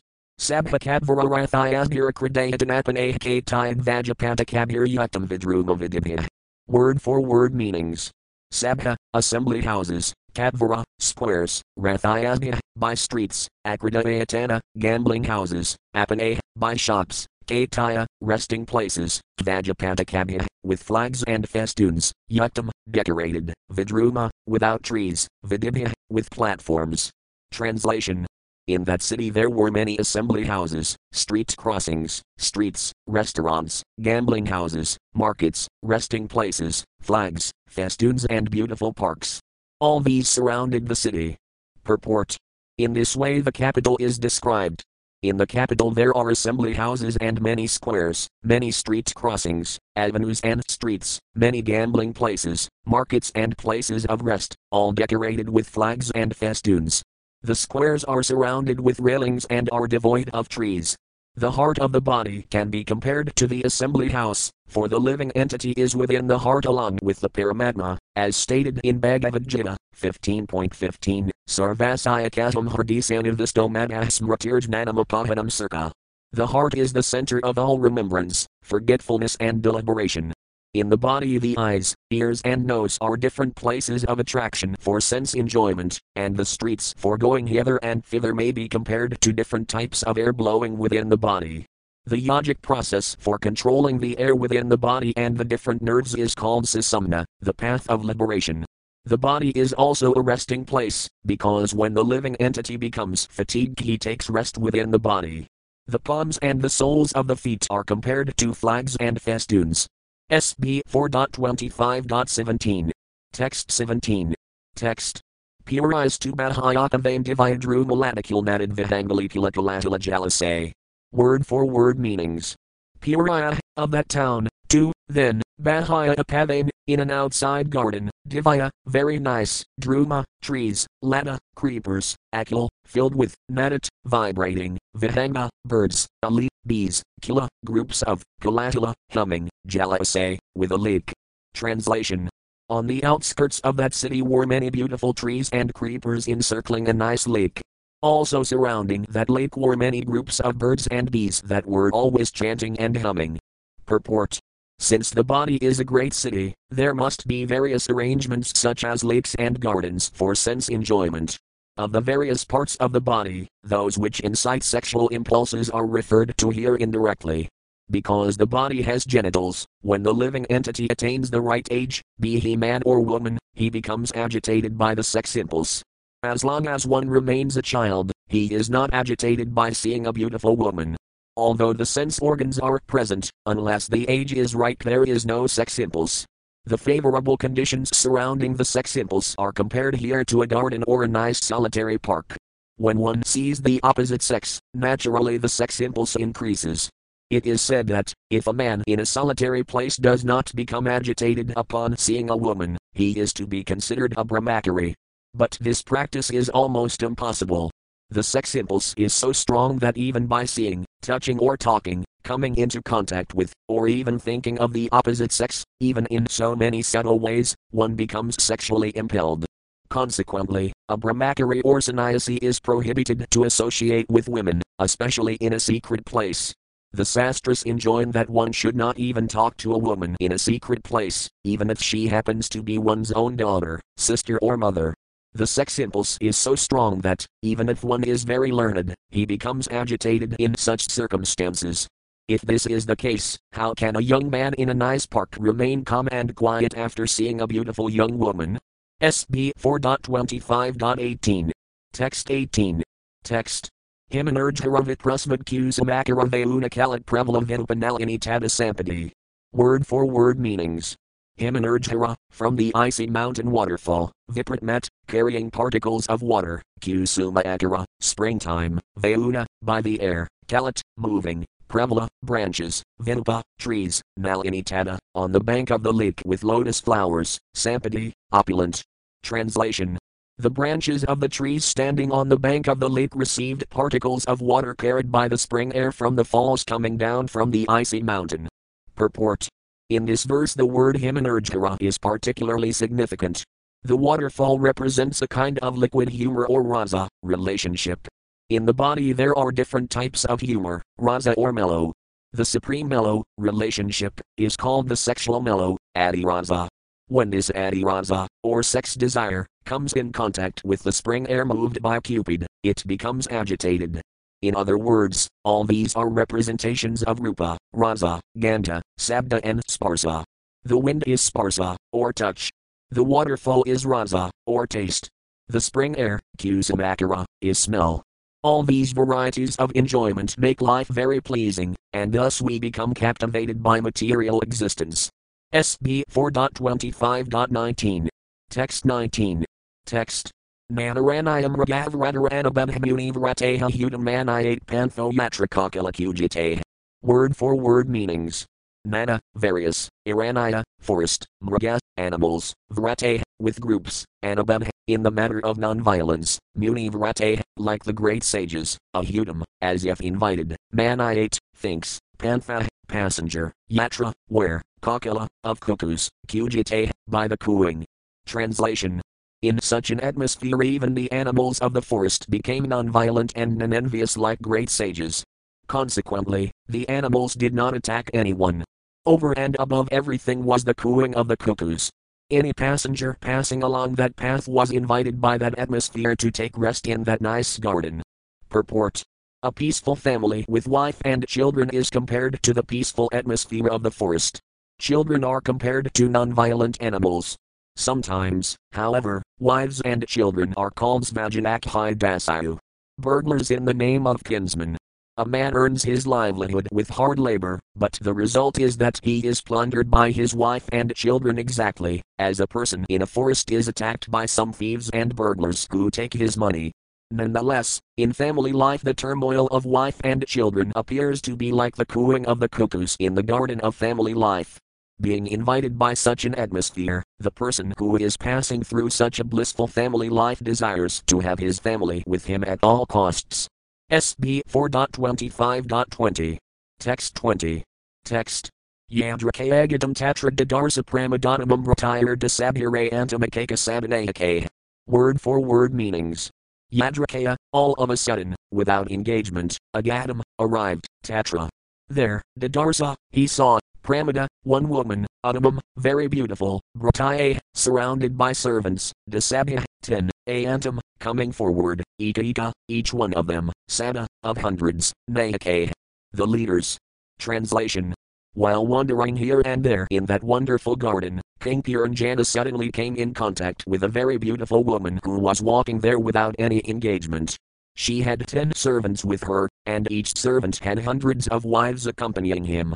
Word 6.67 7.01
for 7.01 7.21
word 7.21 7.55
meanings. 7.55 8.11
Sabha, 8.53 8.97
assembly 9.13 9.63
houses, 9.63 10.13
Kadvara, 10.35 10.83
squares, 10.99 11.63
Rathayasnya, 11.79 12.59
by 12.77 12.95
streets, 12.95 13.49
Akradayatana, 13.67 14.61
gambling 14.79 15.25
houses, 15.25 15.77
Apane, 15.95 16.39
by 16.57 16.75
shops, 16.75 17.27
Kaitaya, 17.47 18.07
resting 18.21 18.67
places, 18.67 19.21
Vajapatakabhya, 19.41 20.47
with 20.65 20.83
flags 20.83 21.23
and 21.25 21.49
festoons, 21.49 22.13
Yuktam, 22.31 22.71
decorated, 22.91 23.53
Vidruma, 23.73 24.31
without 24.47 24.83
trees, 24.83 25.29
Vidibhya, 25.47 25.93
with 26.11 26.31
platforms. 26.31 27.11
Translation 27.53 28.27
in 28.67 28.85
that 28.85 29.03
city 29.03 29.29
there 29.29 29.51
were 29.51 29.71
many 29.71 29.99
assembly 29.99 30.45
houses, 30.45 30.97
street 31.13 31.55
crossings, 31.59 32.23
streets, 32.39 32.93
restaurants, 33.07 33.83
gambling 34.01 34.47
houses, 34.47 34.97
markets, 35.15 35.69
resting 35.83 36.27
places, 36.27 36.83
flags, 37.01 37.53
festoons, 37.69 38.25
and 38.27 38.51
beautiful 38.51 38.93
parks. 38.93 39.41
All 39.81 40.01
these 40.01 40.29
surrounded 40.29 40.89
the 40.89 40.97
city. 40.97 41.37
Purport 41.83 42.39
In 42.79 42.95
this 42.95 43.15
way 43.15 43.41
the 43.41 43.53
capital 43.53 43.99
is 44.01 44.19
described. 44.19 44.83
In 45.23 45.37
the 45.37 45.47
capital 45.47 45.91
there 45.91 46.17
are 46.17 46.31
assembly 46.31 46.73
houses 46.73 47.19
and 47.19 47.43
many 47.43 47.67
squares, 47.67 48.29
many 48.43 48.71
street 48.71 49.13
crossings, 49.15 49.79
avenues 49.95 50.41
and 50.43 50.63
streets, 50.71 51.19
many 51.35 51.61
gambling 51.61 52.15
places, 52.15 52.69
markets 52.87 53.31
and 53.35 53.57
places 53.59 54.07
of 54.07 54.23
rest, 54.23 54.55
all 54.71 54.93
decorated 54.93 55.51
with 55.51 55.69
flags 55.69 56.11
and 56.13 56.35
festoons. 56.35 57.03
The 57.45 57.55
squares 57.55 58.05
are 58.05 58.23
surrounded 58.23 58.81
with 58.81 58.99
railings 58.99 59.45
and 59.51 59.69
are 59.71 59.87
devoid 59.87 60.31
of 60.33 60.49
trees. 60.49 60.97
The 61.37 61.51
heart 61.51 61.79
of 61.79 61.93
the 61.93 62.01
body 62.01 62.47
can 62.49 62.71
be 62.71 62.85
compared 62.85 63.37
to 63.37 63.47
the 63.47 63.63
assembly 63.65 64.09
house, 64.09 64.51
for 64.67 64.89
the 64.89 64.99
living 64.99 65.31
entity 65.33 65.73
is 65.73 65.95
within 65.95 66.27
the 66.27 66.39
heart 66.39 66.65
along 66.65 67.01
with 67.03 67.21
the 67.21 67.29
Paramatma, 67.29 67.99
as 68.17 68.35
stated 68.35 68.81
in 68.83 68.99
Bhagavad 68.99 69.47
Gita 69.47 69.77
15.15, 69.95 71.29
Sarvasayakatam 71.47 72.71
Hardisanivistomadha 72.71 74.07
Smritirjnanamapahanam 74.09 75.53
Circa. 75.53 75.93
The 76.33 76.47
heart 76.47 76.75
is 76.75 76.95
the 76.95 77.03
center 77.03 77.41
of 77.45 77.59
all 77.59 77.79
remembrance, 77.79 78.47
forgetfulness, 78.63 79.37
and 79.39 79.61
deliberation. 79.61 80.33
In 80.75 80.89
the 80.89 80.97
body, 80.97 81.39
the 81.39 81.57
eyes, 81.57 81.95
ears, 82.11 82.43
and 82.45 82.67
nose 82.67 82.99
are 83.01 83.17
different 83.17 83.55
places 83.55 84.03
of 84.07 84.19
attraction 84.19 84.75
for 84.81 85.01
sense 85.01 85.33
enjoyment, 85.35 86.01
and 86.17 86.37
the 86.37 86.45
streets 86.45 86.93
for 86.97 87.17
going 87.17 87.47
hither 87.47 87.77
and 87.77 88.05
thither 88.05 88.35
may 88.35 88.51
be 88.51 88.69
compared 88.69 89.21
to 89.21 89.33
different 89.33 89.69
types 89.69 90.03
of 90.03 90.19
air 90.19 90.33
blowing 90.33 90.77
within 90.77 91.09
the 91.09 91.17
body. 91.17 91.65
The 92.07 92.21
yogic 92.21 92.61
process 92.61 93.17
for 93.21 93.39
controlling 93.39 94.01
the 94.01 94.19
air 94.19 94.35
within 94.35 94.69
the 94.69 94.77
body 94.77 95.17
and 95.17 95.39
the 95.39 95.45
different 95.45 95.81
nerves 95.81 96.17
is 96.17 96.35
called 96.35 96.65
susumna, 96.65 97.25
the 97.41 97.55
path 97.55 97.89
of 97.89 98.05
liberation. 98.05 98.65
The 99.05 99.17
body 99.17 99.51
is 99.51 99.75
also 99.75 100.13
a 100.15 100.21
resting 100.21 100.65
place, 100.65 101.09
because 101.25 101.73
when 101.73 101.95
the 101.95 102.05
living 102.05 102.35
entity 102.37 102.77
becomes 102.77 103.27
fatigued, 103.27 103.79
he 103.79 103.97
takes 103.97 104.29
rest 104.29 104.59
within 104.59 104.91
the 104.91 104.99
body. 104.99 105.47
The 105.87 106.01
palms 106.01 106.37
and 106.39 106.61
the 106.61 106.71
soles 106.71 107.13
of 107.13 107.29
the 107.29 107.37
feet 107.37 107.65
are 107.71 107.85
compared 107.85 108.37
to 108.39 108.55
flags 108.55 108.97
and 108.97 109.23
festoons, 109.23 109.87
SB 110.35 110.83
4.25.17. 110.91 112.91
Text 113.33 113.71
17. 113.71 114.35
Text. 114.75 115.21
Purais 115.65 116.19
tu 116.19 116.33
Badhyakavain 116.33 117.23
dividru 117.23 117.87
maladikilnatid 117.87 118.75
vihangalikilakalatila 118.75 120.01
jalase. 120.01 120.73
Word 121.13 121.47
for 121.47 121.65
word 121.65 122.01
meanings. 122.01 122.57
Puraya, 123.01 123.61
of 123.77 123.93
that 123.93 124.09
town, 124.09 124.49
two, 124.69 124.93
then, 125.07 125.41
Bahaya 125.63 126.17
Apavain, 126.17 126.69
in 126.89 126.99
an 126.99 127.13
outside 127.13 127.71
garden, 127.71 128.11
Divya, 128.29 128.71
very 128.87 129.21
nice, 129.21 129.63
Druma, 129.81 130.25
trees, 130.43 130.85
Lata, 131.01 131.39
creepers, 131.55 132.17
Akil, 132.33 132.69
filled 132.87 133.15
with, 133.15 133.37
Nadat, 133.53 133.87
vibrating, 134.05 134.79
Vihanga, 134.97 135.49
birds, 135.65 136.09
Ali, 136.25 136.49
bees, 136.67 137.05
Kila, 137.23 137.49
groups 137.65 138.03
of, 138.03 138.25
Kalatila, 138.43 138.95
humming, 139.13 139.49
Jalasay, 139.69 140.39
with 140.55 140.71
a 140.71 140.77
lake. 140.77 141.13
Translation 141.55 142.29
On 142.69 142.87
the 142.87 143.05
outskirts 143.05 143.61
of 143.61 143.77
that 143.77 143.95
city 143.95 144.23
were 144.23 144.47
many 144.47 144.71
beautiful 144.71 145.13
trees 145.13 145.49
and 145.51 145.73
creepers 145.75 146.29
encircling 146.29 146.89
a 146.89 146.93
nice 146.93 147.27
lake. 147.27 147.61
Also 148.03 148.43
surrounding 148.43 149.07
that 149.09 149.31
lake 149.31 149.57
were 149.57 149.77
many 149.77 150.03
groups 150.03 150.41
of 150.41 150.59
birds 150.59 150.87
and 150.89 151.11
bees 151.11 151.41
that 151.43 151.67
were 151.67 151.91
always 151.93 152.31
chanting 152.31 152.79
and 152.79 152.97
humming. 152.97 153.39
Purport 153.87 154.41
since 154.79 155.11
the 155.11 155.25
body 155.25 155.57
is 155.63 155.79
a 155.79 155.85
great 155.85 156.13
city, 156.13 156.55
there 156.69 156.95
must 156.95 157.27
be 157.27 157.45
various 157.45 157.89
arrangements 157.89 158.59
such 158.59 158.85
as 158.85 159.05
lakes 159.05 159.35
and 159.37 159.61
gardens 159.61 160.11
for 160.13 160.35
sense 160.35 160.69
enjoyment. 160.69 161.39
Of 161.77 161.93
the 161.93 162.01
various 162.01 162.45
parts 162.45 162.77
of 162.77 162.93
the 162.93 163.01
body, 163.01 163.49
those 163.63 163.97
which 163.97 164.21
incite 164.21 164.63
sexual 164.63 165.09
impulses 165.09 165.71
are 165.71 165.87
referred 165.87 166.37
to 166.39 166.51
here 166.51 166.77
indirectly. 166.77 167.49
Because 167.91 168.37
the 168.37 168.47
body 168.47 168.83
has 168.83 169.05
genitals, 169.05 169.67
when 169.83 170.03
the 170.03 170.13
living 170.13 170.47
entity 170.47 170.87
attains 170.91 171.31
the 171.31 171.41
right 171.41 171.67
age, 171.71 172.03
be 172.21 172.39
he 172.39 172.57
man 172.57 172.83
or 172.87 173.01
woman, 173.01 173.39
he 173.55 173.71
becomes 173.71 174.13
agitated 174.15 174.77
by 174.77 174.95
the 174.95 175.03
sex 175.03 175.37
impulse. 175.37 175.83
As 176.23 176.45
long 176.45 176.67
as 176.67 176.87
one 176.87 177.09
remains 177.09 177.57
a 177.57 177.63
child, 177.63 178.13
he 178.29 178.53
is 178.53 178.71
not 178.71 178.91
agitated 178.93 179.55
by 179.55 179.71
seeing 179.71 180.07
a 180.07 180.13
beautiful 180.13 180.57
woman, 180.57 180.97
Although 181.37 181.73
the 181.73 181.87
sense 181.87 182.21
organs 182.21 182.61
are 182.61 182.79
present, 182.87 183.29
unless 183.47 183.89
the 183.89 184.09
age 184.09 184.33
is 184.33 184.55
ripe, 184.55 184.85
there 184.85 185.03
is 185.03 185.27
no 185.27 185.49
sex 185.49 185.81
impulse. 185.81 186.25
The 186.65 186.79
favorable 186.79 187.37
conditions 187.37 187.95
surrounding 187.97 188.55
the 188.55 188.65
sex 188.65 188.97
impulse 188.97 189.35
are 189.37 189.53
compared 189.53 189.97
here 189.97 190.25
to 190.27 190.43
a 190.43 190.47
garden 190.47 190.85
or 190.87 191.03
a 191.03 191.09
nice 191.09 191.45
solitary 191.45 191.99
park. 191.99 192.37
When 192.77 192.99
one 192.99 193.25
sees 193.25 193.61
the 193.61 193.81
opposite 193.83 194.23
sex, 194.23 194.61
naturally 194.75 195.37
the 195.37 195.49
sex 195.49 195.81
impulse 195.81 196.15
increases. 196.15 196.89
It 197.35 197.49
is 197.49 197.61
said 197.61 197.89
that, 197.89 198.15
if 198.31 198.47
a 198.47 198.53
man 198.53 198.85
in 198.87 199.01
a 199.01 199.05
solitary 199.05 199.65
place 199.65 199.97
does 199.97 200.25
not 200.25 200.55
become 200.55 200.87
agitated 200.87 201.53
upon 201.57 201.97
seeing 201.97 202.31
a 202.31 202.37
woman, 202.37 202.79
he 202.93 203.19
is 203.19 203.33
to 203.33 203.45
be 203.45 203.65
considered 203.65 204.15
a 204.17 204.25
brahmachari. 204.25 204.95
But 205.35 205.59
this 205.61 205.83
practice 205.83 206.31
is 206.31 206.49
almost 206.49 207.03
impossible. 207.03 207.73
The 208.11 208.23
sex 208.23 208.55
impulse 208.55 208.95
is 208.97 209.13
so 209.13 209.33
strong 209.33 209.79
that 209.79 209.97
even 209.97 210.29
by 210.29 210.45
seeing, 210.45 210.85
touching, 211.03 211.41
or 211.41 211.57
talking, 211.57 212.05
coming 212.23 212.55
into 212.57 212.81
contact 212.83 213.35
with, 213.35 213.53
or 213.67 213.89
even 213.89 214.17
thinking 214.21 214.61
of 214.61 214.73
the 214.73 214.89
opposite 214.93 215.33
sex, 215.33 215.65
even 215.81 216.07
in 216.13 216.29
so 216.29 216.55
many 216.55 216.83
subtle 216.83 217.19
ways, 217.19 217.57
one 217.73 217.97
becomes 217.97 218.41
sexually 218.41 218.97
impelled. 218.97 219.45
Consequently, 219.91 220.73
a 220.89 220.97
brahmachari 220.97 221.63
or 221.65 221.81
sannyasi 221.81 222.37
is 222.37 222.61
prohibited 222.61 223.27
to 223.33 223.43
associate 223.43 224.07
with 224.09 224.29
women, 224.29 224.63
especially 224.79 225.35
in 225.41 225.55
a 225.55 225.59
secret 225.59 226.05
place. 226.05 226.55
The 226.95 227.05
sastras 227.05 227.65
enjoin 227.65 228.13
that 228.13 228.31
one 228.31 228.53
should 228.53 228.77
not 228.77 229.01
even 229.01 229.27
talk 229.27 229.57
to 229.57 229.75
a 229.75 229.79
woman 229.79 230.15
in 230.21 230.31
a 230.31 230.39
secret 230.39 230.85
place, 230.85 231.29
even 231.43 231.69
if 231.69 231.83
she 231.83 232.07
happens 232.07 232.49
to 232.51 232.63
be 232.63 232.79
one's 232.79 233.11
own 233.11 233.35
daughter, 233.35 233.81
sister, 233.97 234.39
or 234.39 234.57
mother. 234.57 234.95
The 235.33 235.45
sex 235.45 235.81
impulse 235.81 236.17
is 236.21 236.37
so 236.37 236.55
strong 236.55 237.01
that, 237.01 237.27
even 237.43 237.69
if 237.69 237.83
one 237.83 238.05
is 238.05 238.23
very 238.23 238.53
learned, 238.53 238.95
he 239.11 239.27
becomes 239.27 239.67
agitated 239.73 240.37
in 240.39 240.55
such 240.57 240.89
circumstances. 240.89 241.89
If 242.29 242.43
this 242.43 242.65
is 242.65 242.87
the 242.87 242.95
case, 242.95 243.37
how 243.55 243.75
can 243.75 243.97
a 243.97 244.01
young 244.01 244.31
man 244.31 244.55
in 244.55 244.69
a 244.69 244.75
nice 244.75 245.05
park 245.05 245.37
remain 245.41 245.85
calm 245.85 246.09
and 246.13 246.33
quiet 246.37 246.77
after 246.77 247.09
seeing 247.09 247.41
a 247.41 247.49
beautiful 247.49 247.91
young 247.91 248.19
woman? 248.19 248.57
SB 249.03 249.51
4.25.18. 249.59 251.51
Text 251.93 252.31
18. 252.31 252.85
Text. 253.25 253.69
Himanurjharavit 254.15 254.99
prasmad 254.99 255.45
kusamakara 255.45 256.25
veunakalat 256.31 257.05
prevala 257.05 257.45
vinupanalini 257.45 258.17
tadasampadi. 258.17 259.11
Word 259.53 259.89
for 259.89 260.07
word 260.07 260.39
meanings. 260.39 260.95
Himanurjhara, 261.41 262.15
from 262.31 262.55
the 262.55 262.71
icy 262.77 263.09
mountain 263.09 263.51
waterfall, 263.51 264.13
Vipratmat, 264.31 264.87
carrying 265.09 265.51
particles 265.51 266.07
of 266.07 266.23
water, 266.23 266.63
Kusuma 266.81 267.43
Akara, 267.43 267.85
springtime, 267.99 268.79
Vauna, 269.01 269.47
by 269.63 269.81
the 269.81 270.01
air, 270.01 270.29
Kalat, 270.47 270.81
moving, 270.97 271.45
Prevala, 271.69 272.07
branches, 272.23 272.85
Vinupa, 273.03 273.43
trees, 273.59 274.01
Nalinitada, 274.17 274.97
on 275.17 275.33
the 275.33 275.41
bank 275.41 275.71
of 275.71 275.83
the 275.83 275.93
lake 275.93 276.23
with 276.25 276.45
lotus 276.45 276.79
flowers, 276.79 277.41
Sampadi, 277.57 278.13
opulent. 278.31 278.85
Translation 279.25 279.99
The 280.39 280.51
branches 280.51 281.05
of 281.05 281.21
the 281.21 281.29
trees 281.29 281.65
standing 281.65 282.11
on 282.11 282.29
the 282.29 282.39
bank 282.39 282.67
of 282.67 282.81
the 282.81 282.91
lake 282.91 283.15
received 283.15 283.69
particles 283.71 284.25
of 284.25 284.41
water 284.41 284.75
carried 284.75 285.13
by 285.13 285.29
the 285.29 285.39
spring 285.39 285.73
air 285.75 285.93
from 285.93 286.17
the 286.17 286.25
falls 286.25 286.65
coming 286.65 286.97
down 286.97 287.29
from 287.29 287.51
the 287.51 287.67
icy 287.69 288.03
mountain. 288.03 288.49
Purport 288.97 289.49
in 289.91 290.07
this 290.07 290.25
verse, 290.25 290.55
the 290.55 290.65
word 290.65 290.97
Himanurjhara 290.97 291.77
is 291.79 291.99
particularly 291.99 292.73
significant. 292.73 293.45
The 293.83 293.97
waterfall 293.97 294.59
represents 294.59 295.21
a 295.21 295.29
kind 295.29 295.59
of 295.59 295.77
liquid 295.77 296.09
humor 296.09 296.47
or 296.47 296.63
rasa, 296.63 297.07
relationship. 297.23 298.09
In 298.49 298.65
the 298.65 298.73
body, 298.73 299.13
there 299.13 299.37
are 299.39 299.53
different 299.53 299.91
types 299.91 300.25
of 300.25 300.41
humor, 300.41 300.83
rasa 300.97 301.35
or 301.35 301.53
mellow. 301.53 301.93
The 302.33 302.47
supreme 302.47 302.89
mellow, 302.89 303.25
relationship, 303.37 304.21
is 304.39 304.57
called 304.57 304.89
the 304.89 304.97
sexual 304.97 305.41
mellow, 305.41 305.77
adirasa. 305.95 306.67
When 307.09 307.29
this 307.29 307.51
adirasa, 307.51 308.27
or 308.43 308.63
sex 308.63 308.95
desire, 308.95 309.47
comes 309.65 309.93
in 309.95 310.13
contact 310.13 310.63
with 310.65 310.83
the 310.83 310.93
spring 310.93 311.29
air 311.29 311.45
moved 311.45 311.81
by 311.83 312.01
Cupid, 312.01 312.47
it 312.63 312.83
becomes 312.87 313.27
agitated. 313.29 314.01
In 314.43 314.55
other 314.55 314.77
words, 314.77 315.29
all 315.45 315.65
these 315.65 315.95
are 315.95 316.09
representations 316.09 317.03
of 317.03 317.21
Rupa, 317.21 317.57
Rasa, 317.73 318.21
Gandha, 318.39 318.83
Sabda, 318.99 319.41
and 319.43 319.63
Sparsa. 319.67 320.25
The 320.65 320.77
wind 320.77 321.05
is 321.07 321.21
Sparsa, 321.21 321.77
or 321.93 322.13
touch. 322.13 322.51
The 322.91 323.05
waterfall 323.05 323.65
is 323.67 323.87
Rasa, 323.87 324.31
or 324.47 324.67
taste. 324.67 325.09
The 325.49 325.61
spring 325.61 325.97
air, 325.97 326.21
Kusumakara, 326.39 327.25
is 327.41 327.59
smell. 327.59 328.03
All 328.43 328.63
these 328.63 328.93
varieties 328.93 329.57
of 329.57 329.73
enjoyment 329.75 330.37
make 330.37 330.61
life 330.61 330.89
very 330.89 331.21
pleasing, 331.21 331.75
and 331.95 332.13
thus 332.13 332.43
we 332.43 332.59
become 332.59 332.93
captivated 332.93 333.63
by 333.63 333.81
material 333.81 334.41
existence. 334.43 335.11
SB 335.55 336.03
4.25.19. 336.11 338.09
Text 338.51 338.85
19. 338.85 339.45
Text. 339.87 340.31
Manaranayam 340.73 341.57
ragavradharanabhamuni 341.57 343.13
hudamanayate 343.13 344.65
pantho 344.65 345.13
yatrakakalakujite. 345.13 346.63
Word 347.03 347.37
for 347.37 347.55
word 347.55 347.89
meanings. 347.89 348.47
Mana, 348.87 349.21
various, 349.35 349.89
Iranaya, 350.07 350.63
forest, 350.79 351.27
Mraga, 351.43 351.79
animals, 351.97 352.55
Vrate, 352.71 353.23
with 353.41 353.61
groups, 353.61 354.05
Anabam, 354.23 354.69
in 354.87 355.03
the 355.03 355.11
matter 355.11 355.41
of 355.41 355.57
non-violence, 355.57 356.39
Muni 356.55 356.91
Vrate, 356.91 357.41
like 357.57 357.85
the 357.85 357.93
great 357.95 358.23
sages, 358.23 358.77
Ahudam, 358.95 359.43
as 359.63 359.87
if 359.87 360.03
invited, 360.03 360.57
Manayate, 360.75 361.39
thinks, 361.57 361.99
Pantha, 362.19 362.67
passenger, 362.87 363.53
Yatra, 363.71 364.13
where, 364.29 364.61
Kakala, 364.83 365.27
of 365.45 365.61
cuckoos, 365.61 366.11
Kujite, 366.29 366.91
by 367.09 367.27
the 367.27 367.39
cooing. 367.39 367.87
Translation 368.27 369.01
in 369.49 369.61
such 369.61 369.91
an 369.91 370.01
atmosphere, 370.01 370.63
even 370.63 370.95
the 370.95 371.11
animals 371.13 371.59
of 371.61 371.73
the 371.73 371.83
forest 371.83 372.31
became 372.31 372.65
non-violent 372.65 373.33
and 373.37 373.57
non-envious 373.57 374.17
like 374.17 374.41
great 374.41 374.71
sages. 374.71 375.25
Consequently, 375.67 376.51
the 376.69 376.89
animals 376.89 377.35
did 377.35 377.55
not 377.55 377.75
attack 377.75 378.11
anyone. 378.13 378.65
Over 379.07 379.37
and 379.39 379.57
above 379.59 379.89
everything 379.91 380.45
was 380.45 380.65
the 380.65 380.75
cooing 380.75 381.15
of 381.15 381.29
the 381.29 381.37
cuckoos. 381.37 381.91
Any 382.31 382.53
passenger 382.53 383.19
passing 383.21 383.63
along 383.63 383.97
that 383.97 384.17
path 384.17 384.49
was 384.49 384.71
invited 384.71 385.21
by 385.21 385.37
that 385.39 385.59
atmosphere 385.59 386.17
to 386.17 386.31
take 386.31 386.57
rest 386.57 386.87
in 386.87 387.05
that 387.05 387.21
nice 387.21 387.59
garden. 387.59 388.03
Purport 388.49 389.03
A 389.43 389.53
peaceful 389.53 389.95
family 389.95 390.47
with 390.49 390.67
wife 390.67 391.01
and 391.05 391.27
children 391.29 391.69
is 391.71 391.91
compared 391.91 392.43
to 392.43 392.55
the 392.55 392.63
peaceful 392.63 393.11
atmosphere 393.13 393.69
of 393.69 393.83
the 393.83 393.91
forest. 393.91 394.41
Children 394.81 395.23
are 395.23 395.41
compared 395.41 395.93
to 395.95 396.09
non-violent 396.09 396.81
animals. 396.81 397.37
Sometimes, 397.77 398.57
however, 398.73 399.23
wives 399.41 399.81
and 399.83 400.07
children 400.07 400.55
are 400.57 400.71
called 400.71 401.03
Svajanakhi 401.03 401.97
Dasayu. 401.97 402.59
Burglars 402.99 403.51
in 403.51 403.65
the 403.65 403.75
name 403.75 404.07
of 404.07 404.23
kinsmen. 404.23 404.77
A 405.17 405.25
man 405.27 405.55
earns 405.55 405.83
his 405.83 406.07
livelihood 406.07 406.69
with 406.73 406.89
hard 406.89 407.19
labor, 407.19 407.61
but 407.77 407.99
the 408.01 408.15
result 408.15 408.59
is 408.59 408.77
that 408.79 409.01
he 409.03 409.27
is 409.27 409.41
plundered 409.41 409.91
by 409.91 410.13
his 410.13 410.35
wife 410.35 410.69
and 410.73 410.95
children 410.95 411.39
exactly 411.39 412.01
as 412.19 412.41
a 412.41 412.47
person 412.47 412.87
in 412.89 413.03
a 413.03 413.07
forest 413.07 413.51
is 413.51 413.69
attacked 413.69 414.11
by 414.11 414.27
some 414.27 414.53
thieves 414.53 414.89
and 414.91 415.15
burglars 415.15 415.69
who 415.71 415.91
take 415.91 416.15
his 416.15 416.37
money. 416.37 416.73
Nonetheless, 417.11 417.81
in 417.97 418.13
family 418.13 418.53
life, 418.53 418.83
the 418.83 418.95
turmoil 418.95 419.47
of 419.49 419.67
wife 419.67 420.01
and 420.03 420.27
children 420.27 420.73
appears 420.75 421.21
to 421.23 421.37
be 421.37 421.53
like 421.53 421.77
the 421.77 421.87
cooing 421.87 422.25
of 422.27 422.41
the 422.41 422.49
cuckoos 422.49 422.97
in 422.99 423.15
the 423.15 423.23
garden 423.23 423.61
of 423.61 423.75
family 423.75 424.15
life. 424.15 424.59
Being 425.01 425.27
invited 425.27 425.77
by 425.77 425.95
such 425.95 426.25
an 426.25 426.35
atmosphere, 426.37 427.03
the 427.19 427.31
person 427.31 427.75
who 427.79 427.97
is 427.97 428.17
passing 428.17 428.63
through 428.63 428.91
such 428.91 429.19
a 429.19 429.25
blissful 429.25 429.67
family 429.67 430.09
life 430.09 430.39
desires 430.39 431.03
to 431.07 431.21
have 431.21 431.41
his 431.41 431.59
family 431.59 432.05
with 432.07 432.27
him 432.27 432.45
at 432.45 432.61
all 432.63 432.87
costs. 432.87 433.49
SB 433.91 434.43
4.25.20. 434.49 436.39
Text 436.79 437.15
20. 437.17 437.65
Text. 438.05 438.51
Yadrakayagatam 438.93 439.95
tatra 439.95 440.31
dadarsa 440.31 440.85
pramadhanamam 440.85 441.67
retire 441.67 442.17
desabhire 442.17 442.93
antamakaka 442.93 443.57
sabanayake. 443.57 444.47
Word 444.87 445.21
for 445.21 445.41
word 445.41 445.75
meanings. 445.75 446.31
Yadrakaya, 446.73 447.37
all 447.53 447.75
of 447.75 447.91
a 447.91 447.97
sudden, 447.97 448.35
without 448.51 448.91
engagement, 448.91 449.59
Agadam, 449.75 450.21
arrived, 450.39 450.87
Tatra. 451.05 451.49
There, 451.89 452.23
Dadarsa, 452.39 452.97
he 453.11 453.27
saw, 453.27 453.59
Pramada, 453.85 454.27
one 454.45 454.67
woman, 454.71 455.07
Adamam, 455.27 455.59
very 455.77 456.09
beautiful, 456.09 456.63
Brataye, 456.75 457.39
surrounded 457.53 458.17
by 458.17 458.33
servants, 458.33 458.93
Dasabhya, 459.11 459.63
ten, 459.83 460.11
Ayantam, 460.27 460.79
coming 461.01 461.31
forward, 461.31 461.83
Ika 461.99 462.51
each 462.69 462.95
one 462.95 463.13
of 463.13 463.27
them, 463.27 463.53
Sada, 463.69 464.07
of 464.23 464.39
hundreds, 464.39 464.91
Nayake, 465.11 465.71
the 466.13 466.27
leaders. 466.27 466.79
Translation 467.19 467.93
While 468.33 468.67
wandering 468.67 469.17
here 469.17 469.43
and 469.45 469.63
there 469.63 469.87
in 469.91 470.07
that 470.07 470.25
wonderful 470.25 470.77
garden, 470.77 471.21
King 471.41 471.63
Puranjana 471.63 472.25
suddenly 472.25 472.73
came 472.73 472.97
in 472.97 473.13
contact 473.13 473.65
with 473.67 473.83
a 473.83 473.89
very 473.89 474.17
beautiful 474.17 474.65
woman 474.65 474.99
who 475.05 475.19
was 475.19 475.43
walking 475.43 475.81
there 475.81 475.99
without 475.99 476.35
any 476.39 476.63
engagement. 476.67 477.37
She 477.77 478.01
had 478.01 478.27
ten 478.27 478.55
servants 478.55 479.05
with 479.05 479.25
her, 479.25 479.51
and 479.67 479.91
each 479.93 480.17
servant 480.17 480.61
had 480.61 480.79
hundreds 480.79 481.29
of 481.29 481.45
wives 481.45 481.87
accompanying 481.87 482.45
him. 482.45 482.75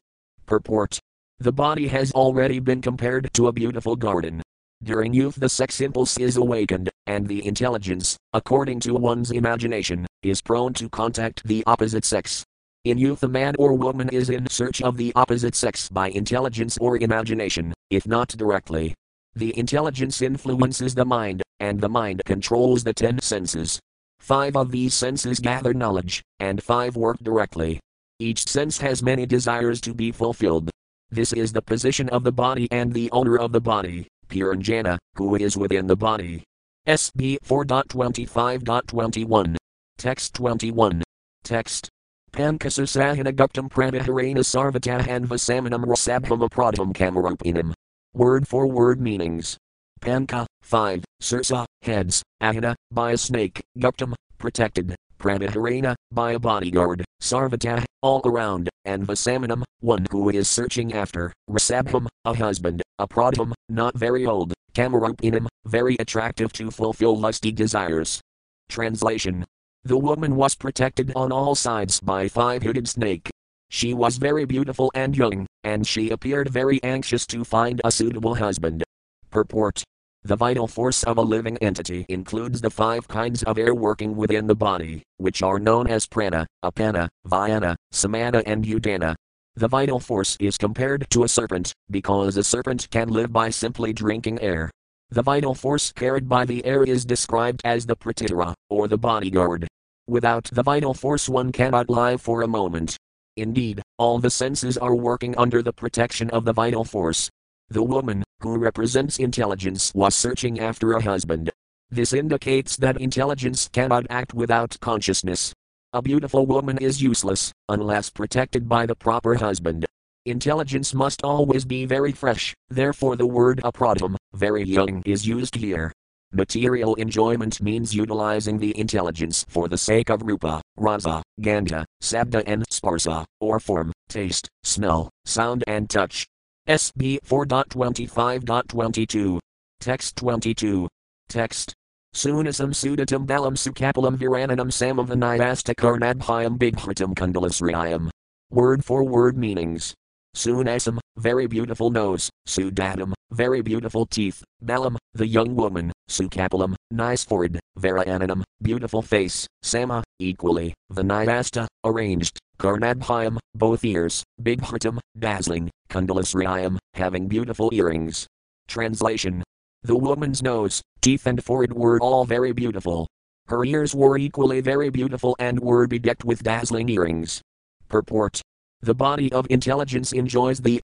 Purport 0.48 0.98
The 1.38 1.52
body 1.52 1.88
has 1.88 2.10
already 2.12 2.58
been 2.58 2.80
compared 2.80 3.30
to 3.34 3.48
a 3.48 3.52
beautiful 3.52 3.96
garden. 3.96 4.40
During 4.82 5.12
youth, 5.12 5.34
the 5.34 5.48
sex 5.50 5.78
impulse 5.82 6.16
is 6.16 6.38
awakened, 6.38 6.88
and 7.06 7.28
the 7.28 7.46
intelligence, 7.46 8.16
according 8.32 8.80
to 8.80 8.94
one's 8.94 9.30
imagination, 9.30 10.06
is 10.22 10.40
prone 10.40 10.72
to 10.72 10.88
contact 10.88 11.46
the 11.46 11.62
opposite 11.66 12.06
sex. 12.06 12.44
In 12.86 12.96
youth, 12.96 13.22
a 13.22 13.28
man 13.28 13.56
or 13.58 13.74
woman 13.74 14.08
is 14.08 14.30
in 14.30 14.48
search 14.48 14.80
of 14.80 14.96
the 14.96 15.12
opposite 15.14 15.54
sex 15.54 15.90
by 15.90 16.08
intelligence 16.08 16.78
or 16.78 16.96
imagination, 16.96 17.74
if 17.90 18.06
not 18.06 18.28
directly. 18.28 18.94
The 19.34 19.56
intelligence 19.58 20.22
influences 20.22 20.94
the 20.94 21.04
mind, 21.04 21.42
and 21.60 21.78
the 21.78 21.90
mind 21.90 22.22
controls 22.24 22.84
the 22.84 22.94
ten 22.94 23.20
senses. 23.20 23.78
Five 24.18 24.56
of 24.56 24.70
these 24.70 24.94
senses 24.94 25.40
gather 25.40 25.74
knowledge, 25.74 26.22
and 26.40 26.62
five 26.62 26.96
work 26.96 27.18
directly. 27.18 27.80
Each 28.20 28.48
sense 28.48 28.78
has 28.78 29.00
many 29.00 29.26
desires 29.26 29.80
to 29.82 29.94
be 29.94 30.10
fulfilled. 30.10 30.70
This 31.10 31.32
is 31.32 31.52
the 31.52 31.62
position 31.62 32.08
of 32.08 32.24
the 32.24 32.32
body 32.32 32.66
and 32.72 32.92
the 32.92 33.08
owner 33.12 33.38
of 33.38 33.52
the 33.52 33.60
body, 33.60 34.08
Puranjana, 34.28 34.98
who 35.14 35.36
is 35.36 35.56
within 35.56 35.86
the 35.86 35.94
body. 35.94 36.42
SB 36.88 37.36
4.25.21. 37.46 39.54
Text 39.98 40.34
21. 40.34 41.04
Text. 41.44 41.88
Pankasusahana 42.32 43.32
guptam 43.32 43.70
pranahirana 43.70 44.42
sarvatahan 44.42 45.26
vasamanam 45.26 45.84
rasabham 45.84 46.48
apradham 46.48 46.92
kamarupinam. 46.92 47.72
Word 48.14 48.48
for 48.48 48.66
word 48.66 49.00
meanings. 49.00 49.56
Panka, 50.00 50.44
5, 50.62 51.04
Sursa, 51.22 51.66
heads, 51.82 52.24
Ahana, 52.42 52.74
by 52.90 53.12
a 53.12 53.16
snake, 53.16 53.62
Guptam, 53.78 54.14
protected, 54.38 54.96
Pranahirana, 55.18 55.94
by 56.12 56.32
a 56.32 56.38
bodyguard, 56.38 57.04
Sarvata, 57.20 57.84
all 58.02 58.22
around, 58.24 58.68
and 58.84 59.06
Vasamanam, 59.06 59.64
one 59.80 60.06
who 60.10 60.30
is 60.30 60.48
searching 60.48 60.92
after, 60.92 61.32
Rasabham, 61.50 62.06
a 62.24 62.34
husband, 62.34 62.82
Apradham, 63.00 63.52
not 63.68 63.96
very 63.96 64.26
old, 64.26 64.52
Kamarupinam, 64.74 65.48
very 65.66 65.96
attractive 65.98 66.52
to 66.52 66.70
fulfill 66.70 67.16
lusty 67.16 67.50
desires. 67.50 68.20
Translation 68.68 69.44
The 69.84 69.98
woman 69.98 70.36
was 70.36 70.54
protected 70.54 71.12
on 71.16 71.32
all 71.32 71.54
sides 71.54 72.00
by 72.00 72.28
five 72.28 72.62
hooded 72.62 72.88
snake. 72.88 73.28
She 73.70 73.92
was 73.92 74.18
very 74.18 74.44
beautiful 74.44 74.90
and 74.94 75.16
young, 75.16 75.46
and 75.64 75.86
she 75.86 76.10
appeared 76.10 76.48
very 76.48 76.82
anxious 76.82 77.26
to 77.26 77.44
find 77.44 77.80
a 77.84 77.90
suitable 77.90 78.36
husband. 78.36 78.84
Purport 79.30 79.82
the 80.28 80.36
vital 80.36 80.68
force 80.68 81.04
of 81.04 81.16
a 81.16 81.22
living 81.22 81.56
entity 81.62 82.04
includes 82.10 82.60
the 82.60 82.68
five 82.68 83.08
kinds 83.08 83.42
of 83.44 83.56
air 83.56 83.74
working 83.74 84.14
within 84.14 84.46
the 84.46 84.54
body, 84.54 85.02
which 85.16 85.42
are 85.42 85.58
known 85.58 85.86
as 85.86 86.06
prana, 86.06 86.46
apana, 86.62 87.08
vyana, 87.26 87.74
samana, 87.92 88.42
and 88.44 88.62
udana. 88.66 89.14
The 89.56 89.68
vital 89.68 89.98
force 89.98 90.36
is 90.38 90.58
compared 90.58 91.08
to 91.12 91.24
a 91.24 91.28
serpent, 91.28 91.72
because 91.90 92.36
a 92.36 92.44
serpent 92.44 92.90
can 92.90 93.08
live 93.08 93.32
by 93.32 93.48
simply 93.48 93.94
drinking 93.94 94.38
air. 94.42 94.70
The 95.08 95.22
vital 95.22 95.54
force 95.54 95.92
carried 95.92 96.28
by 96.28 96.44
the 96.44 96.62
air 96.66 96.84
is 96.84 97.06
described 97.06 97.62
as 97.64 97.86
the 97.86 97.96
pratihara, 97.96 98.52
or 98.68 98.86
the 98.86 98.98
bodyguard. 98.98 99.66
Without 100.06 100.44
the 100.52 100.62
vital 100.62 100.92
force, 100.92 101.26
one 101.26 101.52
cannot 101.52 101.88
live 101.88 102.20
for 102.20 102.42
a 102.42 102.46
moment. 102.46 102.98
Indeed, 103.38 103.80
all 103.96 104.18
the 104.18 104.28
senses 104.28 104.76
are 104.76 104.94
working 104.94 105.34
under 105.38 105.62
the 105.62 105.72
protection 105.72 106.28
of 106.28 106.44
the 106.44 106.52
vital 106.52 106.84
force. 106.84 107.30
The 107.70 107.82
woman, 107.82 108.24
who 108.40 108.58
represents 108.58 109.18
intelligence, 109.18 109.92
was 109.94 110.14
searching 110.14 110.60
after 110.60 110.92
a 110.92 111.02
husband. 111.02 111.50
This 111.90 112.12
indicates 112.12 112.76
that 112.76 113.00
intelligence 113.00 113.68
cannot 113.72 114.06
act 114.10 114.34
without 114.34 114.78
consciousness. 114.80 115.52
A 115.92 116.02
beautiful 116.02 116.46
woman 116.46 116.78
is 116.78 117.02
useless, 117.02 117.52
unless 117.68 118.10
protected 118.10 118.68
by 118.68 118.86
the 118.86 118.94
proper 118.94 119.34
husband. 119.34 119.86
Intelligence 120.26 120.92
must 120.92 121.24
always 121.24 121.64
be 121.64 121.86
very 121.86 122.12
fresh, 122.12 122.54
therefore, 122.68 123.16
the 123.16 123.26
word 123.26 123.60
apradam, 123.64 124.14
very 124.34 124.62
young, 124.62 125.02
is 125.06 125.26
used 125.26 125.54
here. 125.54 125.90
Material 126.32 126.94
enjoyment 126.96 127.62
means 127.62 127.94
utilizing 127.94 128.58
the 128.58 128.78
intelligence 128.78 129.46
for 129.48 129.66
the 129.66 129.78
sake 129.78 130.10
of 130.10 130.20
rupa, 130.20 130.60
rasa, 130.76 131.22
gandha, 131.40 131.84
sabda, 132.02 132.42
and 132.46 132.68
sparsa, 132.68 133.24
or 133.40 133.58
form, 133.58 133.90
taste, 134.10 134.46
smell, 134.62 135.08
sound, 135.24 135.64
and 135.66 135.88
touch. 135.88 136.26
SB 136.68 137.18
4.25.22. 137.24 139.38
Text 139.80 140.16
22. 140.16 140.88
Text. 141.28 141.72
Sunasam 142.14 142.74
sudatam 142.74 143.26
balam 143.26 143.56
sukapalam 143.56 144.18
virananam 144.18 144.70
samavanyasta 144.70 145.74
karnadbhyam 145.74 146.58
bighritam 146.58 147.14
kundalasriyam. 147.14 148.10
Word 148.50 148.84
for 148.84 149.02
word 149.02 149.38
meanings. 149.38 149.94
Sunasam, 150.36 150.98
very 151.16 151.46
beautiful 151.46 151.88
nose, 151.90 152.28
Sudatam, 152.46 153.14
very 153.32 153.62
beautiful 153.62 154.04
teeth, 154.06 154.44
Balam, 154.62 154.96
the 155.14 155.26
young 155.26 155.56
woman, 155.56 155.90
Sukapalam, 156.10 156.74
nice 156.90 157.24
forehead, 157.24 157.58
Varayananam, 157.78 158.42
beautiful 158.60 159.00
face, 159.02 159.46
Sama, 159.62 160.04
equally, 160.18 160.74
the 160.90 161.02
Vinayasta, 161.02 161.66
arranged, 161.84 162.38
Karnadbhyam, 162.58 163.38
both 163.54 163.84
ears, 163.84 164.24
Bighartam, 164.40 164.98
dazzling, 165.18 165.70
Kundalasriyam, 165.90 166.78
having 166.94 167.28
beautiful 167.28 167.70
earrings. 167.72 168.26
Translation 168.66 169.42
The 169.82 169.96
woman's 169.96 170.42
nose, 170.42 170.82
teeth, 171.00 171.26
and 171.26 171.42
forehead 171.42 171.72
were 171.72 171.98
all 172.00 172.24
very 172.24 172.52
beautiful. 172.52 173.06
Her 173.46 173.64
ears 173.64 173.94
were 173.94 174.18
equally 174.18 174.60
very 174.60 174.90
beautiful 174.90 175.34
and 175.38 175.60
were 175.60 175.86
bedecked 175.86 176.24
with 176.24 176.42
dazzling 176.42 176.88
earrings. 176.88 177.40
Purport 177.88 178.42
the 178.80 178.94
body 178.94 179.32
of 179.32 179.46
intelligence 179.50 180.12
enjoys 180.12 180.60
the 180.60 180.80